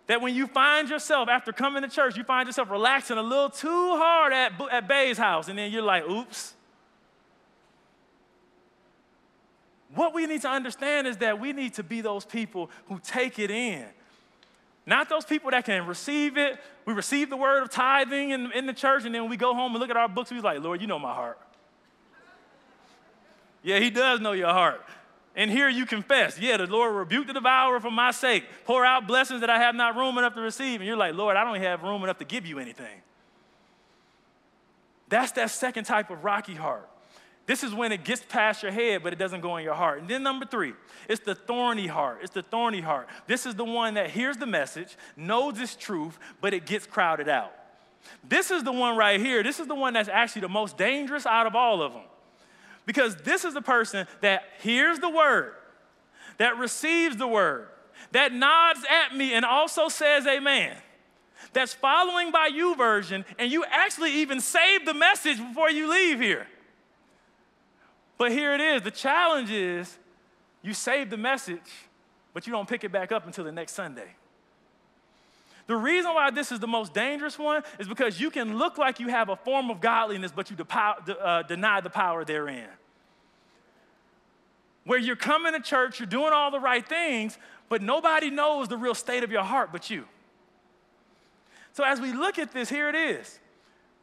that 0.08 0.22
when 0.22 0.34
you 0.34 0.48
find 0.48 0.90
yourself, 0.90 1.30
after 1.30 1.52
coming 1.52 1.84
to 1.84 1.90
church, 1.90 2.18
you 2.18 2.24
find 2.24 2.48
yourself 2.48 2.72
relaxing 2.72 3.18
a 3.18 3.22
little 3.22 3.50
too 3.50 3.98
hard 3.98 4.34
at, 4.34 4.54
at 4.72 4.88
Bay's 4.88 5.18
house, 5.18 5.50
and 5.50 5.60
then 5.60 5.72
you're 5.72 5.82
like, 5.82 6.10
oops. 6.10 6.54
What 9.98 10.14
we 10.14 10.28
need 10.28 10.44
to 10.44 10.48
understand 10.48 11.08
is 11.08 11.18
that 11.18 11.40
we 11.40 11.54
need 11.54 11.74
to 11.74 11.84
be 11.84 12.02
those 12.02 12.24
people 12.24 12.70
who 12.86 13.00
take 13.00 13.40
it 13.40 13.50
in. 13.50 13.84
Not 14.86 15.10
those 15.10 15.26
people 15.26 15.50
that 15.50 15.66
can 15.66 15.88
receive 15.88 16.38
it. 16.38 16.60
We 16.86 16.94
receive 16.94 17.32
the 17.32 17.36
word 17.36 17.64
of 17.64 17.72
tithing 17.72 18.30
in, 18.30 18.52
in 18.52 18.68
the 18.68 18.74
church, 18.74 19.06
and 19.06 19.16
then 19.16 19.28
we 19.28 19.38
go 19.38 19.56
home 19.56 19.72
and 19.72 19.80
look 19.80 19.90
at 19.90 19.98
our 19.98 20.08
books, 20.08 20.30
we're 20.30 20.40
like, 20.40 20.62
Lord, 20.62 20.82
you 20.82 20.88
know 20.88 21.00
my 21.00 21.16
heart. 21.16 21.40
Yeah, 23.64 23.80
he 23.80 23.90
does 23.90 24.20
know 24.20 24.34
your 24.34 24.54
heart. 24.54 24.86
And 25.36 25.50
here 25.50 25.68
you 25.68 25.88
confess, 25.88 26.40
yeah, 26.40 26.58
the 26.58 26.68
Lord 26.68 26.94
rebuked 26.94 27.28
the 27.28 27.34
devourer 27.34 27.80
for 27.80 27.90
my 27.90 28.12
sake. 28.12 28.44
Pour 28.66 28.86
out 28.86 29.08
blessings 29.08 29.42
that 29.42 29.50
I 29.50 29.58
have 29.58 29.74
not 29.74 29.96
room 29.96 30.20
enough 30.20 30.36
to 30.36 30.42
receive. 30.42 30.80
And 30.80 30.88
you're 30.88 30.96
like, 30.96 31.16
Lord, 31.16 31.38
I 31.38 31.44
don't 31.44 31.60
have 31.60 31.82
room 31.82 32.04
enough 32.04 32.20
to 32.20 32.26
give 32.26 32.46
you 32.46 32.60
anything. 32.60 33.02
That's 35.10 35.32
that 35.32 35.50
second 35.50 35.86
type 35.86 36.12
of 36.12 36.24
rocky 36.24 36.54
heart. 36.54 36.88
This 37.48 37.64
is 37.64 37.74
when 37.74 37.94
it 37.94 38.04
gets 38.04 38.22
past 38.28 38.62
your 38.62 38.74
head, 38.74 39.02
but 39.02 39.14
it 39.14 39.20
doesn't 39.20 39.40
go 39.40 39.56
in 39.56 39.64
your 39.64 39.74
heart. 39.74 40.02
And 40.02 40.10
then 40.10 40.22
number 40.22 40.46
three, 40.46 40.74
it's 41.08 41.22
the 41.22 41.34
thorny 41.34 41.88
heart. 41.88 42.20
It's 42.22 42.34
the 42.34 42.44
thorny 42.44 42.82
heart. 42.82 43.08
This 43.26 43.46
is 43.46 43.56
the 43.56 43.64
one 43.64 43.94
that 43.94 44.12
hears 44.12 44.36
the 44.36 44.46
message, 44.46 44.98
knows 45.16 45.60
its 45.60 45.74
truth, 45.74 46.20
but 46.42 46.54
it 46.54 46.66
gets 46.66 46.86
crowded 46.86 47.30
out. 47.30 47.54
This 48.28 48.52
is 48.52 48.64
the 48.64 48.72
one 48.74 48.98
right 48.98 49.20
here. 49.20 49.44
This 49.44 49.62
is 49.62 49.68
the 49.68 49.76
one 49.76 49.94
that's 49.94 50.10
actually 50.10 50.42
the 50.42 50.50
most 50.50 50.78
dangerous 50.78 51.26
out 51.26 51.48
of 51.48 51.56
all 51.56 51.82
of 51.82 51.94
them. 51.94 52.04
Because 52.86 53.16
this 53.16 53.46
is 53.46 53.54
the 53.54 53.62
person 53.62 54.08
that 54.20 54.44
hears 54.62 55.00
the 55.00 55.10
word, 55.10 55.54
that 56.38 56.58
receives 56.58 57.16
the 57.16 57.28
word, 57.28 57.70
that 58.12 58.34
nods 58.34 58.82
at 58.90 59.16
me 59.16 59.34
and 59.34 59.46
also 59.46 59.88
says 59.88 60.28
amen. 60.28 60.76
That's 61.54 61.74
following 61.74 62.32
by 62.32 62.50
YouVersion, 62.50 63.24
and 63.40 63.50
you 63.50 63.64
actually 63.70 64.12
even 64.16 64.42
save 64.42 64.86
the 64.86 64.94
message 64.94 65.38
before 65.38 65.72
you 65.72 65.90
leave 65.90 66.20
here. 66.20 66.46
But 68.18 68.32
here 68.32 68.54
it 68.54 68.62
is 68.62 68.82
the 68.82 68.92
challenge 68.92 69.52
is 69.52 69.98
you 70.62 70.74
save 70.74 71.10
the 71.10 71.18
message, 71.18 71.60
but 72.34 72.48
you 72.48 72.52
don't 72.52 72.68
pick 72.68 72.84
it 72.84 72.92
back 72.92 73.12
up 73.12 73.26
until 73.26 73.44
the 73.44 73.52
next 73.52 73.74
Sunday. 73.74 74.16
The 75.68 75.76
reason 75.76 76.14
why 76.14 76.32
this 76.32 76.52
is 76.52 76.60
the 76.60 76.68
most 76.68 76.94
dangerous 76.94 77.38
one 77.38 77.62
is 77.78 77.88
because 77.88 78.22
you 78.22 78.32
can 78.32 78.58
look 78.58 78.78
like 78.78 79.00
you 79.00 79.10
have 79.10 79.28
a 79.30 79.36
form 79.36 79.70
of 79.70 79.82
godliness, 79.82 80.32
but 80.34 80.50
you 80.50 80.58
uh, 80.58 81.44
deny 81.44 81.82
the 81.82 81.90
power 81.90 82.24
therein. 82.24 82.70
Where 84.86 84.98
you're 84.98 85.18
coming 85.18 85.52
to 85.52 85.60
church, 85.60 86.00
you're 86.00 86.08
doing 86.08 86.32
all 86.32 86.52
the 86.52 86.62
right 86.62 86.88
things, 86.88 87.38
but 87.68 87.82
nobody 87.82 88.30
knows 88.30 88.70
the 88.70 88.78
real 88.78 88.96
state 88.96 89.26
of 89.26 89.32
your 89.32 89.44
heart 89.44 89.74
but 89.74 89.90
you. 89.90 90.06
So 91.74 91.84
as 91.84 92.00
we 92.00 92.14
look 92.14 92.40
at 92.40 92.54
this, 92.54 92.70
here 92.70 92.88
it 92.88 92.96
is. 92.96 93.40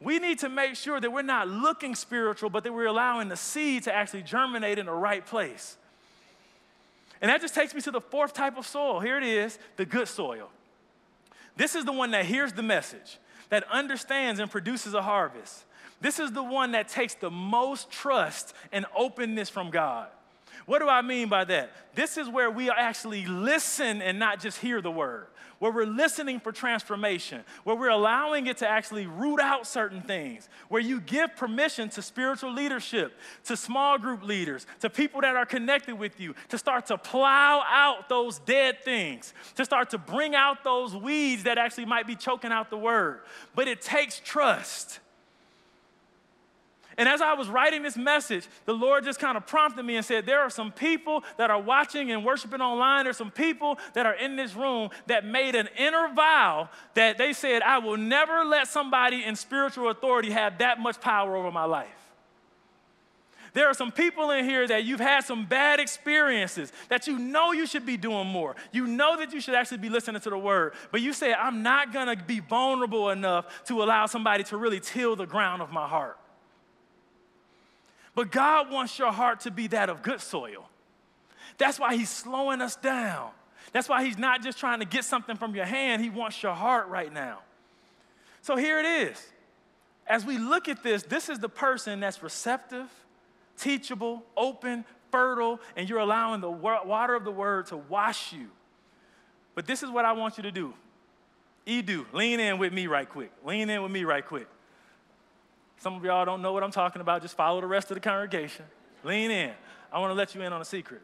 We 0.01 0.19
need 0.19 0.39
to 0.39 0.49
make 0.49 0.75
sure 0.75 0.99
that 0.99 1.11
we're 1.11 1.21
not 1.21 1.47
looking 1.47 1.95
spiritual, 1.95 2.49
but 2.49 2.63
that 2.63 2.73
we're 2.73 2.87
allowing 2.87 3.29
the 3.29 3.37
seed 3.37 3.83
to 3.83 3.93
actually 3.93 4.23
germinate 4.23 4.77
in 4.77 4.85
the 4.87 4.91
right 4.91 5.25
place. 5.25 5.77
And 7.21 7.29
that 7.29 7.41
just 7.41 7.55
takes 7.55 7.73
me 7.73 7.81
to 7.81 7.91
the 7.91 8.01
fourth 8.01 8.33
type 8.33 8.57
of 8.57 8.67
soil. 8.67 8.99
Here 8.99 9.17
it 9.17 9.23
is 9.23 9.57
the 9.77 9.85
good 9.85 10.07
soil. 10.07 10.49
This 11.55 11.75
is 11.75 11.85
the 11.85 11.93
one 11.93 12.11
that 12.11 12.25
hears 12.25 12.51
the 12.53 12.61
message, 12.61 13.17
that 13.49 13.63
understands 13.71 14.39
and 14.39 14.51
produces 14.51 14.93
a 14.93 15.01
harvest. 15.01 15.63
This 16.01 16.19
is 16.19 16.33
the 16.33 16.43
one 16.43 16.73
that 16.73 16.89
takes 16.89 17.15
the 17.15 17.31
most 17.31 17.89
trust 17.89 18.53
and 18.71 18.85
openness 18.95 19.49
from 19.49 19.69
God. 19.69 20.09
What 20.65 20.79
do 20.79 20.89
I 20.89 21.01
mean 21.01 21.29
by 21.29 21.45
that? 21.45 21.71
This 21.95 22.17
is 22.17 22.27
where 22.27 22.49
we 22.51 22.69
actually 22.69 23.25
listen 23.25 24.01
and 24.01 24.19
not 24.19 24.39
just 24.39 24.59
hear 24.59 24.81
the 24.81 24.91
word, 24.91 25.27
where 25.59 25.71
we're 25.71 25.85
listening 25.85 26.39
for 26.39 26.51
transformation, 26.51 27.43
where 27.63 27.75
we're 27.75 27.89
allowing 27.89 28.47
it 28.47 28.57
to 28.57 28.67
actually 28.67 29.05
root 29.05 29.39
out 29.39 29.65
certain 29.65 30.01
things, 30.01 30.49
where 30.69 30.81
you 30.81 30.99
give 30.99 31.35
permission 31.35 31.89
to 31.89 32.01
spiritual 32.01 32.51
leadership, 32.51 33.17
to 33.45 33.55
small 33.55 33.97
group 33.97 34.23
leaders, 34.23 34.67
to 34.81 34.89
people 34.89 35.21
that 35.21 35.35
are 35.35 35.45
connected 35.45 35.95
with 35.95 36.19
you, 36.19 36.35
to 36.49 36.57
start 36.57 36.85
to 36.87 36.97
plow 36.97 37.63
out 37.67 38.09
those 38.09 38.39
dead 38.39 38.83
things, 38.83 39.33
to 39.55 39.63
start 39.63 39.89
to 39.91 39.97
bring 39.97 40.35
out 40.35 40.63
those 40.63 40.95
weeds 40.95 41.43
that 41.43 41.57
actually 41.57 41.85
might 41.85 42.07
be 42.07 42.15
choking 42.15 42.51
out 42.51 42.69
the 42.69 42.77
word. 42.77 43.21
But 43.55 43.67
it 43.67 43.81
takes 43.81 44.19
trust. 44.19 44.99
And 46.97 47.09
as 47.09 47.21
I 47.21 47.33
was 47.33 47.49
writing 47.49 47.83
this 47.83 47.97
message, 47.97 48.47
the 48.65 48.73
Lord 48.73 49.03
just 49.03 49.19
kind 49.19 49.35
of 49.35 49.45
prompted 49.45 49.83
me 49.83 49.97
and 49.97 50.05
said, 50.05 50.25
There 50.25 50.39
are 50.39 50.49
some 50.49 50.71
people 50.71 51.23
that 51.37 51.51
are 51.51 51.61
watching 51.61 52.11
and 52.11 52.23
worshiping 52.23 52.61
online. 52.61 53.03
There's 53.03 53.17
some 53.17 53.31
people 53.31 53.77
that 53.93 54.05
are 54.05 54.13
in 54.13 54.35
this 54.37 54.55
room 54.55 54.89
that 55.07 55.25
made 55.25 55.55
an 55.55 55.67
inner 55.77 56.13
vow 56.13 56.69
that 56.93 57.17
they 57.17 57.33
said, 57.33 57.61
I 57.61 57.79
will 57.79 57.97
never 57.97 58.45
let 58.45 58.67
somebody 58.67 59.23
in 59.23 59.35
spiritual 59.35 59.89
authority 59.89 60.31
have 60.31 60.59
that 60.59 60.79
much 60.79 61.01
power 61.01 61.35
over 61.35 61.51
my 61.51 61.65
life. 61.65 61.89
There 63.55 63.67
are 63.67 63.73
some 63.73 63.91
people 63.91 64.31
in 64.31 64.43
here 64.43 64.67
that 64.67 64.83
you've 64.83 64.99
had 64.99 65.23
some 65.23 65.45
bad 65.45 65.79
experiences 65.79 66.73
that 66.89 67.07
you 67.07 67.17
know 67.17 67.53
you 67.53 67.65
should 67.65 67.85
be 67.85 67.95
doing 67.95 68.27
more. 68.27 68.53
You 68.73 68.85
know 68.85 69.17
that 69.17 69.33
you 69.33 69.39
should 69.39 69.55
actually 69.55 69.77
be 69.77 69.87
listening 69.87 70.21
to 70.21 70.29
the 70.29 70.37
word, 70.37 70.73
but 70.91 71.01
you 71.01 71.13
say, 71.13 71.33
I'm 71.33 71.63
not 71.63 71.93
gonna 71.93 72.17
be 72.17 72.41
vulnerable 72.41 73.11
enough 73.11 73.63
to 73.65 73.81
allow 73.81 74.07
somebody 74.07 74.43
to 74.45 74.57
really 74.57 74.81
till 74.81 75.15
the 75.15 75.25
ground 75.25 75.61
of 75.61 75.71
my 75.71 75.87
heart. 75.87 76.17
But 78.15 78.31
God 78.31 78.71
wants 78.71 78.97
your 78.97 79.11
heart 79.11 79.41
to 79.41 79.51
be 79.51 79.67
that 79.67 79.89
of 79.89 80.01
good 80.01 80.21
soil. 80.21 80.69
That's 81.57 81.79
why 81.79 81.95
He's 81.95 82.09
slowing 82.09 82.61
us 82.61 82.75
down. 82.75 83.31
That's 83.73 83.89
why 83.89 84.05
He's 84.05 84.17
not 84.17 84.41
just 84.41 84.57
trying 84.57 84.79
to 84.79 84.85
get 84.85 85.03
something 85.03 85.35
from 85.35 85.53
your 85.53 85.65
hand, 85.65 86.01
He 86.01 86.09
wants 86.09 86.41
your 86.41 86.53
heart 86.53 86.87
right 86.87 87.11
now. 87.13 87.39
So 88.41 88.55
here 88.55 88.79
it 88.79 88.85
is. 88.85 89.21
As 90.07 90.25
we 90.25 90.37
look 90.37 90.69
at 90.69 90.83
this, 90.83 91.03
this 91.03 91.29
is 91.29 91.39
the 91.39 91.49
person 91.49 91.99
that's 91.99 92.21
receptive, 92.21 92.87
teachable, 93.57 94.23
open, 94.37 94.85
fertile, 95.11 95.59
and 95.75 95.89
you're 95.89 95.99
allowing 95.99 96.41
the 96.41 96.51
water 96.51 97.15
of 97.15 97.25
the 97.25 97.31
word 97.31 97.67
to 97.67 97.77
wash 97.77 98.31
you. 98.31 98.47
But 99.55 99.65
this 99.65 99.81
is 99.81 99.89
what 99.89 100.05
I 100.05 100.11
want 100.11 100.37
you 100.37 100.43
to 100.43 100.51
do. 100.51 100.73
Edu, 101.65 102.05
lean 102.13 102.39
in 102.39 102.59
with 102.59 102.71
me 102.71 102.85
right 102.87 103.09
quick. 103.09 103.31
Lean 103.43 103.69
in 103.69 103.81
with 103.81 103.91
me 103.91 104.03
right 104.03 104.25
quick. 104.25 104.47
Some 105.77 105.95
of 105.95 106.03
y'all 106.03 106.25
don't 106.25 106.41
know 106.41 106.53
what 106.53 106.63
I'm 106.63 106.71
talking 106.71 107.01
about. 107.01 107.21
Just 107.21 107.35
follow 107.35 107.61
the 107.61 107.67
rest 107.67 107.91
of 107.91 107.95
the 107.95 108.01
congregation. 108.01 108.65
Lean 109.03 109.31
in. 109.31 109.51
I 109.91 109.99
want 109.99 110.11
to 110.11 110.15
let 110.15 110.33
you 110.35 110.41
in 110.41 110.51
on 110.51 110.61
a 110.61 110.65
secret. 110.65 111.01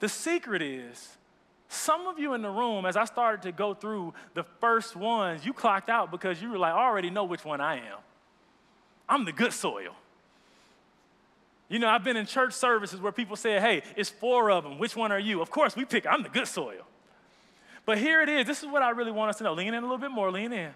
The 0.00 0.08
secret 0.08 0.62
is 0.62 1.16
some 1.68 2.06
of 2.06 2.18
you 2.18 2.32
in 2.34 2.42
the 2.42 2.50
room, 2.50 2.86
as 2.86 2.96
I 2.96 3.04
started 3.04 3.42
to 3.42 3.52
go 3.52 3.74
through 3.74 4.14
the 4.34 4.44
first 4.60 4.96
ones, 4.96 5.44
you 5.44 5.52
clocked 5.52 5.90
out 5.90 6.10
because 6.10 6.40
you 6.40 6.50
were 6.50 6.58
like, 6.58 6.72
I 6.72 6.86
already 6.86 7.10
know 7.10 7.24
which 7.24 7.44
one 7.44 7.60
I 7.60 7.76
am. 7.76 7.98
I'm 9.08 9.24
the 9.24 9.32
good 9.32 9.52
soil. 9.52 9.94
You 11.68 11.78
know, 11.78 11.88
I've 11.88 12.04
been 12.04 12.16
in 12.16 12.24
church 12.24 12.54
services 12.54 13.00
where 13.00 13.12
people 13.12 13.36
say, 13.36 13.60
hey, 13.60 13.82
it's 13.96 14.08
four 14.08 14.50
of 14.50 14.64
them. 14.64 14.78
Which 14.78 14.96
one 14.96 15.12
are 15.12 15.18
you? 15.18 15.42
Of 15.42 15.50
course, 15.50 15.76
we 15.76 15.84
pick, 15.84 16.06
I'm 16.06 16.22
the 16.22 16.30
good 16.30 16.48
soil. 16.48 16.86
But 17.84 17.98
here 17.98 18.22
it 18.22 18.30
is. 18.30 18.46
This 18.46 18.62
is 18.62 18.68
what 18.68 18.82
I 18.82 18.90
really 18.90 19.12
want 19.12 19.30
us 19.30 19.38
to 19.38 19.44
know. 19.44 19.52
Lean 19.52 19.74
in 19.74 19.74
a 19.74 19.80
little 19.80 19.98
bit 19.98 20.10
more, 20.10 20.30
lean 20.30 20.52
in. 20.52 20.70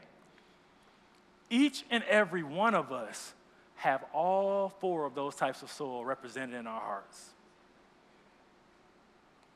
Each 1.53 1.85
and 1.91 2.03
every 2.05 2.43
one 2.43 2.75
of 2.75 2.93
us 2.93 3.35
have 3.75 4.03
all 4.15 4.71
four 4.81 5.05
of 5.05 5.15
those 5.15 5.37
types 5.37 5.61
of 5.61 5.71
soil 5.71 6.03
represented 6.03 6.59
in 6.59 6.67
our 6.67 6.81
hearts. 6.81 7.29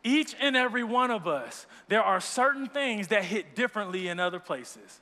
Each 0.05 0.37
and 0.39 0.55
every 0.55 0.85
one 0.85 1.11
of 1.11 1.27
us, 1.27 1.67
there 1.89 2.03
are 2.03 2.21
certain 2.21 2.69
things 2.69 3.09
that 3.09 3.25
hit 3.25 3.57
differently 3.57 4.09
in 4.09 4.21
other 4.21 4.39
places. 4.39 5.01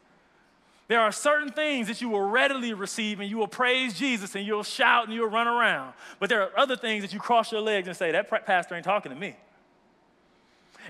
There 0.87 1.01
are 1.01 1.11
certain 1.11 1.51
things 1.51 1.89
that 1.89 2.01
you 2.01 2.11
will 2.11 2.29
readily 2.29 2.75
receive 2.75 3.19
and 3.19 3.29
you 3.29 3.39
will 3.39 3.49
praise 3.49 3.95
Jesus 3.99 4.37
and 4.37 4.47
you'll 4.47 4.63
shout 4.63 5.07
and 5.07 5.13
you'll 5.13 5.29
run 5.29 5.49
around. 5.49 5.95
But 6.21 6.29
there 6.29 6.43
are 6.43 6.57
other 6.57 6.77
things 6.77 7.03
that 7.03 7.13
you 7.13 7.19
cross 7.19 7.51
your 7.51 7.61
legs 7.61 7.89
and 7.89 7.97
say, 7.97 8.13
that 8.13 8.47
pastor 8.47 8.77
ain't 8.77 8.85
talking 8.85 9.11
to 9.11 9.19
me. 9.19 9.35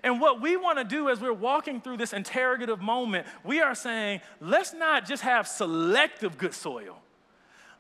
And 0.03 0.20
what 0.20 0.40
we 0.40 0.57
want 0.57 0.78
to 0.78 0.84
do 0.84 1.09
as 1.09 1.20
we're 1.20 1.32
walking 1.32 1.80
through 1.80 1.99
this 1.99 2.12
interrogative 2.12 2.80
moment, 2.80 3.26
we 3.45 3.61
are 3.61 3.74
saying, 3.74 4.20
let's 4.40 4.72
not 4.74 5.07
just 5.07 5.22
have 5.22 5.47
selective 5.47 6.36
good 6.36 6.55
soil. 6.55 6.99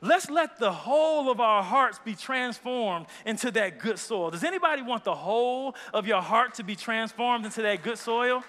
Let's 0.00 0.28
let 0.28 0.58
the 0.58 0.72
whole 0.72 1.30
of 1.30 1.40
our 1.40 1.62
hearts 1.62 1.98
be 1.98 2.14
transformed 2.14 3.06
into 3.24 3.50
that 3.52 3.78
good 3.78 3.98
soil. 3.98 4.30
Does 4.30 4.44
anybody 4.44 4.82
want 4.82 5.02
the 5.02 5.14
whole 5.14 5.74
of 5.94 6.06
your 6.06 6.20
heart 6.20 6.54
to 6.54 6.62
be 6.62 6.76
transformed 6.76 7.46
into 7.46 7.62
that 7.62 7.82
good 7.82 7.98
soil? 7.98 8.44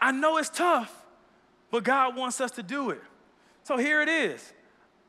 I 0.00 0.10
know 0.10 0.38
it's 0.38 0.48
tough, 0.48 1.04
but 1.70 1.84
God 1.84 2.16
wants 2.16 2.40
us 2.40 2.50
to 2.52 2.62
do 2.62 2.90
it. 2.90 3.02
So 3.62 3.76
here 3.76 4.02
it 4.02 4.08
is. 4.08 4.52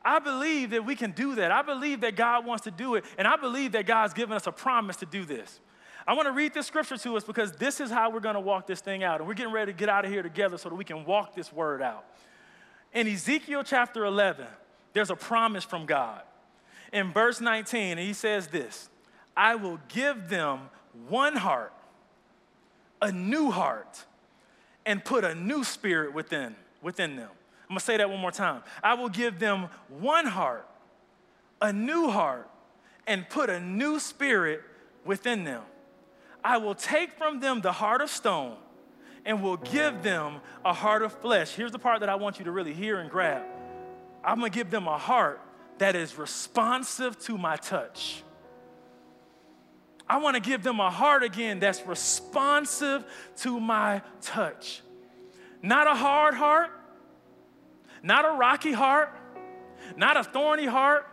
I 0.04 0.18
believe 0.18 0.70
that 0.70 0.84
we 0.84 0.94
can 0.94 1.12
do 1.12 1.34
that. 1.36 1.50
I 1.50 1.62
believe 1.62 2.02
that 2.02 2.14
God 2.14 2.44
wants 2.44 2.64
to 2.64 2.70
do 2.70 2.94
it, 2.96 3.04
and 3.16 3.26
I 3.26 3.36
believe 3.36 3.72
that 3.72 3.86
God's 3.86 4.12
given 4.12 4.36
us 4.36 4.46
a 4.46 4.52
promise 4.52 4.96
to 4.96 5.06
do 5.06 5.24
this. 5.24 5.60
I 6.06 6.12
want 6.12 6.26
to 6.26 6.32
read 6.32 6.52
this 6.52 6.66
scripture 6.66 6.98
to 6.98 7.16
us 7.16 7.24
because 7.24 7.52
this 7.52 7.80
is 7.80 7.90
how 7.90 8.10
we're 8.10 8.20
going 8.20 8.34
to 8.34 8.40
walk 8.40 8.66
this 8.66 8.80
thing 8.80 9.02
out. 9.02 9.20
And 9.20 9.28
we're 9.28 9.34
getting 9.34 9.52
ready 9.52 9.72
to 9.72 9.78
get 9.78 9.88
out 9.88 10.04
of 10.04 10.10
here 10.10 10.22
together 10.22 10.58
so 10.58 10.68
that 10.68 10.74
we 10.74 10.84
can 10.84 11.04
walk 11.06 11.34
this 11.34 11.50
word 11.50 11.80
out. 11.80 12.04
In 12.92 13.08
Ezekiel 13.08 13.64
chapter 13.64 14.04
11, 14.04 14.46
there's 14.92 15.10
a 15.10 15.16
promise 15.16 15.64
from 15.64 15.86
God. 15.86 16.20
In 16.92 17.10
verse 17.10 17.40
19, 17.40 17.96
he 17.96 18.12
says 18.12 18.48
this 18.48 18.90
I 19.36 19.54
will 19.54 19.80
give 19.88 20.28
them 20.28 20.68
one 21.08 21.36
heart, 21.36 21.72
a 23.00 23.10
new 23.10 23.50
heart, 23.50 24.04
and 24.84 25.02
put 25.02 25.24
a 25.24 25.34
new 25.34 25.64
spirit 25.64 26.12
within, 26.12 26.54
within 26.82 27.16
them. 27.16 27.30
I'm 27.74 27.80
to 27.80 27.84
say 27.86 27.96
that 27.96 28.08
one 28.08 28.20
more 28.20 28.30
time. 28.30 28.62
I 28.84 28.94
will 28.94 29.08
give 29.08 29.40
them 29.40 29.68
one 29.88 30.26
heart, 30.26 30.64
a 31.60 31.72
new 31.72 32.08
heart, 32.08 32.48
and 33.04 33.28
put 33.28 33.50
a 33.50 33.58
new 33.58 33.98
spirit 33.98 34.62
within 35.04 35.42
them. 35.42 35.62
I 36.44 36.58
will 36.58 36.76
take 36.76 37.18
from 37.18 37.40
them 37.40 37.62
the 37.62 37.72
heart 37.72 38.00
of 38.00 38.10
stone 38.10 38.56
and 39.24 39.42
will 39.42 39.56
give 39.56 40.04
them 40.04 40.36
a 40.64 40.72
heart 40.72 41.02
of 41.02 41.12
flesh. 41.14 41.50
Here's 41.56 41.72
the 41.72 41.78
part 41.80 41.98
that 41.98 42.08
I 42.08 42.14
want 42.14 42.38
you 42.38 42.44
to 42.44 42.52
really 42.52 42.74
hear 42.74 43.00
and 43.00 43.10
grab. 43.10 43.42
I'm 44.22 44.38
gonna 44.38 44.50
give 44.50 44.70
them 44.70 44.86
a 44.86 44.96
heart 44.96 45.40
that 45.78 45.96
is 45.96 46.16
responsive 46.16 47.18
to 47.22 47.36
my 47.36 47.56
touch. 47.56 48.22
I 50.08 50.18
wanna 50.18 50.38
give 50.38 50.62
them 50.62 50.78
a 50.78 50.90
heart 50.90 51.24
again 51.24 51.58
that's 51.58 51.84
responsive 51.84 53.04
to 53.38 53.58
my 53.58 54.00
touch. 54.20 54.82
Not 55.60 55.88
a 55.88 55.94
hard 55.96 56.34
heart, 56.34 56.70
not 58.04 58.24
a 58.24 58.38
rocky 58.38 58.72
heart, 58.72 59.10
not 59.96 60.16
a 60.16 60.22
thorny 60.22 60.66
heart, 60.66 61.06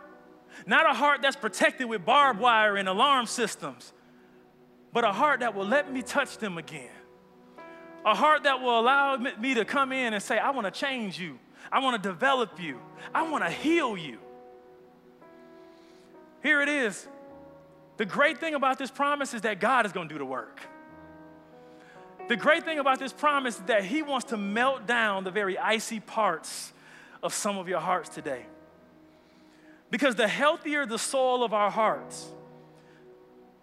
not 0.66 0.88
a 0.88 0.94
heart 0.94 1.22
that's 1.22 1.34
protected 1.34 1.88
with 1.88 2.04
barbed 2.04 2.38
wire 2.38 2.76
and 2.76 2.88
alarm 2.88 3.26
systems 3.26 3.92
but 4.92 5.04
a 5.04 5.12
heart 5.12 5.40
that 5.40 5.54
will 5.54 5.66
let 5.66 5.90
me 5.90 6.02
touch 6.02 6.38
them 6.38 6.58
again. 6.58 6.90
A 8.04 8.14
heart 8.14 8.44
that 8.44 8.60
will 8.60 8.78
allow 8.78 9.16
me 9.16 9.54
to 9.54 9.64
come 9.64 9.92
in 9.92 10.12
and 10.12 10.22
say, 10.22 10.38
I 10.38 10.50
want 10.50 10.66
to 10.66 10.70
change 10.70 11.18
you. 11.18 11.38
I 11.70 11.80
want 11.80 12.00
to 12.00 12.08
develop 12.08 12.60
you. 12.60 12.78
I 13.14 13.28
want 13.30 13.44
to 13.44 13.50
heal 13.50 13.96
you. 13.96 14.18
Here 16.42 16.60
it 16.60 16.68
is. 16.68 17.06
The 17.96 18.04
great 18.04 18.38
thing 18.38 18.54
about 18.54 18.78
this 18.78 18.90
promise 18.90 19.32
is 19.32 19.42
that 19.42 19.60
God 19.60 19.86
is 19.86 19.92
going 19.92 20.08
to 20.08 20.14
do 20.14 20.18
the 20.18 20.24
work. 20.24 20.60
The 22.28 22.36
great 22.36 22.64
thing 22.64 22.78
about 22.78 22.98
this 22.98 23.12
promise 23.12 23.56
is 23.56 23.62
that 23.66 23.84
He 23.84 24.02
wants 24.02 24.26
to 24.26 24.36
melt 24.36 24.86
down 24.86 25.24
the 25.24 25.30
very 25.30 25.56
icy 25.56 26.00
parts 26.00 26.71
of 27.22 27.32
some 27.32 27.58
of 27.58 27.68
your 27.68 27.80
hearts 27.80 28.08
today. 28.08 28.46
Because 29.90 30.14
the 30.14 30.28
healthier 30.28 30.86
the 30.86 30.98
soul 30.98 31.44
of 31.44 31.52
our 31.52 31.70
hearts, 31.70 32.26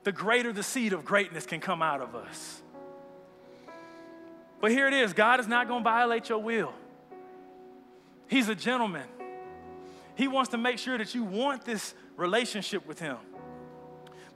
the 0.03 0.11
greater 0.11 0.53
the 0.53 0.63
seed 0.63 0.93
of 0.93 1.03
greatness 1.03 1.45
can 1.45 1.59
come 1.59 1.81
out 1.81 2.01
of 2.01 2.15
us. 2.15 2.61
But 4.61 4.71
here 4.71 4.87
it 4.87 4.93
is 4.93 5.13
God 5.13 5.39
is 5.39 5.47
not 5.47 5.67
going 5.67 5.83
to 5.83 5.89
violate 5.89 6.29
your 6.29 6.39
will. 6.39 6.73
He's 8.27 8.47
a 8.47 8.55
gentleman. 8.55 9.07
He 10.15 10.27
wants 10.27 10.51
to 10.51 10.57
make 10.57 10.77
sure 10.77 10.97
that 10.97 11.15
you 11.15 11.23
want 11.23 11.65
this 11.65 11.93
relationship 12.15 12.85
with 12.87 12.99
Him. 12.99 13.17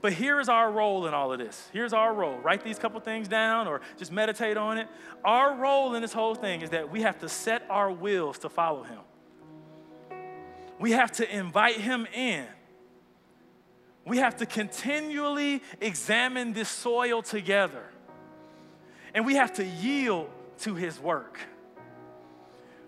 But 0.00 0.12
here 0.12 0.40
is 0.40 0.48
our 0.48 0.70
role 0.70 1.06
in 1.06 1.14
all 1.14 1.32
of 1.32 1.38
this. 1.38 1.68
Here's 1.72 1.92
our 1.92 2.12
role. 2.12 2.36
Write 2.38 2.62
these 2.62 2.78
couple 2.78 3.00
things 3.00 3.28
down 3.28 3.66
or 3.66 3.80
just 3.96 4.12
meditate 4.12 4.56
on 4.56 4.78
it. 4.78 4.88
Our 5.24 5.54
role 5.54 5.94
in 5.94 6.02
this 6.02 6.12
whole 6.12 6.34
thing 6.34 6.60
is 6.60 6.70
that 6.70 6.90
we 6.90 7.02
have 7.02 7.20
to 7.20 7.28
set 7.28 7.62
our 7.70 7.90
wills 7.90 8.38
to 8.40 8.48
follow 8.48 8.82
Him. 8.82 8.98
We 10.78 10.92
have 10.92 11.12
to 11.12 11.36
invite 11.36 11.76
Him 11.76 12.06
in 12.12 12.46
we 14.06 14.18
have 14.18 14.36
to 14.36 14.46
continually 14.46 15.62
examine 15.80 16.52
this 16.52 16.68
soil 16.68 17.22
together. 17.22 17.84
And 19.14 19.24
we 19.24 19.36
have 19.36 19.54
to 19.54 19.64
yield 19.64 20.28
to 20.60 20.74
his 20.74 20.98
work. 21.00 21.38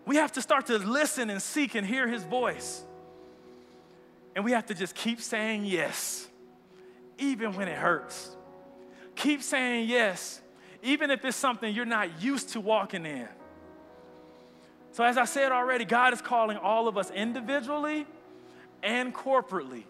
We 0.04 0.16
have 0.16 0.32
to 0.32 0.42
start 0.42 0.66
to 0.66 0.78
listen 0.78 1.30
and 1.30 1.40
seek 1.40 1.74
and 1.74 1.86
hear 1.86 2.06
his 2.06 2.22
voice. 2.24 2.84
And 4.34 4.44
we 4.44 4.52
have 4.52 4.66
to 4.66 4.74
just 4.74 4.94
keep 4.94 5.20
saying 5.20 5.64
yes, 5.64 6.28
even 7.18 7.54
when 7.54 7.68
it 7.68 7.78
hurts. 7.78 8.36
Keep 9.14 9.42
saying 9.42 9.88
yes, 9.88 10.40
even 10.82 11.10
if 11.10 11.24
it's 11.24 11.36
something 11.36 11.74
you're 11.74 11.86
not 11.86 12.20
used 12.20 12.50
to 12.50 12.60
walking 12.60 13.06
in. 13.06 13.28
So, 14.96 15.04
as 15.04 15.18
I 15.18 15.26
said 15.26 15.52
already, 15.52 15.84
God 15.84 16.14
is 16.14 16.22
calling 16.22 16.56
all 16.56 16.88
of 16.88 16.96
us 16.96 17.10
individually 17.10 18.06
and 18.82 19.12
corporately 19.14 19.82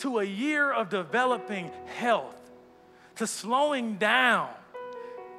to 0.00 0.18
a 0.18 0.24
year 0.24 0.70
of 0.70 0.90
developing 0.90 1.70
health, 1.96 2.36
to 3.16 3.26
slowing 3.26 3.96
down, 3.96 4.50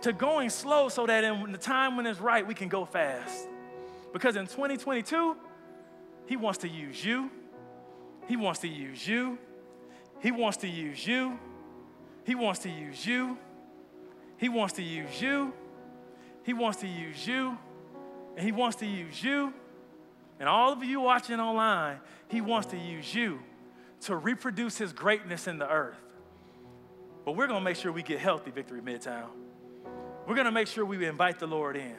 to 0.02 0.12
going 0.12 0.50
slow 0.50 0.90
so 0.90 1.06
that 1.06 1.24
in 1.24 1.52
the 1.52 1.58
time 1.60 1.98
when 1.98 2.08
it's 2.08 2.20
right, 2.20 2.48
we 2.48 2.56
can 2.56 2.68
go 2.68 2.84
fast. 2.84 3.48
Because 4.12 4.38
in 4.38 4.48
2022, 4.48 5.36
He 6.26 6.36
wants 6.36 6.58
to 6.60 6.68
use 6.68 7.06
you. 7.06 7.30
He 8.28 8.38
wants 8.38 8.62
to 8.62 8.68
use 8.68 9.08
you. 9.08 9.38
He 10.20 10.32
wants 10.32 10.58
to 10.58 10.68
use 10.68 11.06
you. 11.06 11.38
He 12.24 12.34
wants 12.34 12.62
to 12.62 12.70
use 12.70 13.06
you. 13.06 13.38
He 14.38 14.50
wants 14.50 14.74
to 14.74 14.82
use 14.82 15.22
you. 15.22 15.54
He 16.42 16.54
wants 16.54 16.80
to 16.80 16.88
use 16.88 17.28
you. 17.28 17.60
And 18.36 18.46
He 18.46 18.52
wants 18.52 18.78
to 18.78 18.86
use 18.86 19.24
you. 19.24 19.54
And 20.40 20.50
all 20.50 20.74
of 20.74 20.84
you 20.84 21.00
watching 21.00 21.40
online, 21.40 22.00
He 22.28 22.42
wants 22.42 22.68
to 22.68 22.78
use 22.78 23.14
you 23.14 23.40
to 24.02 24.16
reproduce 24.16 24.78
His 24.78 24.94
greatness 24.94 25.48
in 25.48 25.58
the 25.58 25.70
earth. 25.70 25.98
But 27.24 27.36
we're 27.36 27.48
going 27.48 27.60
to 27.60 27.64
make 27.64 27.78
sure 27.78 27.92
we 27.92 28.04
get 28.04 28.20
healthy, 28.20 28.52
Victory 28.52 28.82
Midtown. 28.82 29.30
We're 30.28 30.36
going 30.36 30.46
to 30.46 30.52
make 30.52 30.68
sure 30.68 30.86
we 30.86 31.04
invite 31.06 31.40
the 31.40 31.48
Lord 31.48 31.76
in. 31.76 31.96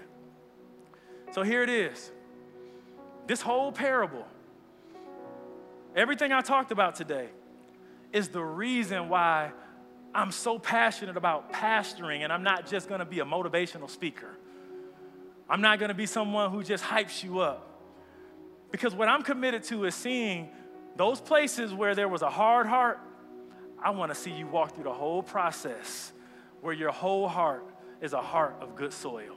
So 1.32 1.42
here 1.42 1.62
it 1.62 1.70
is. 1.70 2.12
This 3.26 3.40
whole 3.40 3.72
parable, 3.72 4.24
everything 5.96 6.32
I 6.32 6.42
talked 6.42 6.70
about 6.70 6.94
today, 6.94 7.28
is 8.12 8.28
the 8.28 8.42
reason 8.42 9.08
why 9.08 9.50
I'm 10.14 10.30
so 10.30 10.58
passionate 10.58 11.16
about 11.16 11.52
pastoring, 11.52 12.20
and 12.20 12.32
I'm 12.32 12.44
not 12.44 12.66
just 12.66 12.88
gonna 12.88 13.04
be 13.04 13.20
a 13.20 13.24
motivational 13.24 13.90
speaker. 13.90 14.30
I'm 15.48 15.60
not 15.60 15.78
gonna 15.78 15.94
be 15.94 16.06
someone 16.06 16.50
who 16.50 16.62
just 16.62 16.84
hypes 16.84 17.22
you 17.22 17.40
up. 17.40 17.68
Because 18.70 18.94
what 18.94 19.08
I'm 19.08 19.22
committed 19.22 19.62
to 19.64 19.84
is 19.84 19.94
seeing 19.94 20.48
those 20.96 21.20
places 21.20 21.72
where 21.72 21.94
there 21.94 22.08
was 22.08 22.22
a 22.22 22.30
hard 22.30 22.66
heart, 22.66 22.98
I 23.82 23.90
wanna 23.90 24.14
see 24.14 24.30
you 24.30 24.46
walk 24.46 24.74
through 24.74 24.84
the 24.84 24.92
whole 24.92 25.22
process 25.22 26.12
where 26.60 26.74
your 26.74 26.90
whole 26.90 27.28
heart 27.28 27.64
is 28.00 28.12
a 28.12 28.20
heart 28.20 28.56
of 28.60 28.74
good 28.74 28.92
soil. 28.92 29.36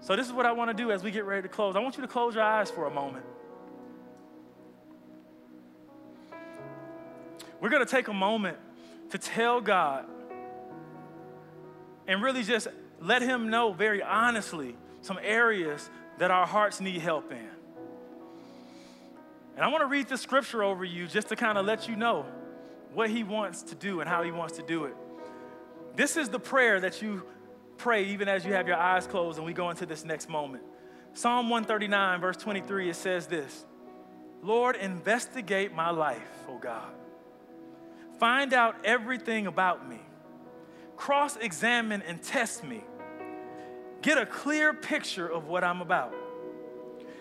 So, 0.00 0.16
this 0.16 0.26
is 0.26 0.32
what 0.32 0.46
I 0.46 0.52
wanna 0.52 0.74
do 0.74 0.90
as 0.90 1.02
we 1.02 1.10
get 1.10 1.24
ready 1.24 1.42
to 1.42 1.48
close. 1.48 1.76
I 1.76 1.80
want 1.80 1.96
you 1.96 2.02
to 2.02 2.08
close 2.08 2.34
your 2.34 2.44
eyes 2.44 2.70
for 2.70 2.86
a 2.86 2.90
moment. 2.90 3.24
We're 7.62 7.68
going 7.68 7.86
to 7.86 7.90
take 7.90 8.08
a 8.08 8.12
moment 8.12 8.58
to 9.10 9.18
tell 9.18 9.60
God 9.60 10.06
and 12.08 12.20
really 12.20 12.42
just 12.42 12.66
let 13.02 13.22
Him 13.22 13.50
know 13.50 13.72
very 13.72 14.02
honestly 14.02 14.76
some 15.00 15.18
areas 15.22 15.90
that 16.18 16.30
our 16.30 16.46
hearts 16.46 16.80
need 16.80 17.00
help 17.00 17.32
in. 17.32 17.48
And 19.56 19.64
I 19.64 19.68
want 19.68 19.82
to 19.82 19.86
read 19.86 20.08
the 20.08 20.16
scripture 20.16 20.62
over 20.62 20.84
you 20.84 21.06
just 21.06 21.28
to 21.28 21.36
kind 21.36 21.58
of 21.58 21.66
let 21.66 21.88
you 21.88 21.96
know 21.96 22.24
what 22.94 23.10
He 23.10 23.22
wants 23.24 23.62
to 23.64 23.74
do 23.74 24.00
and 24.00 24.08
how 24.08 24.22
He 24.22 24.30
wants 24.30 24.56
to 24.56 24.62
do 24.62 24.84
it. 24.84 24.94
This 25.94 26.16
is 26.16 26.28
the 26.28 26.40
prayer 26.40 26.80
that 26.80 27.02
you 27.02 27.24
pray 27.76 28.04
even 28.06 28.28
as 28.28 28.44
you 28.44 28.52
have 28.54 28.66
your 28.66 28.76
eyes 28.76 29.06
closed 29.06 29.36
and 29.38 29.46
we 29.46 29.52
go 29.52 29.70
into 29.70 29.84
this 29.84 30.04
next 30.04 30.28
moment. 30.28 30.62
Psalm 31.14 31.50
139, 31.50 32.20
verse 32.20 32.36
23, 32.38 32.90
it 32.90 32.96
says 32.96 33.26
this 33.26 33.64
Lord, 34.42 34.76
investigate 34.76 35.74
my 35.74 35.90
life, 35.90 36.44
O 36.48 36.58
God 36.58 36.92
Find 38.22 38.54
out 38.54 38.76
everything 38.84 39.48
about 39.48 39.88
me. 39.88 39.98
Cross 40.96 41.38
examine 41.38 42.02
and 42.02 42.22
test 42.22 42.62
me. 42.62 42.84
Get 44.02 44.18
a 44.18 44.26
clear 44.26 44.74
picture 44.74 45.26
of 45.26 45.46
what 45.46 45.64
I'm 45.64 45.80
about. 45.80 46.14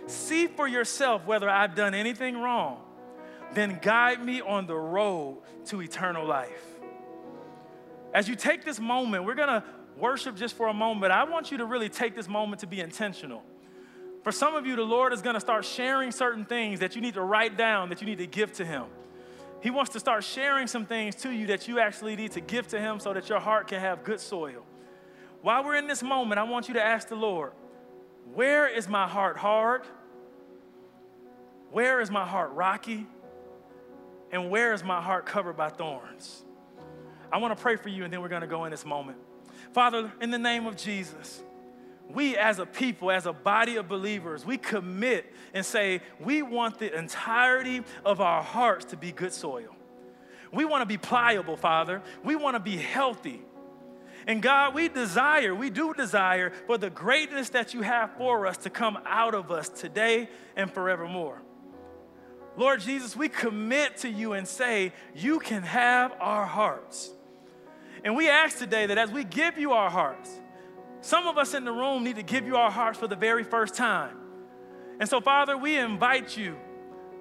See 0.08 0.48
for 0.48 0.68
yourself 0.68 1.26
whether 1.26 1.50
I've 1.50 1.76
done 1.76 1.94
anything 1.94 2.38
wrong. 2.38 2.82
Then 3.54 3.80
guide 3.82 4.24
me 4.24 4.42
on 4.42 4.66
the 4.66 4.76
road 4.76 5.42
to 5.66 5.82
eternal 5.82 6.26
life. 6.26 6.66
As 8.14 8.28
you 8.28 8.36
take 8.36 8.66
this 8.66 8.80
moment, 8.80 9.26
we're 9.26 9.36
gonna 9.36 9.64
worship 9.98 10.36
just 10.36 10.56
for 10.56 10.68
a 10.68 10.74
moment, 10.74 11.12
I 11.12 11.24
want 11.24 11.52
you 11.52 11.60
to 11.60 11.66
really 11.66 11.90
take 11.90 12.16
this 12.16 12.28
moment 12.28 12.62
to 12.62 12.68
be 12.68 12.80
intentional. 12.80 13.44
For 14.24 14.32
some 14.32 14.56
of 14.56 14.66
you, 14.66 14.76
the 14.76 14.84
Lord 14.84 15.14
is 15.14 15.22
gonna 15.22 15.40
start 15.40 15.66
sharing 15.66 16.12
certain 16.12 16.46
things 16.46 16.80
that 16.80 16.96
you 16.96 17.02
need 17.02 17.14
to 17.14 17.22
write 17.22 17.58
down, 17.58 17.90
that 17.90 18.02
you 18.02 18.08
need 18.08 18.18
to 18.18 18.28
give 18.28 18.52
to 18.54 18.66
Him. 18.66 18.86
He 19.62 19.70
wants 19.70 19.92
to 19.92 20.00
start 20.00 20.24
sharing 20.24 20.68
some 20.68 20.86
things 20.86 21.16
to 21.18 21.32
you 21.32 21.48
that 21.48 21.68
you 21.68 21.80
actually 21.80 22.16
need 22.16 22.32
to 22.32 22.42
give 22.42 22.68
to 22.70 22.80
Him 22.80 23.00
so 23.00 23.14
that 23.14 23.30
your 23.30 23.40
heart 23.40 23.68
can 23.68 23.80
have 23.80 24.04
good 24.04 24.20
soil. 24.20 24.66
While 25.42 25.64
we're 25.64 25.76
in 25.76 25.88
this 25.88 26.04
moment, 26.04 26.39
I 26.39 26.44
want 26.44 26.68
you 26.68 26.76
to 26.76 26.84
ask 26.84 27.08
the 27.08 27.16
Lord, 27.16 27.54
where 28.34 28.68
is 28.68 28.88
my 28.88 29.08
heart 29.08 29.38
hard? 29.38 29.82
Where 31.72 32.00
is 32.02 32.12
my 32.12 32.26
heart 32.26 32.52
rocky? 32.52 33.08
And 34.32 34.50
where 34.50 34.74
is 34.74 34.84
my 34.84 35.02
heart 35.02 35.26
covered 35.26 35.58
by 35.58 35.70
thorns? 35.70 36.44
I 37.32 37.38
want 37.38 37.56
to 37.58 37.62
pray 37.62 37.76
for 37.76 37.89
you, 37.89 38.04
and 38.04 38.14
then 38.14 38.22
we're 38.22 38.30
going 38.30 38.42
to 38.42 38.48
go 38.48 38.66
in 38.66 38.72
this 38.72 38.86
moment. 38.86 39.18
Father, 39.74 40.12
in 40.22 40.32
the 40.32 40.38
name 40.38 40.68
of 40.68 40.78
Jesus, 40.78 41.42
we 42.10 42.38
as 42.38 42.60
a 42.60 42.66
people, 42.66 43.10
as 43.10 43.26
a 43.26 43.34
body 43.34 43.78
of 43.78 43.88
believers, 43.88 44.46
we 44.46 44.58
commit 44.58 45.32
and 45.54 45.66
say, 45.66 46.02
we 46.20 46.42
want 46.42 46.78
the 46.78 46.96
entirety 46.98 47.84
of 48.06 48.22
our 48.22 48.44
hearts 48.44 48.86
to 48.86 48.98
be 48.98 49.12
good 49.12 49.34
soil. 49.34 49.76
We 50.52 50.66
want 50.66 50.82
to 50.82 50.86
be 50.86 50.98
pliable, 50.98 51.56
Father. 51.56 52.02
We 52.24 52.36
want 52.36 52.56
to 52.56 52.60
be 52.60 52.76
healthy. 52.76 53.42
And 54.28 54.41
God, 54.41 54.74
we 54.74 54.88
desire, 54.88 55.55
we 55.55 55.69
do 55.69 55.93
desire 55.93 56.51
for 56.67 56.78
the 56.78 56.89
greatness 56.89 57.49
that 57.49 57.74
you 57.74 57.82
have 57.82 58.11
for 58.17 58.45
us 58.45 58.57
to 58.57 58.69
come 58.69 58.97
out 59.05 59.34
of 59.34 59.51
us 59.51 59.69
today 59.69 60.30
and 60.55 60.72
forevermore. 60.72 61.41
Lord 62.57 62.82
Jesus, 62.82 63.15
we 63.15 63.30
commit 63.30 63.97
to 63.97 64.09
you 64.09 64.34
and 64.34 64.47
say, 64.47 64.93
you 65.15 65.39
can 65.39 65.63
have 65.63 66.13
our 66.19 66.45
hearts. 66.45 67.11
And 68.03 68.15
we 68.15 68.30
ask 68.30 68.57
today 68.57 68.88
that 68.88 68.97
as 68.97 69.11
we 69.11 69.24
give 69.24 69.57
you 69.57 69.72
our 69.72 69.89
hearts, 69.89 70.30
some 71.01 71.28
of 71.28 71.38
us 71.38 71.53
in 71.53 71.65
the 71.65 71.72
room 71.72 72.03
need 72.03 72.17
to 72.17 72.24
give 72.24 72.45
you 72.45 72.57
our 72.57 72.72
hearts 72.72 72.99
for 72.99 73.07
the 73.07 73.15
very 73.15 73.43
first 73.43 73.76
time. 73.76 74.17
And 74.99 75.09
so, 75.09 75.19
Father, 75.19 75.57
we 75.57 75.78
invite 75.78 76.38
you 76.38 76.57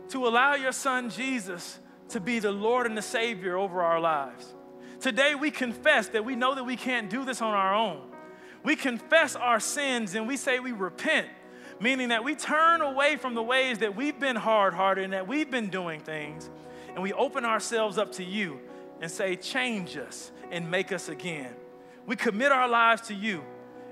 to 0.09 0.27
allow 0.27 0.55
your 0.55 0.73
son 0.73 1.09
Jesus 1.09 1.79
to 2.09 2.21
be 2.21 2.41
the 2.41 2.51
Lord 2.51 2.87
and 2.87 2.97
the 2.97 3.03
Savior 3.03 3.57
over 3.57 3.83
our 3.83 4.01
lives. 4.01 4.55
Today, 5.01 5.35
we 5.35 5.51
confess 5.51 6.09
that 6.09 6.25
we 6.25 6.37
know 6.37 6.55
that 6.55 6.65
we 6.65 6.77
can't 6.77 7.09
do 7.09 7.25
this 7.25 7.41
on 7.41 7.55
our 7.55 7.75
own. 7.75 8.03
We 8.63 8.77
confess 8.77 9.35
our 9.35 9.59
sins 9.59 10.15
and 10.15 10.29
we 10.29 10.37
say 10.37 10.61
we 10.61 10.73
repent, 10.73 11.27
meaning 11.81 12.09
that 12.09 12.23
we 12.23 12.35
turn 12.35 12.83
away 12.83 13.17
from 13.17 13.35
the 13.35 13.43
ways 13.43 13.79
that 13.79 13.97
we've 13.97 14.19
been 14.21 14.37
hard 14.37 14.75
hearted 14.75 15.05
and 15.05 15.13
that 15.15 15.27
we've 15.27 15.51
been 15.51 15.71
doing 15.71 16.01
things, 16.01 16.51
and 16.89 17.03
we 17.03 17.13
open 17.15 17.45
ourselves 17.47 17.97
up 17.97 18.13
to 18.13 18.25
you 18.25 18.61
and 19.01 19.11
say, 19.11 19.37
Change 19.37 19.97
us 19.97 20.31
and 20.51 20.71
make 20.71 20.93
us 20.93 21.09
again. 21.09 21.55
We 22.07 22.17
commit 22.17 22.53
our 22.53 22.69
lives 22.69 23.03
to 23.09 23.15
you 23.15 23.43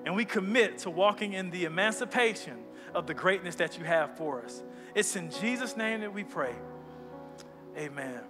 and 0.04 0.14
we 0.14 0.24
commit 0.24 0.78
to 0.78 0.90
walking 0.90 1.32
in 1.32 1.50
the 1.50 1.64
emancipation 1.64 2.64
of 2.94 3.06
the 3.06 3.14
greatness 3.14 3.54
that 3.56 3.78
you 3.78 3.84
have 3.84 4.16
for 4.16 4.42
us. 4.42 4.62
It's 4.94 5.16
in 5.16 5.30
Jesus' 5.30 5.76
name 5.76 6.00
that 6.00 6.12
we 6.12 6.24
pray. 6.24 6.54
Amen. 7.76 8.20